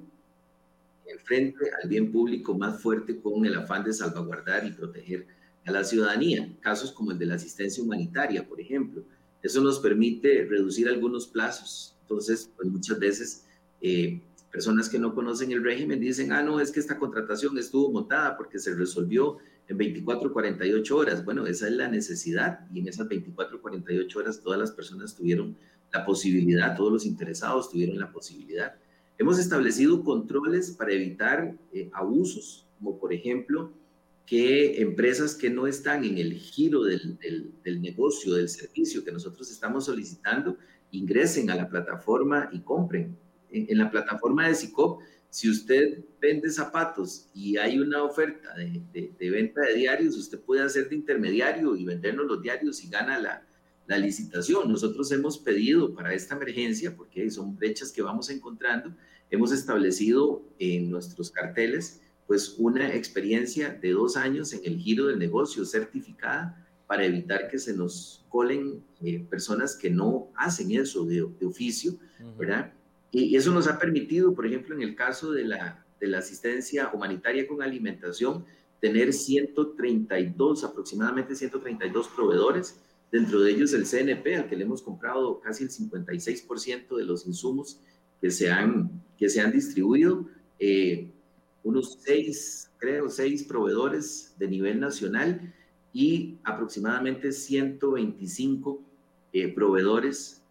en 1.05 1.19
frente 1.19 1.65
al 1.81 1.89
bien 1.89 2.11
público 2.11 2.57
más 2.57 2.81
fuerte 2.81 3.19
con 3.19 3.45
el 3.45 3.55
afán 3.55 3.83
de 3.83 3.93
salvaguardar 3.93 4.65
y 4.65 4.71
proteger 4.71 5.27
a 5.65 5.71
la 5.71 5.83
ciudadanía. 5.83 6.55
Casos 6.61 6.91
como 6.91 7.11
el 7.11 7.19
de 7.19 7.25
la 7.25 7.35
asistencia 7.35 7.83
humanitaria, 7.83 8.47
por 8.47 8.59
ejemplo. 8.59 9.03
Eso 9.41 9.61
nos 9.61 9.79
permite 9.79 10.45
reducir 10.45 10.87
algunos 10.87 11.27
plazos. 11.27 11.95
Entonces, 12.01 12.49
pues 12.55 12.67
muchas 12.67 12.99
veces 12.99 13.45
eh, 13.81 14.21
personas 14.51 14.87
que 14.87 14.99
no 14.99 15.13
conocen 15.13 15.51
el 15.51 15.63
régimen 15.63 15.99
dicen, 15.99 16.31
ah, 16.31 16.43
no, 16.43 16.59
es 16.59 16.71
que 16.71 16.79
esta 16.79 16.97
contratación 16.97 17.57
estuvo 17.57 17.91
montada 17.91 18.37
porque 18.37 18.59
se 18.59 18.75
resolvió 18.75 19.37
en 19.67 19.77
24, 19.77 20.31
48 20.31 20.97
horas. 20.97 21.25
Bueno, 21.25 21.45
esa 21.47 21.67
es 21.67 21.73
la 21.73 21.87
necesidad 21.87 22.67
y 22.73 22.79
en 22.79 22.87
esas 22.87 23.07
24, 23.07 23.61
48 23.61 24.19
horas 24.19 24.41
todas 24.41 24.59
las 24.59 24.71
personas 24.71 25.15
tuvieron 25.15 25.57
la 25.91 26.05
posibilidad, 26.05 26.75
todos 26.75 26.91
los 26.91 27.05
interesados 27.05 27.69
tuvieron 27.69 27.99
la 27.99 28.11
posibilidad. 28.11 28.75
Hemos 29.17 29.37
establecido 29.39 30.03
controles 30.03 30.71
para 30.71 30.91
evitar 30.91 31.55
eh, 31.71 31.89
abusos, 31.93 32.65
como 32.79 32.99
por 32.99 33.13
ejemplo 33.13 33.71
que 34.25 34.81
empresas 34.81 35.35
que 35.35 35.49
no 35.49 35.67
están 35.67 36.05
en 36.05 36.17
el 36.17 36.33
giro 36.33 36.83
del, 36.83 37.17
del, 37.63 37.81
negocio, 37.81 38.33
del 38.35 38.49
servicio 38.49 39.03
que 39.03 39.11
nosotros 39.11 39.51
estamos 39.51 39.85
solicitando, 39.85 40.57
ingresen 40.91 41.49
a 41.49 41.55
la 41.55 41.67
plataforma 41.69 42.49
y 42.51 42.61
compren. 42.61 43.17
En, 43.51 43.77
la 43.77 43.91
plataforma 43.91 44.47
de 44.47 44.55
SICOP, 44.55 45.01
si 45.29 45.49
usted 45.49 46.03
vende 46.21 46.49
zapatos 46.49 47.29
y 47.33 47.57
hay 47.57 47.79
una 47.79 48.03
oferta 48.03 48.55
de, 48.55 49.11
de, 49.17 49.29
venta 49.29 49.61
de 49.61 49.75
diarios, 49.75 50.15
usted 50.15 50.39
puede 50.39 50.61
hacer 50.61 50.89
de 50.89 50.95
intermediario 50.95 51.75
y 51.75 51.85
vendernos 51.85 52.25
los 52.25 52.41
diarios 52.41 52.83
y 52.83 52.89
gana 52.89 53.19
la, 53.19 53.45
la 53.87 53.97
licitación. 53.97 54.71
Nosotros 54.71 55.11
hemos 55.11 55.37
pedido 55.37 55.93
para 55.93 56.13
esta 56.13 56.35
emergencia, 56.35 56.95
porque 56.95 57.29
son 57.29 57.55
brechas 57.55 57.91
que 57.91 58.01
vamos 58.01 58.29
encontrando, 58.29 58.95
hemos 59.29 59.51
establecido 59.51 60.43
en 60.59 60.89
nuestros 60.89 61.29
carteles 61.31 62.02
pues 62.27 62.55
una 62.57 62.93
experiencia 62.93 63.69
de 63.69 63.91
dos 63.91 64.17
años 64.17 64.53
en 64.53 64.61
el 64.65 64.77
giro 64.77 65.07
del 65.07 65.19
negocio 65.19 65.65
certificada 65.65 66.65
para 66.87 67.05
evitar 67.05 67.49
que 67.49 67.59
se 67.59 67.75
nos 67.75 68.25
colen 68.29 68.83
eh, 69.01 69.25
personas 69.29 69.75
que 69.75 69.89
no 69.89 70.29
hacen 70.35 70.71
eso 70.71 71.05
de, 71.05 71.21
oficio, 71.21 71.93
¿verdad? 72.37 72.73
Y, 73.11 73.35
eso 73.35 73.51
nos 73.51 73.67
ha 73.67 73.77
permitido, 73.77 74.33
por 74.33 74.45
ejemplo, 74.45 74.75
en 74.75 74.81
el 74.81 74.95
caso 74.95 75.31
de 75.31 75.43
la, 75.45 75.85
de 75.99 76.07
la 76.07 76.19
asistencia 76.19 76.91
humanitaria 76.93 77.47
con 77.47 77.61
alimentación, 77.61 78.45
tener 78.79 79.13
132, 79.13 80.63
aproximadamente 80.63 81.35
132 81.35 82.07
proveedores, 82.09 82.79
dentro 83.11 83.41
de 83.41 83.51
ellos 83.51 83.73
el 83.73 83.85
CNP, 83.85 84.35
al 84.35 84.49
que 84.49 84.57
le 84.57 84.63
hemos 84.63 84.81
comprado 84.81 85.39
casi 85.39 85.63
el 85.63 85.69
56% 85.69 86.97
de 86.97 87.05
los 87.05 87.27
insumos 87.27 87.79
que 88.19 88.31
se 88.31 88.51
han, 88.51 89.03
que 89.17 89.29
se 89.29 89.39
han 89.39 89.51
distribuido. 89.51 90.27
Eh, 90.59 91.11
unos 91.63 91.97
seis, 92.01 92.69
creo, 92.77 93.09
seis 93.09 93.43
proveedores 93.43 94.35
de 94.37 94.47
nivel 94.47 94.79
nacional 94.79 95.53
y 95.93 96.37
aproximadamente 96.43 97.31
125 97.31 98.81
eh, 99.31 99.53
proveedores 99.53 100.41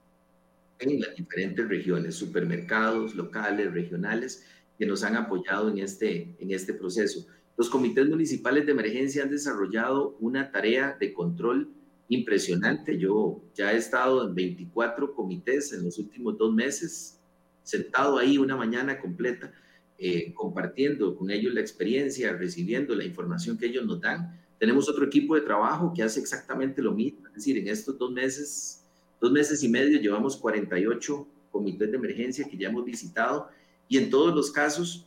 en 0.78 1.00
las 1.00 1.14
diferentes 1.14 1.68
regiones, 1.68 2.14
supermercados 2.16 3.14
locales, 3.14 3.72
regionales, 3.72 4.44
que 4.78 4.86
nos 4.86 5.04
han 5.04 5.16
apoyado 5.16 5.68
en 5.68 5.78
este, 5.78 6.34
en 6.38 6.50
este 6.50 6.74
proceso. 6.74 7.26
Los 7.56 7.68
comités 7.68 8.08
municipales 8.08 8.66
de 8.66 8.72
emergencia 8.72 9.22
han 9.22 9.30
desarrollado 9.30 10.16
una 10.18 10.50
tarea 10.50 10.96
de 10.98 11.12
control 11.12 11.68
impresionante. 12.08 12.98
Yo 12.98 13.42
ya 13.54 13.72
he 13.72 13.76
estado 13.76 14.26
en 14.26 14.34
24 14.34 15.14
comités 15.14 15.72
en 15.72 15.84
los 15.84 15.98
últimos 15.98 16.36
dos 16.38 16.52
meses, 16.52 17.18
sentado 17.62 18.18
ahí 18.18 18.38
una 18.38 18.56
mañana 18.56 18.98
completa 18.98 19.52
eh, 19.98 20.32
compartiendo 20.34 21.14
con 21.14 21.30
ellos 21.30 21.54
la 21.54 21.60
experiencia, 21.60 22.32
recibiendo 22.32 22.94
la 22.94 23.04
información 23.04 23.56
que 23.56 23.66
ellos 23.66 23.86
nos 23.86 24.00
dan. 24.00 24.40
Tenemos 24.58 24.88
otro 24.88 25.04
equipo 25.04 25.34
de 25.34 25.42
trabajo 25.42 25.92
que 25.94 26.02
hace 26.02 26.20
exactamente 26.20 26.82
lo 26.82 26.92
mismo, 26.92 27.26
es 27.28 27.34
decir, 27.34 27.58
en 27.58 27.68
estos 27.68 27.98
dos 27.98 28.10
meses, 28.10 28.84
dos 29.20 29.30
meses 29.30 29.62
y 29.62 29.68
medio 29.68 30.00
llevamos 30.00 30.36
48 30.36 31.26
comités 31.50 31.90
de 31.90 31.96
emergencia 31.96 32.48
que 32.48 32.56
ya 32.56 32.68
hemos 32.68 32.84
visitado 32.84 33.48
y 33.88 33.98
en 33.98 34.10
todos 34.10 34.34
los 34.34 34.50
casos 34.50 35.06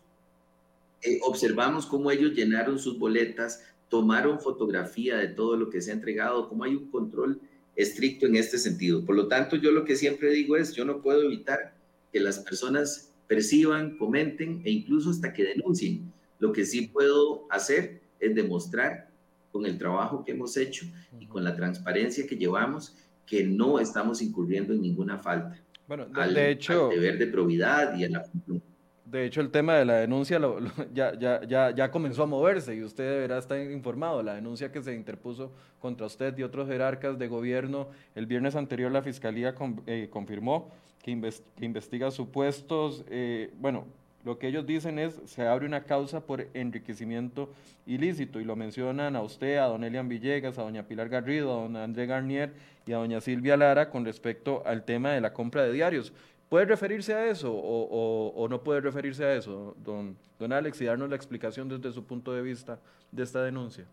eh, 1.01 1.19
observamos 1.23 1.85
cómo 1.85 2.11
ellos 2.11 2.33
llenaron 2.33 2.79
sus 2.79 2.97
boletas, 2.97 3.63
tomaron 3.89 4.39
fotografía 4.39 5.17
de 5.17 5.27
todo 5.27 5.55
lo 5.57 5.69
que 5.69 5.81
se 5.81 5.91
ha 5.91 5.93
entregado, 5.93 6.49
cómo 6.49 6.63
hay 6.63 6.75
un 6.75 6.89
control 6.89 7.39
estricto 7.75 8.25
en 8.25 8.35
este 8.35 8.57
sentido. 8.57 9.05
Por 9.05 9.15
lo 9.15 9.27
tanto, 9.27 9.55
yo 9.55 9.71
lo 9.71 9.85
que 9.85 9.95
siempre 9.95 10.31
digo 10.31 10.55
es, 10.55 10.73
yo 10.73 10.85
no 10.85 11.01
puedo 11.01 11.21
evitar 11.23 11.75
que 12.11 12.19
las 12.19 12.39
personas 12.39 13.11
perciban, 13.27 13.97
comenten 13.97 14.61
e 14.65 14.71
incluso 14.71 15.09
hasta 15.09 15.33
que 15.33 15.43
denuncien. 15.43 16.11
Lo 16.39 16.51
que 16.51 16.65
sí 16.65 16.87
puedo 16.87 17.45
hacer 17.49 18.01
es 18.19 18.35
demostrar 18.35 19.09
con 19.51 19.65
el 19.65 19.77
trabajo 19.77 20.23
que 20.23 20.31
hemos 20.31 20.57
hecho 20.57 20.85
y 21.19 21.27
con 21.27 21.43
la 21.43 21.55
transparencia 21.55 22.27
que 22.27 22.35
llevamos 22.35 22.95
que 23.25 23.43
no 23.43 23.79
estamos 23.79 24.21
incurriendo 24.21 24.73
en 24.73 24.81
ninguna 24.81 25.17
falta. 25.17 25.59
Bueno, 25.87 26.05
de, 26.05 26.51
hecho, 26.51 26.89
al 26.89 26.95
deber 26.95 27.17
de 27.17 27.27
probidad 27.27 27.97
y 27.97 28.05
a 28.05 28.09
la 28.09 28.23
de 29.05 29.25
hecho, 29.25 29.39
el 29.39 29.51
tema 29.51 29.75
de 29.75 29.85
la 29.85 29.93
denuncia 29.95 30.39
ya, 30.93 31.13
ya, 31.13 31.41
ya, 31.43 31.71
ya, 31.71 31.91
comenzó 31.91 32.23
a 32.23 32.25
moverse 32.25 32.75
y 32.75 32.83
usted 32.83 33.03
deberá 33.03 33.37
estar 33.37 33.59
informado. 33.59 34.23
La 34.23 34.33
denuncia 34.33 34.71
que 34.71 34.81
se 34.81 34.95
interpuso 34.95 35.51
contra 35.79 36.07
usted 36.07 36.35
y 36.37 36.43
otros 36.43 36.67
jerarcas 36.67 37.19
de 37.19 37.27
gobierno 37.27 37.87
el 38.15 38.25
viernes 38.25 38.55
anterior, 38.55 38.91
la 38.91 39.03
Fiscalía 39.03 39.53
eh, 39.85 40.09
confirmó 40.09 40.71
que, 41.03 41.11
investiga 41.61 42.09
supuestos, 42.09 43.05
eh, 43.07 43.53
bueno, 43.59 43.85
lo 44.23 44.39
que 44.39 44.47
ellos 44.47 44.65
dicen 44.65 44.97
es, 44.97 45.21
se 45.25 45.45
abre 45.45 45.67
una 45.67 45.83
causa 45.83 46.19
por 46.19 46.47
enriquecimiento 46.55 47.53
ilícito 47.85 48.39
y 48.39 48.43
lo 48.43 48.55
mencionan 48.55 49.15
a 49.15 49.21
usted, 49.21 49.57
a 49.57 49.65
don 49.65 49.83
Elian 49.83 50.09
Villegas, 50.09 50.57
a 50.57 50.63
doña 50.63 50.87
Pilar 50.87 51.09
Garrido, 51.09 51.51
a 51.51 51.61
don 51.61 51.75
André 51.75 52.07
Garnier 52.07 52.51
y 52.87 52.93
a 52.93 52.97
doña 52.97 53.21
Silvia 53.21 53.55
Lara 53.55 53.91
con 53.91 54.03
respecto 54.03 54.63
al 54.65 54.83
tema 54.83 55.11
de 55.11 55.21
la 55.21 55.31
compra 55.31 55.61
de 55.61 55.71
diarios. 55.71 56.11
¿Puede 56.49 56.65
referirse 56.65 57.13
a 57.13 57.29
eso 57.29 57.51
o, 57.53 58.47
no 58.49 58.63
puede 58.63 58.81
referirse 58.81 59.23
a 59.23 59.35
eso, 59.35 59.75
don, 59.83 60.15
don 60.39 60.53
Alex, 60.53 60.79
y 60.81 60.85
darnos 60.85 61.09
la 61.09 61.15
explicación 61.15 61.67
desde 61.67 61.91
su 61.91 62.03
punto 62.03 62.33
de 62.33 62.41
vista 62.41 62.79
de 63.11 63.23
esta 63.23 63.43
denuncia? 63.43 63.85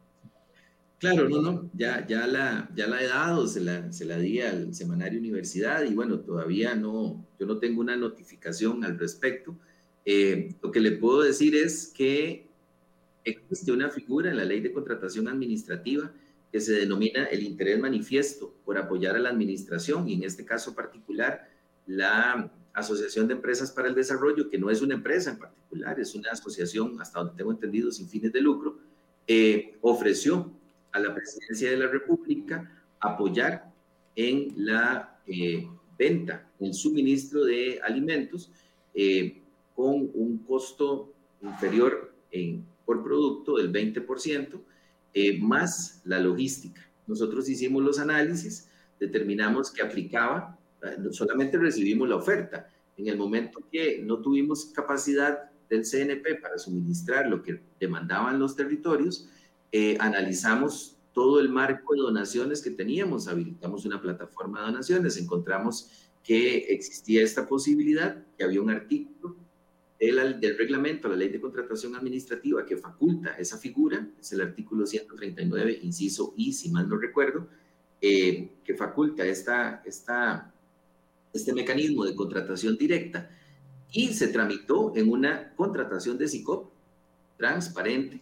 Claro, 0.98 1.28
no, 1.28 1.42
no, 1.42 1.70
ya, 1.74 2.06
ya, 2.06 2.26
la, 2.28 2.70
ya 2.76 2.86
la 2.86 3.02
he 3.02 3.08
dado, 3.08 3.48
se 3.48 3.60
la, 3.60 3.92
se 3.92 4.04
la 4.04 4.18
di 4.18 4.40
al 4.40 4.72
semanario 4.72 5.18
Universidad 5.18 5.82
y 5.82 5.94
bueno, 5.94 6.20
todavía 6.20 6.76
no, 6.76 7.26
yo 7.40 7.46
no 7.46 7.58
tengo 7.58 7.80
una 7.80 7.96
notificación 7.96 8.84
al 8.84 8.98
respecto. 8.98 9.56
Eh, 10.04 10.54
lo 10.62 10.70
que 10.70 10.78
le 10.78 10.92
puedo 10.92 11.22
decir 11.22 11.56
es 11.56 11.88
que 11.88 12.46
existe 13.24 13.72
una 13.72 13.90
figura 13.90 14.30
en 14.30 14.36
la 14.36 14.44
ley 14.44 14.60
de 14.60 14.72
contratación 14.72 15.26
administrativa 15.26 16.12
que 16.52 16.60
se 16.60 16.72
denomina 16.72 17.24
el 17.24 17.42
interés 17.42 17.80
manifiesto 17.80 18.54
por 18.64 18.78
apoyar 18.78 19.16
a 19.16 19.20
la 19.20 19.30
administración 19.30 20.08
y 20.08 20.14
en 20.14 20.24
este 20.24 20.44
caso 20.44 20.74
particular 20.74 21.48
la 21.86 22.50
Asociación 22.72 23.28
de 23.28 23.34
Empresas 23.34 23.70
para 23.70 23.88
el 23.88 23.94
Desarrollo, 23.94 24.48
que 24.48 24.58
no 24.58 24.70
es 24.70 24.80
una 24.80 24.94
empresa 24.94 25.30
en 25.30 25.38
particular, 25.38 26.00
es 26.00 26.14
una 26.14 26.30
asociación, 26.30 27.00
hasta 27.00 27.18
donde 27.18 27.34
tengo 27.36 27.50
entendido, 27.50 27.90
sin 27.90 28.08
fines 28.08 28.32
de 28.32 28.40
lucro, 28.40 28.78
eh, 29.26 29.76
ofreció 29.82 30.50
a 30.90 30.98
la 30.98 31.14
presidencia 31.14 31.70
de 31.70 31.76
la 31.76 31.86
República 31.86 32.82
apoyar 32.98 33.72
en 34.16 34.52
la 34.56 35.20
eh, 35.26 35.68
venta, 35.98 36.50
el 36.60 36.72
suministro 36.72 37.44
de 37.44 37.80
alimentos 37.82 38.50
eh, 38.94 39.42
con 39.74 40.10
un 40.14 40.38
costo 40.46 41.12
inferior 41.42 42.14
por 42.86 43.02
producto 43.02 43.56
del 43.56 43.70
20%, 43.70 44.60
más 45.40 46.00
la 46.04 46.18
logística. 46.18 46.80
Nosotros 47.06 47.48
hicimos 47.48 47.82
los 47.82 47.98
análisis, 47.98 48.70
determinamos 48.98 49.70
que 49.70 49.82
aplicaba 49.82 50.58
solamente 51.10 51.58
recibimos 51.58 52.08
la 52.08 52.16
oferta. 52.16 52.68
En 52.96 53.08
el 53.08 53.16
momento 53.16 53.60
que 53.70 54.02
no 54.02 54.20
tuvimos 54.20 54.66
capacidad 54.66 55.50
del 55.68 55.84
CNP 55.84 56.36
para 56.36 56.58
suministrar 56.58 57.26
lo 57.28 57.42
que 57.42 57.60
demandaban 57.80 58.38
los 58.38 58.54
territorios, 58.54 59.28
eh, 59.70 59.96
analizamos 59.98 60.98
todo 61.12 61.40
el 61.40 61.48
marco 61.48 61.94
de 61.94 62.00
donaciones 62.00 62.62
que 62.62 62.70
teníamos, 62.70 63.28
habilitamos 63.28 63.84
una 63.84 64.00
plataforma 64.00 64.60
de 64.60 64.66
donaciones, 64.66 65.16
encontramos 65.16 66.10
que 66.22 66.58
existía 66.68 67.22
esta 67.22 67.48
posibilidad, 67.48 68.24
que 68.36 68.44
había 68.44 68.60
un 68.60 68.70
artículo 68.70 69.36
del, 69.98 70.40
del, 70.40 70.58
reglamento, 70.58 71.08
la 71.08 71.16
ley 71.16 71.28
de 71.28 71.40
contratación 71.40 71.94
administrativa 71.94 72.64
que 72.64 72.76
faculta 72.76 73.34
esa 73.38 73.56
figura, 73.58 74.08
es 74.20 74.32
el 74.32 74.40
artículo 74.40 74.86
139, 74.86 75.80
inciso 75.82 76.34
I, 76.36 76.52
si 76.52 76.70
mal 76.70 76.88
no 76.88 76.98
recuerdo, 76.98 77.48
eh, 78.00 78.56
que 78.64 78.74
faculta 78.74 79.24
esta, 79.24 79.82
esta 79.84 80.51
este 81.32 81.52
mecanismo 81.52 82.04
de 82.04 82.14
contratación 82.14 82.76
directa 82.76 83.30
y 83.92 84.14
se 84.14 84.28
tramitó 84.28 84.92
en 84.96 85.10
una 85.10 85.54
contratación 85.54 86.18
de 86.18 86.28
SICOP 86.28 86.70
transparente, 87.36 88.20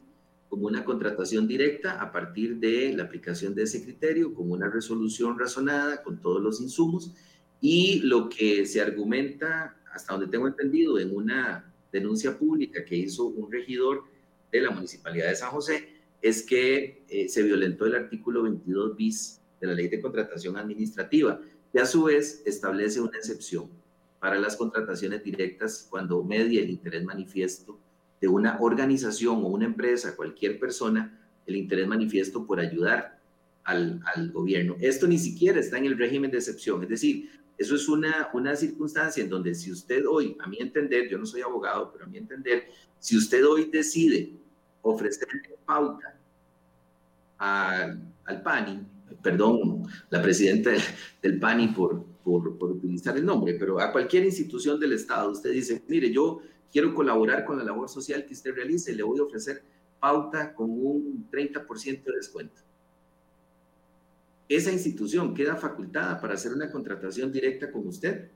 como 0.48 0.66
una 0.66 0.84
contratación 0.84 1.46
directa 1.46 2.00
a 2.00 2.10
partir 2.10 2.56
de 2.56 2.92
la 2.92 3.04
aplicación 3.04 3.54
de 3.54 3.62
ese 3.62 3.84
criterio, 3.84 4.34
con 4.34 4.50
una 4.50 4.68
resolución 4.68 5.38
razonada, 5.38 6.02
con 6.02 6.20
todos 6.20 6.42
los 6.42 6.60
insumos, 6.60 7.12
y 7.60 8.00
lo 8.00 8.28
que 8.28 8.66
se 8.66 8.80
argumenta, 8.80 9.76
hasta 9.92 10.14
donde 10.14 10.28
tengo 10.28 10.48
entendido, 10.48 10.98
en 10.98 11.14
una 11.14 11.72
denuncia 11.92 12.36
pública 12.36 12.84
que 12.84 12.96
hizo 12.96 13.26
un 13.26 13.50
regidor 13.50 14.04
de 14.50 14.60
la 14.60 14.70
Municipalidad 14.70 15.28
de 15.28 15.36
San 15.36 15.50
José, 15.50 15.88
es 16.20 16.42
que 16.42 17.04
eh, 17.08 17.28
se 17.28 17.42
violentó 17.42 17.86
el 17.86 17.94
artículo 17.94 18.42
22 18.42 18.96
bis 18.96 19.40
de 19.60 19.66
la 19.66 19.74
Ley 19.74 19.88
de 19.88 20.00
Contratación 20.00 20.56
Administrativa, 20.56 21.40
que 21.72 21.80
a 21.80 21.86
su 21.86 22.04
vez 22.04 22.42
establece 22.44 23.00
una 23.00 23.16
excepción 23.16 23.70
para 24.18 24.38
las 24.38 24.56
contrataciones 24.56 25.24
directas 25.24 25.86
cuando 25.88 26.22
media 26.22 26.60
el 26.62 26.70
interés 26.70 27.04
manifiesto 27.04 27.78
de 28.20 28.28
una 28.28 28.58
organización 28.60 29.42
o 29.44 29.48
una 29.48 29.64
empresa, 29.64 30.14
cualquier 30.14 30.58
persona, 30.58 31.18
el 31.46 31.56
interés 31.56 31.86
manifiesto 31.86 32.46
por 32.46 32.60
ayudar 32.60 33.18
al, 33.64 34.00
al, 34.14 34.30
gobierno. 34.30 34.76
Esto 34.80 35.06
ni 35.06 35.18
siquiera 35.18 35.58
está 35.58 35.78
en 35.78 35.86
el 35.86 35.98
régimen 35.98 36.30
de 36.30 36.38
excepción, 36.38 36.82
es 36.82 36.88
decir, 36.88 37.30
eso 37.56 37.74
es 37.74 37.88
una, 37.88 38.30
una 38.32 38.56
circunstancia 38.56 39.22
en 39.22 39.28
donde 39.28 39.54
si 39.54 39.70
usted 39.70 40.06
hoy, 40.06 40.36
a 40.40 40.48
mi 40.48 40.58
entender, 40.58 41.08
yo 41.10 41.18
no 41.18 41.26
soy 41.26 41.42
abogado, 41.42 41.92
pero 41.92 42.04
a 42.04 42.08
mi 42.08 42.18
entender, 42.18 42.68
si 42.98 43.16
usted 43.16 43.46
hoy 43.46 43.70
decide 43.70 44.32
ofrecer 44.82 45.28
pauta 45.66 46.18
al, 47.36 48.00
al 48.24 48.42
PANI, 48.42 48.80
perdón, 49.22 49.82
la 50.10 50.22
presidenta 50.22 50.70
del 51.22 51.38
PANI 51.38 51.68
por, 51.68 52.04
por, 52.24 52.56
por, 52.58 52.70
utilizar 52.70 53.16
el 53.16 53.24
nombre, 53.24 53.56
pero 53.58 53.80
a 53.80 53.92
cualquier 53.92 54.24
institución 54.24 54.78
del 54.78 54.92
Estado, 54.92 55.30
usted 55.30 55.52
dice, 55.52 55.82
mire, 55.88 56.12
yo 56.12 56.40
quiero 56.72 56.94
colaborar 56.94 57.44
con 57.44 57.58
la 57.58 57.64
labor 57.64 57.88
social 57.88 58.24
que 58.24 58.34
usted 58.34 58.54
realice, 58.54 58.94
le 58.94 59.02
voy 59.02 59.18
a 59.18 59.24
ofrecer 59.24 59.62
pauta 59.98 60.54
con 60.54 60.70
un 60.70 61.28
30% 61.30 62.04
de 62.04 62.16
descuento. 62.16 62.62
Esa 64.48 64.72
institución 64.72 65.34
queda 65.34 65.56
facultada 65.56 66.20
para 66.20 66.34
hacer 66.34 66.52
una 66.52 66.70
contratación 66.70 67.30
directa 67.30 67.70
con 67.70 67.86
usted, 67.86 68.30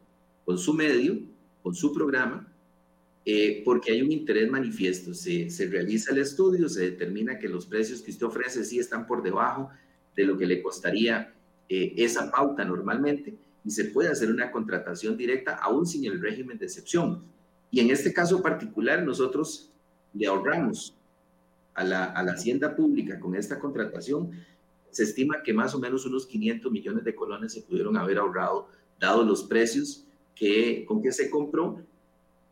con 0.45 0.59
su 0.59 0.73
medio, 0.75 1.19
con 1.63 1.75
su 1.75 1.93
programa, 1.93 2.53
eh, 3.25 3.63
porque 3.65 3.91
hay 3.91 4.03
un 4.03 4.13
interés 4.13 4.51
manifiesto. 4.51 5.15
Se, 5.15 5.51
se 5.51 5.67
realiza 5.67 6.13
el 6.13 6.19
estudio, 6.19 6.69
se 6.69 6.83
determina 6.83 7.39
que 7.39 7.49
los 7.49 7.67
precios 7.67 8.03
que 8.03 8.11
usted 8.11 8.27
ofrece 8.27 8.65
sí 8.65 8.79
están 8.79 9.07
por 9.07 9.23
debajo 9.23 9.71
de 10.17 10.25
lo 10.25 10.37
que 10.39 10.47
le 10.47 10.63
costaría 10.63 11.33
eh, 11.69 11.95
esa 11.97 12.31
pauta 12.31 12.65
normalmente 12.65 13.35
y 13.65 13.71
se 13.71 13.87
puede 13.87 14.11
hacer 14.11 14.31
una 14.31 14.51
contratación 14.51 15.17
directa 15.17 15.55
aún 15.57 15.87
sin 15.87 16.05
el 16.05 16.21
régimen 16.21 16.59
de 16.59 16.67
excepción. 16.67 17.23
Y 17.71 17.81
en 17.81 17.91
este 17.91 18.13
caso 18.13 18.43
particular 18.43 19.03
nosotros 19.03 19.71
le 20.13 20.27
ahorramos 20.27 20.95
a 21.75 21.83
la, 21.83 22.05
a 22.05 22.23
la 22.23 22.33
hacienda 22.33 22.77
pública 22.77 23.19
con 23.19 23.35
esta 23.35 23.59
contratación, 23.59 24.31
se 24.91 25.03
estima 25.03 25.43
que 25.43 25.53
más 25.53 25.75
o 25.75 25.81
menos 25.81 26.07
unos 26.07 26.27
500 26.27 26.71
millones 26.71 27.05
de 27.05 27.15
colones 27.15 27.53
se 27.53 27.63
pudieron 27.63 27.97
haber 27.97 28.19
ahorrado, 28.19 28.69
dado 29.01 29.25
los 29.25 29.43
precios 29.43 30.07
que, 30.37 30.85
con 30.87 31.03
que 31.03 31.11
se 31.11 31.31
compró 31.31 31.81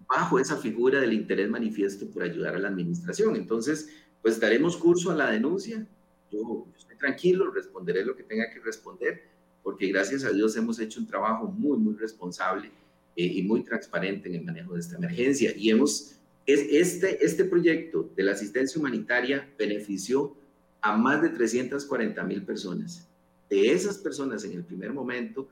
bajo 0.08 0.38
esa 0.38 0.56
figura 0.56 1.00
del 1.00 1.12
interés 1.12 1.48
manifiesto 1.48 2.06
por 2.08 2.24
ayudar 2.24 2.56
a 2.56 2.58
la 2.58 2.68
administración. 2.68 3.36
Entonces, 3.36 3.88
pues 4.20 4.40
daremos 4.40 4.76
curso 4.76 5.10
a 5.10 5.14
la 5.14 5.30
denuncia. 5.30 5.86
Yo, 6.30 6.66
tranquilo, 7.02 7.50
responderé 7.50 8.04
lo 8.04 8.14
que 8.14 8.22
tenga 8.22 8.48
que 8.48 8.60
responder, 8.60 9.24
porque 9.64 9.88
gracias 9.88 10.24
a 10.24 10.30
Dios 10.30 10.56
hemos 10.56 10.78
hecho 10.78 11.00
un 11.00 11.06
trabajo 11.06 11.46
muy, 11.48 11.76
muy 11.76 11.94
responsable 11.96 12.70
eh, 13.16 13.26
y 13.26 13.42
muy 13.42 13.64
transparente 13.64 14.28
en 14.28 14.36
el 14.36 14.44
manejo 14.44 14.74
de 14.74 14.80
esta 14.80 14.96
emergencia. 14.96 15.52
Y 15.56 15.70
hemos, 15.70 16.14
es, 16.46 16.60
este, 16.70 17.24
este 17.24 17.44
proyecto 17.44 18.08
de 18.14 18.22
la 18.22 18.32
asistencia 18.32 18.78
humanitaria 18.78 19.52
benefició 19.58 20.36
a 20.80 20.96
más 20.96 21.20
de 21.22 21.30
340 21.30 22.22
mil 22.22 22.44
personas. 22.44 23.08
De 23.50 23.72
esas 23.72 23.98
personas 23.98 24.44
en 24.44 24.52
el 24.52 24.64
primer 24.64 24.92
momento, 24.92 25.48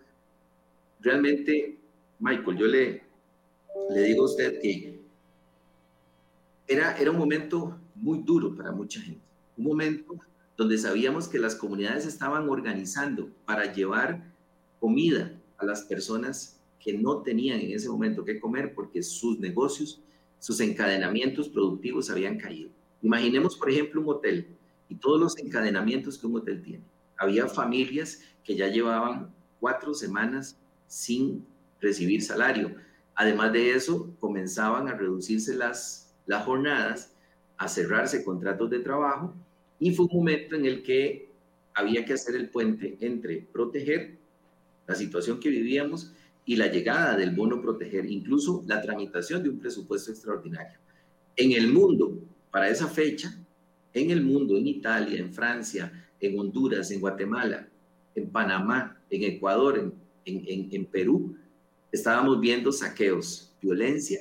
realmente, 1.01 1.77
Michael, 2.21 2.59
yo 2.59 2.67
le, 2.67 3.03
le 3.93 4.03
digo 4.03 4.23
a 4.23 4.27
usted 4.27 4.61
que 4.61 5.01
era, 6.69 6.97
era 6.97 7.11
un 7.11 7.19
momento 7.19 7.77
muy 7.97 8.23
duro 8.23 8.55
para 8.55 8.71
mucha 8.71 9.01
gente, 9.01 9.21
un 9.57 9.65
momento 9.65 10.30
donde 10.61 10.77
sabíamos 10.77 11.27
que 11.27 11.39
las 11.39 11.55
comunidades 11.55 12.05
estaban 12.05 12.47
organizando 12.47 13.31
para 13.47 13.73
llevar 13.73 14.31
comida 14.79 15.33
a 15.57 15.65
las 15.65 15.81
personas 15.85 16.61
que 16.79 16.93
no 16.93 17.23
tenían 17.23 17.61
en 17.61 17.71
ese 17.71 17.89
momento 17.89 18.27
que 18.27 18.39
comer 18.39 18.75
porque 18.75 19.03
sus 19.03 19.39
negocios, 19.39 20.03
sus 20.39 20.61
encadenamientos 20.61 21.49
productivos 21.49 22.11
habían 22.11 22.37
caído. 22.37 22.69
Imaginemos, 23.01 23.57
por 23.57 23.71
ejemplo, 23.71 24.03
un 24.03 24.11
hotel 24.11 24.49
y 24.91 24.97
todos 24.97 25.19
los 25.19 25.39
encadenamientos 25.39 26.19
que 26.19 26.27
un 26.27 26.37
hotel 26.37 26.63
tiene. 26.63 26.85
Había 27.17 27.47
familias 27.47 28.21
que 28.45 28.55
ya 28.55 28.69
llevaban 28.69 29.33
cuatro 29.61 29.95
semanas 29.95 30.59
sin 30.87 31.43
recibir 31.81 32.21
salario 32.21 32.77
Además 33.15 33.51
de 33.55 33.73
eso, 33.73 34.15
comenzaban 34.21 34.89
a 34.89 34.93
reducirse 34.93 35.55
las, 35.55 36.15
las 36.27 36.45
jornadas, 36.45 37.15
a 37.57 37.67
cerrarse 37.67 38.23
contratos 38.23 38.69
de 38.69 38.81
trabajo 38.81 39.35
y 39.81 39.93
fue 39.93 40.07
un 40.07 40.19
momento 40.19 40.55
en 40.55 40.67
el 40.67 40.83
que 40.83 41.29
había 41.75 42.05
que 42.05 42.13
hacer 42.13 42.37
el 42.37 42.51
puente 42.51 42.99
entre 43.01 43.39
proteger 43.39 44.19
la 44.87 44.95
situación 44.95 45.41
que 45.41 45.49
vivíamos 45.49 46.13
y 46.45 46.57
la 46.57 46.67
llegada 46.67 47.17
del 47.17 47.35
bono 47.35 47.61
proteger, 47.63 48.07
incluso 48.07 48.63
la 48.67 48.83
tramitación 48.83 49.43
de 49.43 49.49
un 49.49 49.59
presupuesto 49.59 50.11
extraordinario. 50.11 50.79
En 51.37 51.53
el 51.53 51.73
mundo, 51.73 52.19
para 52.51 52.69
esa 52.69 52.89
fecha, 52.89 53.35
en 53.95 54.11
el 54.11 54.23
mundo, 54.23 54.57
en 54.57 54.67
Italia, 54.67 55.19
en 55.19 55.33
Francia, 55.33 55.93
en 56.21 56.39
Honduras, 56.39 56.91
en 56.91 57.01
Guatemala, 57.01 57.69
en 58.15 58.29
Panamá, 58.29 59.01
en 59.09 59.25
Ecuador, 59.25 59.79
en, 59.79 59.95
en, 60.47 60.69
en 60.73 60.85
Perú, 60.85 61.37
estábamos 61.91 62.39
viendo 62.41 62.71
saqueos, 62.73 63.55
violencia, 63.63 64.21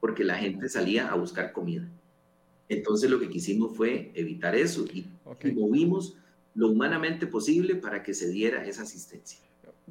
porque 0.00 0.24
la 0.24 0.36
gente 0.36 0.68
salía 0.68 1.08
a 1.08 1.14
buscar 1.14 1.52
comida. 1.52 1.88
Entonces 2.70 3.10
lo 3.10 3.18
que 3.18 3.28
quisimos 3.28 3.76
fue 3.76 4.12
evitar 4.14 4.54
eso 4.54 4.84
y, 4.86 5.06
movimos 5.52 6.16
lo 6.54 6.68
humanamente 6.68 7.26
posible 7.26 7.74
para 7.74 8.02
que 8.02 8.14
se 8.14 8.28
diera 8.30 8.64
esa 8.64 8.82
asistencia. 8.82 9.40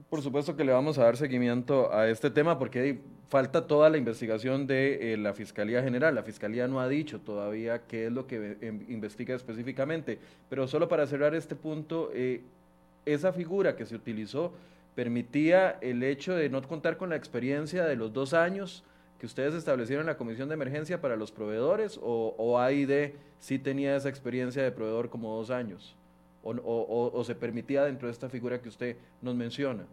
Por 0.10 0.22
supuesto 0.22 0.56
que 0.56 0.64
le 0.64 0.72
vamos 0.72 0.98
a 0.98 1.04
dar 1.04 1.18
seguimiento 1.18 1.94
a 1.94 2.10
este 2.10 2.30
tema 2.30 2.58
porque 2.58 3.00
falta 3.28 3.68
toda 3.68 3.90
la 3.90 3.98
investigación 3.98 4.66
de 4.66 5.14
eh, 5.14 5.18
la 5.18 5.34
Fiscalía 5.34 5.84
General. 5.84 6.16
La 6.16 6.24
Fiscalía 6.24 6.70
no 6.70 6.80
ha 6.80 6.88
dicho 6.88 7.20
todavía 7.20 7.86
qué 7.86 8.06
es 8.06 8.14
lo 8.14 8.26
que 8.28 8.58
eh, 8.62 8.80
investiga 8.88 9.36
específicamente, 9.36 10.18
pero 10.50 10.66
solo 10.66 10.88
para 10.88 11.06
cerrar 11.06 11.36
este 11.36 11.56
punto, 11.56 12.12
eh, 12.14 12.42
esa 13.06 13.34
figura 13.34 13.76
que 13.76 13.86
se 13.86 13.96
utilizó 13.96 14.54
permitía 14.96 15.78
el 15.82 16.02
hecho 16.04 16.34
de 16.34 16.50
no 16.50 16.62
contar 16.62 16.96
con 16.96 17.10
la 17.10 17.18
experiencia 17.18 17.84
de 17.84 17.98
los 17.98 18.14
dos 18.14 18.34
años 18.34 18.86
que 19.20 19.26
ustedes 19.26 19.54
establecieron 19.54 20.06
la 20.06 20.18
Comisión 20.18 20.48
de 20.48 20.56
Emergencia 20.56 21.02
para 21.02 21.16
los 21.16 21.32
proveedores 21.32 22.00
o, 22.02 22.36
o 22.38 22.60
AID 22.60 23.12
sí 23.40 23.60
tenía 23.60 23.96
esa 23.96 24.10
experiencia 24.10 24.64
de 24.64 24.72
proveedor 24.72 25.10
como 25.10 25.36
dos 25.36 25.50
años 25.50 25.96
o, 26.44 27.12
o, 27.14 27.24
se 27.24 27.36
permitía 27.36 27.84
dentro 27.84 28.08
de 28.08 28.14
esta 28.14 28.30
figura 28.30 28.62
que 28.62 28.70
usted 28.70 28.96
nos 29.22 29.36
menciona? 29.36 29.86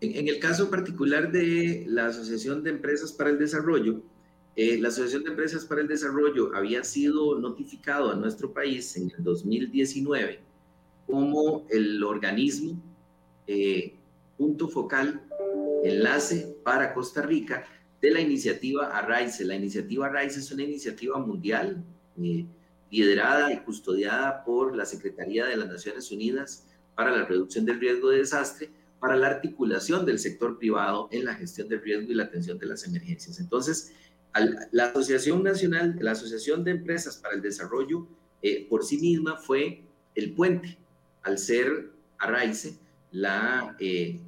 En, 0.00 0.28
el 0.28 0.38
caso 0.38 0.70
particular 0.70 1.30
de 1.30 1.84
la 1.88 2.06
Asociación 2.06 2.62
de 2.62 2.70
Empresas 2.70 3.12
para 3.12 3.30
el 3.30 3.38
Desarrollo, 3.38 4.02
eh, 4.56 4.78
la 4.78 4.88
Asociación 4.88 5.24
de 5.24 5.30
Empresas 5.30 5.64
para 5.64 5.80
el 5.80 5.88
Desarrollo 5.88 6.54
había 6.54 6.84
sido 6.84 7.38
notificado 7.38 8.10
a 8.10 8.16
nuestro 8.16 8.52
país 8.52 8.96
en 8.96 9.10
el 9.16 9.24
2019 9.24 10.40
como 11.06 11.66
el 11.70 12.02
organismo 12.02 12.80
eh, 13.46 13.94
punto 14.36 14.68
focal, 14.68 15.22
enlace 15.84 16.56
para 16.64 16.94
Costa 16.94 17.22
Rica 17.22 17.64
de 18.00 18.10
la 18.10 18.20
iniciativa 18.20 18.96
Arraice. 18.96 19.44
La 19.44 19.54
iniciativa 19.54 20.06
Arraice 20.06 20.40
es 20.40 20.50
una 20.50 20.62
iniciativa 20.62 21.18
mundial 21.18 21.82
eh, 22.22 22.46
liderada 22.90 23.52
y 23.52 23.58
custodiada 23.60 24.44
por 24.44 24.76
la 24.76 24.84
Secretaría 24.84 25.46
de 25.46 25.56
las 25.56 25.68
Naciones 25.68 26.10
Unidas 26.10 26.66
para 26.94 27.10
la 27.10 27.24
reducción 27.24 27.64
del 27.64 27.80
riesgo 27.80 28.10
de 28.10 28.18
desastre, 28.18 28.70
para 29.00 29.16
la 29.16 29.26
articulación 29.26 30.06
del 30.06 30.18
sector 30.18 30.58
privado 30.58 31.08
en 31.10 31.24
la 31.24 31.34
gestión 31.34 31.68
del 31.68 31.82
riesgo 31.82 32.12
y 32.12 32.14
la 32.14 32.24
atención 32.24 32.58
de 32.58 32.66
las 32.66 32.86
emergencias. 32.86 33.38
Entonces, 33.40 33.92
la 34.72 34.86
Asociación 34.86 35.42
Nacional, 35.42 35.96
la 36.00 36.12
Asociación 36.12 36.64
de 36.64 36.72
Empresas 36.72 37.16
para 37.18 37.34
el 37.34 37.42
Desarrollo, 37.42 38.06
eh, 38.42 38.66
por 38.68 38.84
sí 38.84 38.98
misma 38.98 39.36
fue 39.36 39.82
el 40.14 40.32
puente 40.32 40.76
al 41.22 41.38
ser 41.38 41.90
Arraice, 42.18 42.78
la, 43.12 43.76
eh, 43.78 44.20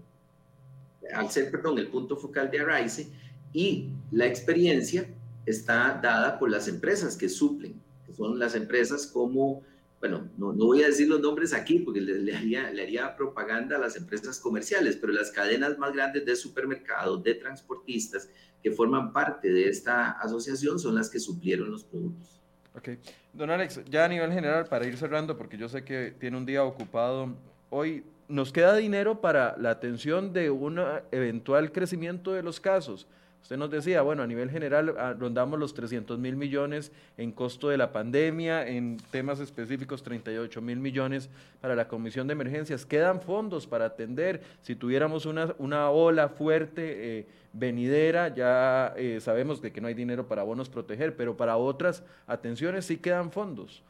al 1.14 1.30
ser, 1.30 1.50
perdón, 1.50 1.78
el 1.78 1.88
punto 1.88 2.16
focal 2.16 2.50
de 2.50 2.60
Arraice, 2.60 3.08
y 3.52 3.90
la 4.10 4.26
experiencia 4.26 5.08
está 5.46 5.98
dada 6.02 6.38
por 6.38 6.50
las 6.50 6.68
empresas 6.68 7.16
que 7.16 7.28
suplen, 7.28 7.80
que 8.06 8.12
son 8.12 8.38
las 8.38 8.54
empresas 8.54 9.06
como 9.06 9.62
bueno, 9.98 10.28
no, 10.36 10.52
no, 10.52 10.66
voy 10.66 10.82
a 10.82 10.86
decir 10.86 11.08
los 11.08 11.20
nombres 11.20 11.54
aquí 11.54 11.78
porque 11.78 12.00
le, 12.00 12.34
haría, 12.34 12.70
le 12.70 12.82
haría 12.82 13.16
propaganda 13.16 13.76
a 13.76 13.78
las 13.78 13.96
empresas 13.96 14.38
comerciales, 14.38 14.96
pero 14.96 15.12
las 15.12 15.30
cadenas 15.30 15.78
más 15.78 15.92
grandes 15.94 16.24
de 16.26 16.36
supermercados, 16.36 17.22
de 17.22 17.34
transportistas, 17.34 18.28
que 18.62 18.70
forman 18.70 19.12
parte 19.12 19.50
de 19.50 19.68
esta 19.68 20.12
asociación 20.12 20.78
son 20.78 20.94
las 20.94 21.08
que 21.08 21.18
suplieron 21.18 21.70
los 21.70 21.84
productos. 21.84 22.40
Ok. 22.74 22.90
Don 23.32 23.50
Alex, 23.50 23.80
ya 23.88 24.04
a 24.04 24.08
nivel 24.08 24.32
general, 24.32 24.66
para 24.66 24.86
ir 24.86 24.98
cerrando, 24.98 25.36
porque 25.36 25.56
yo 25.56 25.68
sé 25.68 25.82
que 25.82 26.14
tiene 26.18 26.36
un 26.36 26.44
día 26.44 26.62
ocupado 26.62 27.34
hoy, 27.70 28.04
¿nos 28.28 28.52
queda 28.52 28.76
dinero 28.76 29.20
para 29.20 29.56
la 29.58 29.70
atención 29.70 30.32
de 30.32 30.50
un 30.50 30.80
eventual 31.10 31.72
crecimiento 31.72 32.32
de 32.32 32.42
los 32.42 32.60
casos? 32.60 33.06
Usted 33.46 33.58
nos 33.58 33.70
decía, 33.70 34.02
bueno, 34.02 34.24
a 34.24 34.26
nivel 34.26 34.50
general 34.50 34.96
ah, 34.98 35.14
rondamos 35.16 35.60
los 35.60 35.72
300 35.72 36.18
mil 36.18 36.34
millones 36.34 36.90
en 37.16 37.30
costo 37.30 37.68
de 37.68 37.76
la 37.76 37.92
pandemia, 37.92 38.66
en 38.66 38.96
temas 39.12 39.38
específicos 39.38 40.02
38 40.02 40.60
mil 40.60 40.80
millones 40.80 41.30
para 41.60 41.76
la 41.76 41.86
Comisión 41.86 42.26
de 42.26 42.32
Emergencias. 42.32 42.84
Quedan 42.84 43.20
fondos 43.20 43.68
para 43.68 43.84
atender. 43.84 44.42
Si 44.62 44.74
tuviéramos 44.74 45.26
una, 45.26 45.54
una 45.58 45.90
ola 45.90 46.28
fuerte 46.28 47.18
eh, 47.20 47.26
venidera, 47.52 48.34
ya 48.34 48.92
eh, 48.96 49.20
sabemos 49.20 49.62
de 49.62 49.70
que 49.70 49.80
no 49.80 49.86
hay 49.86 49.94
dinero 49.94 50.26
para 50.26 50.42
bonos 50.42 50.68
proteger, 50.68 51.14
pero 51.14 51.36
para 51.36 51.56
otras 51.56 52.02
atenciones 52.26 52.86
sí 52.86 52.96
quedan 52.96 53.30
fondos. 53.30 53.84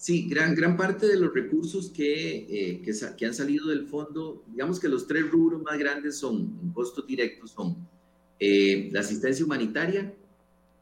Sí, 0.00 0.26
gran, 0.30 0.54
gran 0.54 0.78
parte 0.78 1.06
de 1.06 1.18
los 1.18 1.34
recursos 1.34 1.90
que, 1.90 2.46
eh, 2.48 2.82
que, 3.18 3.26
han 3.26 3.34
salido 3.34 3.68
del 3.68 3.86
fondo, 3.86 4.42
digamos 4.46 4.80
que 4.80 4.88
los 4.88 5.06
tres 5.06 5.30
rubros 5.30 5.60
más 5.60 5.78
grandes 5.78 6.16
son, 6.16 6.58
en 6.62 6.72
costos 6.72 7.06
directos, 7.06 7.50
son 7.50 7.76
eh, 8.38 8.88
la 8.92 9.00
asistencia 9.00 9.44
humanitaria, 9.44 10.10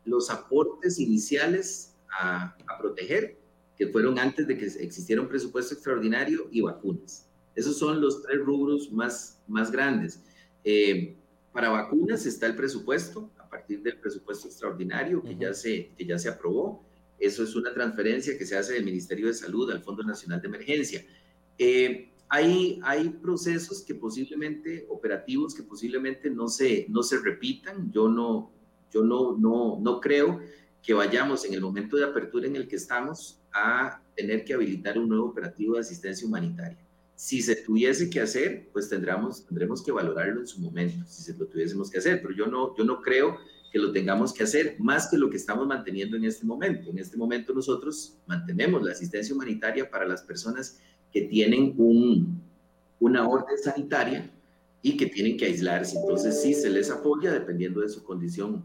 los 0.05 0.31
aportes 0.31 1.01
iniciales 1.01 1.95
a, 2.09 2.57
proteger, 2.79 3.37
que 3.77 3.89
fueron 3.89 4.21
antes 4.21 4.47
de 4.47 4.57
que 4.57 4.67
existiera 4.67 5.21
un 5.21 5.27
presupuesto 5.27 5.75
extraordinario, 5.75 6.47
y 6.53 6.61
vacunas. 6.61 7.27
Esos 7.57 7.77
son 7.77 8.01
los 8.01 8.23
tres 8.23 8.39
rubros 8.39 8.93
más, 8.93 9.43
más 9.49 9.73
grandes. 9.73 10.23
Eh, 10.63 11.17
para 11.53 11.71
vacunas 11.71 12.25
está 12.25 12.47
el 12.47 12.55
presupuesto, 12.55 13.29
a 13.37 13.51
partir 13.51 13.83
del 13.83 13.99
presupuesto 13.99 14.47
extraordinario 14.47 15.21
que, 15.25 15.37
ya, 15.37 15.53
se, 15.55 15.91
que 15.99 16.07
ya 16.07 16.21
se 16.21 16.29
aprobó. 16.29 16.87
Eso 17.19 17.43
es 17.43 17.55
una 17.57 17.75
transferencia 17.75 18.39
que 18.39 18.47
se 18.47 18.57
hace 18.57 18.75
del 18.75 18.85
Ministerio 18.85 19.27
de 19.27 19.35
Salud 19.35 19.71
al 19.71 19.83
Fondo 19.83 20.03
Nacional 20.03 20.41
de 20.41 20.49
Emergencia. 20.49 21.05
Eh, 21.59 22.13
hay, 22.29 22.79
hay 22.83 23.09
procesos 23.09 23.83
que 23.83 23.95
posiblemente, 23.95 24.87
operativos 24.89 25.55
que 25.55 25.63
posiblemente 25.63 26.31
no 26.31 26.49
se, 26.49 26.87
no 26.89 27.03
se 27.03 27.19
repitan. 27.19 27.91
Yo, 27.91 28.09
no, 28.09 28.53
yo 28.93 29.03
no, 29.03 29.37
no, 29.37 29.79
no 29.81 30.01
creo 30.01 30.41
que 30.83 30.95
vayamos 30.95 31.45
en 31.45 31.55
el 31.55 31.61
momento 31.61 31.97
de 31.97 32.05
apertura 32.05 32.47
en 32.47 32.57
el 32.57 32.69
que 32.69 32.77
estamos 32.77 33.41
a 33.53 34.03
tener 34.15 34.45
que 34.45 34.55
habilitar 34.55 34.99
un 34.99 35.09
nuevo 35.09 35.27
operativo 35.27 35.75
de 35.75 35.81
asistencia 35.81 36.27
humanitaria. 36.27 36.79
Si 37.15 37.43
se 37.43 37.57
tuviese 37.57 38.09
que 38.09 38.21
hacer, 38.21 38.69
pues 38.73 38.89
tendremos, 38.89 39.45
tendremos 39.45 39.83
que 39.83 39.91
valorarlo 39.91 40.41
en 40.41 40.47
su 40.47 40.61
momento, 40.61 41.05
si 41.09 41.23
se 41.23 41.37
lo 41.37 41.47
tuviésemos 41.47 41.91
que 41.91 41.99
hacer, 41.99 42.23
pero 42.23 42.33
yo 42.33 42.47
no, 42.47 42.77
yo 42.77 42.85
no 42.85 43.01
creo 43.01 43.39
que 43.79 43.87
lo 43.87 43.93
tengamos 43.93 44.33
que 44.33 44.43
hacer 44.43 44.75
más 44.81 45.07
que 45.07 45.17
lo 45.17 45.31
que 45.31 45.37
estamos 45.37 45.67
manteniendo 45.67 46.17
en 46.17 46.25
este 46.25 46.45
momento. 46.45 46.91
En 46.91 46.99
este 46.99 47.17
momento 47.17 47.55
nosotros 47.55 48.19
mantenemos 48.27 48.83
la 48.83 48.91
asistencia 48.91 49.33
humanitaria 49.33 49.89
para 49.89 50.05
las 50.05 50.23
personas 50.23 50.81
que 51.13 51.23
tienen 51.23 51.75
un, 51.79 52.43
una 52.99 53.29
orden 53.29 53.57
sanitaria 53.57 54.31
y 54.83 54.97
que 54.97 55.07
tienen 55.07 55.37
que 55.37 55.47
aislarse. 55.47 55.97
Entonces 55.97 56.43
sí 56.43 56.55
se 56.55 56.71
les 56.71 56.91
apoya 56.91 57.33
dependiendo 57.33 57.81
de 57.81 57.89
su 57.89 58.03
condición 58.03 58.65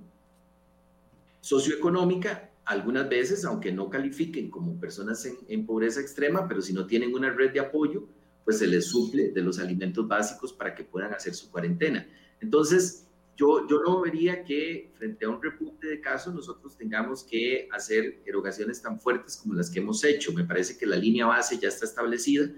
socioeconómica, 1.41 2.49
algunas 2.65 3.07
veces, 3.07 3.45
aunque 3.45 3.71
no 3.71 3.89
califiquen 3.89 4.49
como 4.49 4.79
personas 4.79 5.23
en, 5.25 5.37
en 5.47 5.65
pobreza 5.65 5.99
extrema, 5.99 6.47
pero 6.47 6.61
si 6.61 6.73
no 6.73 6.87
tienen 6.87 7.13
una 7.13 7.29
red 7.29 7.51
de 7.51 7.59
apoyo, 7.59 8.07
pues 8.45 8.57
se 8.57 8.67
les 8.67 8.87
suple 8.87 9.29
de 9.29 9.41
los 9.41 9.59
alimentos 9.59 10.07
básicos 10.07 10.53
para 10.53 10.73
que 10.73 10.83
puedan 10.83 11.13
hacer 11.13 11.35
su 11.35 11.51
cuarentena. 11.51 12.07
Entonces, 12.39 13.05
yo, 13.35 13.67
yo 13.67 13.81
no 13.81 14.01
vería 14.01 14.43
que 14.43 14.91
frente 14.95 15.25
a 15.25 15.29
un 15.29 15.41
repunte 15.41 15.87
de 15.87 15.99
casos 15.99 16.33
nosotros 16.33 16.77
tengamos 16.77 17.23
que 17.23 17.67
hacer 17.71 18.21
erogaciones 18.25 18.81
tan 18.81 18.99
fuertes 18.99 19.37
como 19.37 19.53
las 19.53 19.69
que 19.69 19.79
hemos 19.79 20.03
hecho. 20.03 20.33
Me 20.33 20.43
parece 20.43 20.77
que 20.77 20.85
la 20.85 20.95
línea 20.95 21.25
base 21.25 21.57
ya 21.57 21.69
está 21.69 21.85
establecida. 21.85 22.49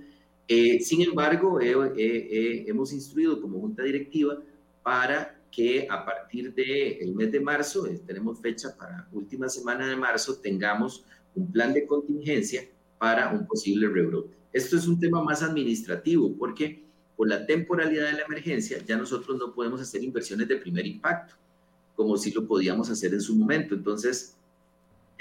Eh, 0.48 0.80
sin 0.80 1.02
embargo, 1.02 1.60
hemos 1.62 2.94
instruido 2.94 3.42
como 3.42 3.60
junta 3.60 3.84
directiva 3.84 4.38
para 4.84 5.42
que 5.56 5.88
a 5.90 6.04
partir 6.04 6.54
del 6.54 7.16
mes 7.16 7.32
de 7.32 7.40
marzo, 7.40 7.88
eh, 7.88 8.02
tenemos 8.06 8.42
fecha 8.42 8.76
para 8.78 9.08
última 9.14 9.48
semana 9.48 9.88
de 9.88 9.96
marzo, 9.96 10.38
tengamos 10.42 11.06
un 11.34 11.50
plan 11.50 11.74
de 11.74 11.88
contingencia 11.88 12.68
para 12.98 13.32
un 13.32 13.48
posible 13.48 13.88
rebrote. 13.88 14.36
Esto 14.52 14.76
es 14.76 14.86
un 14.86 15.00
tema 15.00 15.24
más 15.24 15.42
administrativo 15.42 16.36
porque 16.38 16.85
por 17.16 17.28
la 17.30 17.46
temporalidad 17.46 18.08
de 18.08 18.14
la 18.14 18.24
emergencia, 18.24 18.78
ya 18.86 18.98
nosotros 18.98 19.38
no 19.38 19.54
podemos 19.54 19.82
hacer 19.82 20.04
inversiones 20.04 20.48
de 20.48 20.58
primer 20.58 20.86
impacto, 20.86 21.36
como 21.96 22.18
si 22.18 22.32
lo 22.32 22.46
podíamos 22.46 22.90
hacer 22.90 23.14
en 23.14 23.22
su 23.22 23.36
momento. 23.36 23.74
Entonces, 23.74 24.36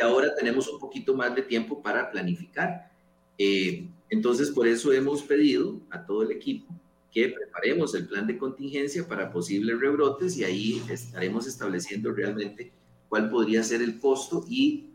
ahora 0.00 0.34
tenemos 0.34 0.68
un 0.68 0.80
poquito 0.80 1.14
más 1.14 1.34
de 1.34 1.42
tiempo 1.42 1.82
para 1.82 2.10
planificar. 2.10 2.90
Eh, 3.38 3.86
entonces, 4.10 4.50
por 4.50 4.66
eso 4.66 4.92
hemos 4.92 5.22
pedido 5.22 5.80
a 5.90 6.04
todo 6.04 6.22
el 6.22 6.32
equipo 6.32 6.74
que 7.12 7.28
preparemos 7.28 7.94
el 7.94 8.08
plan 8.08 8.26
de 8.26 8.36
contingencia 8.36 9.06
para 9.06 9.30
posibles 9.30 9.78
rebrotes 9.78 10.36
y 10.36 10.42
ahí 10.42 10.82
estaremos 10.90 11.46
estableciendo 11.46 12.10
realmente 12.10 12.72
cuál 13.08 13.30
podría 13.30 13.62
ser 13.62 13.82
el 13.82 14.00
costo 14.00 14.44
y 14.48 14.88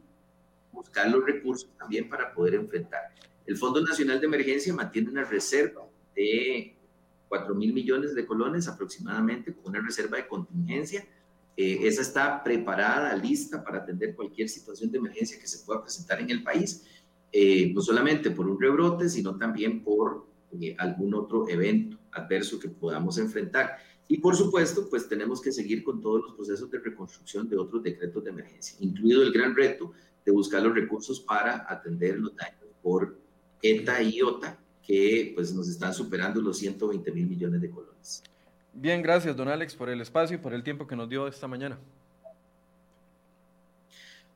buscar 0.74 1.10
los 1.10 1.26
recursos 1.26 1.70
también 1.78 2.10
para 2.10 2.34
poder 2.34 2.56
enfrentar. 2.56 3.00
El 3.46 3.56
Fondo 3.56 3.82
Nacional 3.82 4.20
de 4.20 4.28
Emergencia 4.28 4.74
mantiene 4.74 5.10
una 5.10 5.24
reserva 5.24 5.88
de 6.14 6.76
4 7.30 7.56
mil 7.56 7.74
millones 7.74 8.16
de 8.16 8.26
colones 8.26 8.68
aproximadamente, 8.68 9.54
con 9.54 9.70
una 9.70 9.82
reserva 9.82 10.18
de 10.18 10.28
contingencia. 10.28 11.08
Eh, 11.56 11.88
esa 11.88 12.02
está 12.02 12.44
preparada, 12.44 13.16
lista 13.16 13.64
para 13.64 13.80
atender 13.80 14.16
cualquier 14.16 14.50
situación 14.50 14.92
de 14.92 14.98
emergencia 14.98 15.40
que 15.40 15.48
se 15.48 15.66
pueda 15.66 15.82
presentar 15.82 16.20
en 16.20 16.30
el 16.30 16.44
país, 16.44 16.86
eh, 17.32 17.72
no 17.74 17.82
solamente 17.82 18.32
por 18.32 18.48
un 18.48 18.60
rebrote, 18.60 19.08
sino 19.08 19.38
también 19.38 19.84
por 19.84 20.26
eh, 20.60 20.76
algún 20.80 21.14
otro 21.14 21.48
evento 21.48 21.98
adverso 22.12 22.60
que 22.60 22.70
podamos 22.70 23.18
enfrentar. 23.20 23.78
Y 24.08 24.18
por 24.18 24.36
supuesto, 24.36 24.90
pues 24.90 25.08
tenemos 25.08 25.40
que 25.40 25.52
seguir 25.52 25.84
con 25.84 26.02
todos 26.02 26.22
los 26.24 26.34
procesos 26.34 26.72
de 26.72 26.80
reconstrucción 26.80 27.48
de 27.48 27.58
otros 27.58 27.84
decretos 27.84 28.24
de 28.24 28.32
emergencia, 28.32 28.76
incluido 28.80 29.22
el 29.22 29.32
gran 29.32 29.56
reto 29.56 29.92
de 30.26 30.32
buscar 30.32 30.64
los 30.64 30.74
recursos 30.74 31.20
para 31.20 31.72
atender 31.72 32.18
los 32.18 32.36
daños 32.36 32.66
por 32.82 33.20
ETA 33.62 34.02
y 34.02 34.18
IOTA, 34.18 34.58
que 34.90 35.34
pues 35.36 35.54
nos 35.54 35.70
están 35.70 35.94
superando 35.94 36.42
los 36.42 36.58
120 36.58 37.12
mil 37.12 37.28
millones 37.28 37.62
de 37.62 37.70
colones. 37.70 38.24
Bien, 38.74 39.04
gracias 39.04 39.38
don 39.38 39.48
Alex 39.48 39.76
por 39.76 39.88
el 39.88 40.02
espacio 40.02 40.36
y 40.36 40.40
por 40.40 40.52
el 40.52 40.64
tiempo 40.64 40.88
que 40.88 40.96
nos 40.96 41.08
dio 41.08 41.28
esta 41.28 41.48
mañana. 41.48 41.78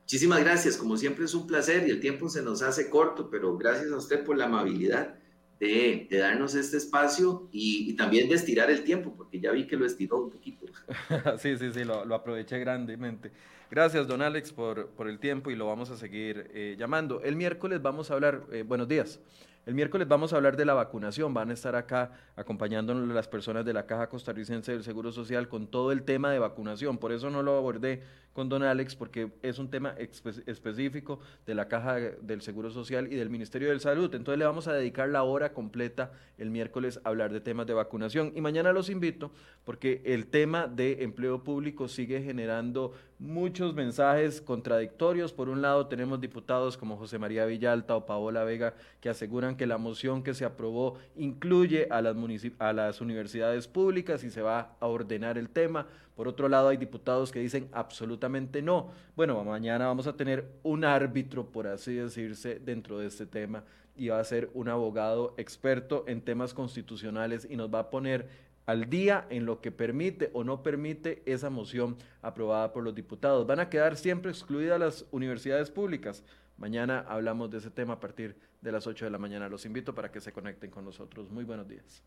Muchísimas 0.02 0.38
gracias, 0.38 0.76
como 0.76 0.96
siempre 0.96 1.24
es 1.24 1.34
un 1.34 1.48
placer 1.48 1.88
y 1.88 1.90
el 1.90 1.98
tiempo 1.98 2.28
se 2.28 2.40
nos 2.40 2.62
hace 2.62 2.88
corto, 2.88 3.28
pero 3.28 3.58
gracias 3.58 3.90
a 3.90 3.96
usted 3.96 4.22
por 4.22 4.36
la 4.38 4.44
amabilidad 4.44 5.16
de, 5.58 6.06
darnos 6.08 6.54
este 6.54 6.76
espacio 6.76 7.48
y, 7.50 7.92
también 7.94 8.28
de 8.28 8.36
estirar 8.36 8.70
el 8.70 8.84
tiempo, 8.84 9.12
porque 9.16 9.40
ya 9.40 9.50
vi 9.50 9.66
que 9.66 9.76
lo 9.76 9.84
estiró 9.84 10.22
un 10.22 10.30
poquito. 10.30 10.66
sí, 11.38 11.58
sí, 11.58 11.72
sí, 11.72 11.82
lo, 11.82 12.14
aproveché 12.14 12.60
grandemente. 12.60 13.32
Gracias, 13.72 14.06
don 14.06 14.22
Alex, 14.22 14.52
por, 14.52 14.86
por, 14.90 15.08
el 15.08 15.18
tiempo 15.18 15.50
y 15.50 15.56
lo 15.56 15.66
vamos 15.66 15.90
a 15.90 15.96
seguir 15.96 16.48
eh, 16.54 16.76
llamando. 16.78 17.22
El 17.22 17.34
miércoles 17.34 17.82
vamos 17.82 18.12
a 18.12 18.14
hablar, 18.14 18.46
eh, 18.52 18.62
buenos 18.62 18.86
días. 18.86 19.18
El 19.66 19.74
miércoles 19.74 20.06
vamos 20.06 20.32
a 20.32 20.36
hablar 20.36 20.58
de 20.58 20.66
la 20.66 20.74
vacunación. 20.74 21.32
Van 21.32 21.48
a 21.48 21.54
estar 21.54 21.74
acá 21.74 22.10
acompañándonos 22.36 23.08
las 23.08 23.28
personas 23.28 23.64
de 23.64 23.72
la 23.72 23.86
Caja 23.86 24.10
Costarricense 24.10 24.72
del 24.72 24.84
Seguro 24.84 25.10
Social 25.10 25.48
con 25.48 25.68
todo 25.68 25.90
el 25.90 26.02
tema 26.02 26.30
de 26.30 26.38
vacunación. 26.38 26.98
Por 26.98 27.12
eso 27.12 27.30
no 27.30 27.42
lo 27.42 27.56
abordé 27.56 28.02
con 28.34 28.48
don 28.48 28.64
Alex, 28.64 28.96
porque 28.96 29.30
es 29.42 29.58
un 29.58 29.70
tema 29.70 29.94
específico 30.46 31.20
de 31.46 31.54
la 31.54 31.68
Caja 31.68 31.94
del 31.94 32.42
Seguro 32.42 32.70
Social 32.70 33.10
y 33.10 33.14
del 33.14 33.30
Ministerio 33.30 33.70
de 33.70 33.78
Salud. 33.78 34.12
Entonces 34.12 34.38
le 34.38 34.44
vamos 34.44 34.66
a 34.66 34.74
dedicar 34.74 35.08
la 35.08 35.22
hora 35.22 35.52
completa 35.52 36.12
el 36.36 36.50
miércoles 36.50 37.00
a 37.04 37.08
hablar 37.08 37.32
de 37.32 37.40
temas 37.40 37.66
de 37.66 37.74
vacunación. 37.74 38.32
Y 38.34 38.40
mañana 38.40 38.72
los 38.72 38.90
invito 38.90 39.30
porque 39.64 40.02
el 40.04 40.26
tema 40.26 40.66
de 40.66 41.04
empleo 41.04 41.44
público 41.44 41.86
sigue 41.86 42.22
generando 42.22 42.92
muchos 43.20 43.72
mensajes 43.72 44.40
contradictorios. 44.40 45.32
Por 45.32 45.48
un 45.48 45.62
lado 45.62 45.86
tenemos 45.86 46.20
diputados 46.20 46.76
como 46.76 46.96
José 46.96 47.20
María 47.20 47.46
Villalta 47.46 47.94
o 47.94 48.04
Paola 48.04 48.42
Vega 48.42 48.74
que 49.00 49.08
aseguran 49.08 49.53
que 49.56 49.66
la 49.66 49.78
moción 49.78 50.22
que 50.22 50.34
se 50.34 50.44
aprobó 50.44 50.98
incluye 51.16 51.88
a 51.90 52.00
las, 52.02 52.16
a 52.58 52.72
las 52.72 53.00
universidades 53.00 53.68
públicas 53.68 54.24
y 54.24 54.30
se 54.30 54.42
va 54.42 54.76
a 54.80 54.86
ordenar 54.86 55.38
el 55.38 55.48
tema. 55.48 55.86
Por 56.16 56.28
otro 56.28 56.48
lado, 56.48 56.68
hay 56.68 56.76
diputados 56.76 57.32
que 57.32 57.40
dicen 57.40 57.68
absolutamente 57.72 58.62
no. 58.62 58.90
Bueno, 59.16 59.42
mañana 59.44 59.86
vamos 59.86 60.06
a 60.06 60.16
tener 60.16 60.46
un 60.62 60.84
árbitro, 60.84 61.46
por 61.46 61.66
así 61.66 61.94
decirse, 61.94 62.60
dentro 62.64 62.98
de 62.98 63.08
este 63.08 63.26
tema 63.26 63.64
y 63.96 64.08
va 64.08 64.18
a 64.18 64.24
ser 64.24 64.50
un 64.54 64.68
abogado 64.68 65.34
experto 65.36 66.04
en 66.08 66.20
temas 66.20 66.52
constitucionales 66.54 67.46
y 67.48 67.56
nos 67.56 67.72
va 67.72 67.80
a 67.80 67.90
poner 67.90 68.28
al 68.66 68.88
día 68.88 69.26
en 69.30 69.44
lo 69.44 69.60
que 69.60 69.70
permite 69.70 70.30
o 70.32 70.42
no 70.42 70.62
permite 70.62 71.22
esa 71.26 71.50
moción 71.50 71.96
aprobada 72.22 72.72
por 72.72 72.82
los 72.82 72.94
diputados. 72.94 73.46
¿Van 73.46 73.60
a 73.60 73.68
quedar 73.68 73.96
siempre 73.96 74.30
excluidas 74.30 74.80
las 74.80 75.06
universidades 75.10 75.70
públicas? 75.70 76.24
Mañana 76.56 77.04
hablamos 77.08 77.50
de 77.50 77.58
ese 77.58 77.70
tema 77.70 77.94
a 77.94 78.00
partir 78.00 78.36
de 78.60 78.72
las 78.72 78.86
8 78.86 79.04
de 79.04 79.10
la 79.10 79.18
mañana. 79.18 79.48
Los 79.48 79.66
invito 79.66 79.94
para 79.94 80.10
que 80.10 80.20
se 80.20 80.32
conecten 80.32 80.70
con 80.70 80.84
nosotros. 80.84 81.30
Muy 81.30 81.44
buenos 81.44 81.68
días. 81.68 82.02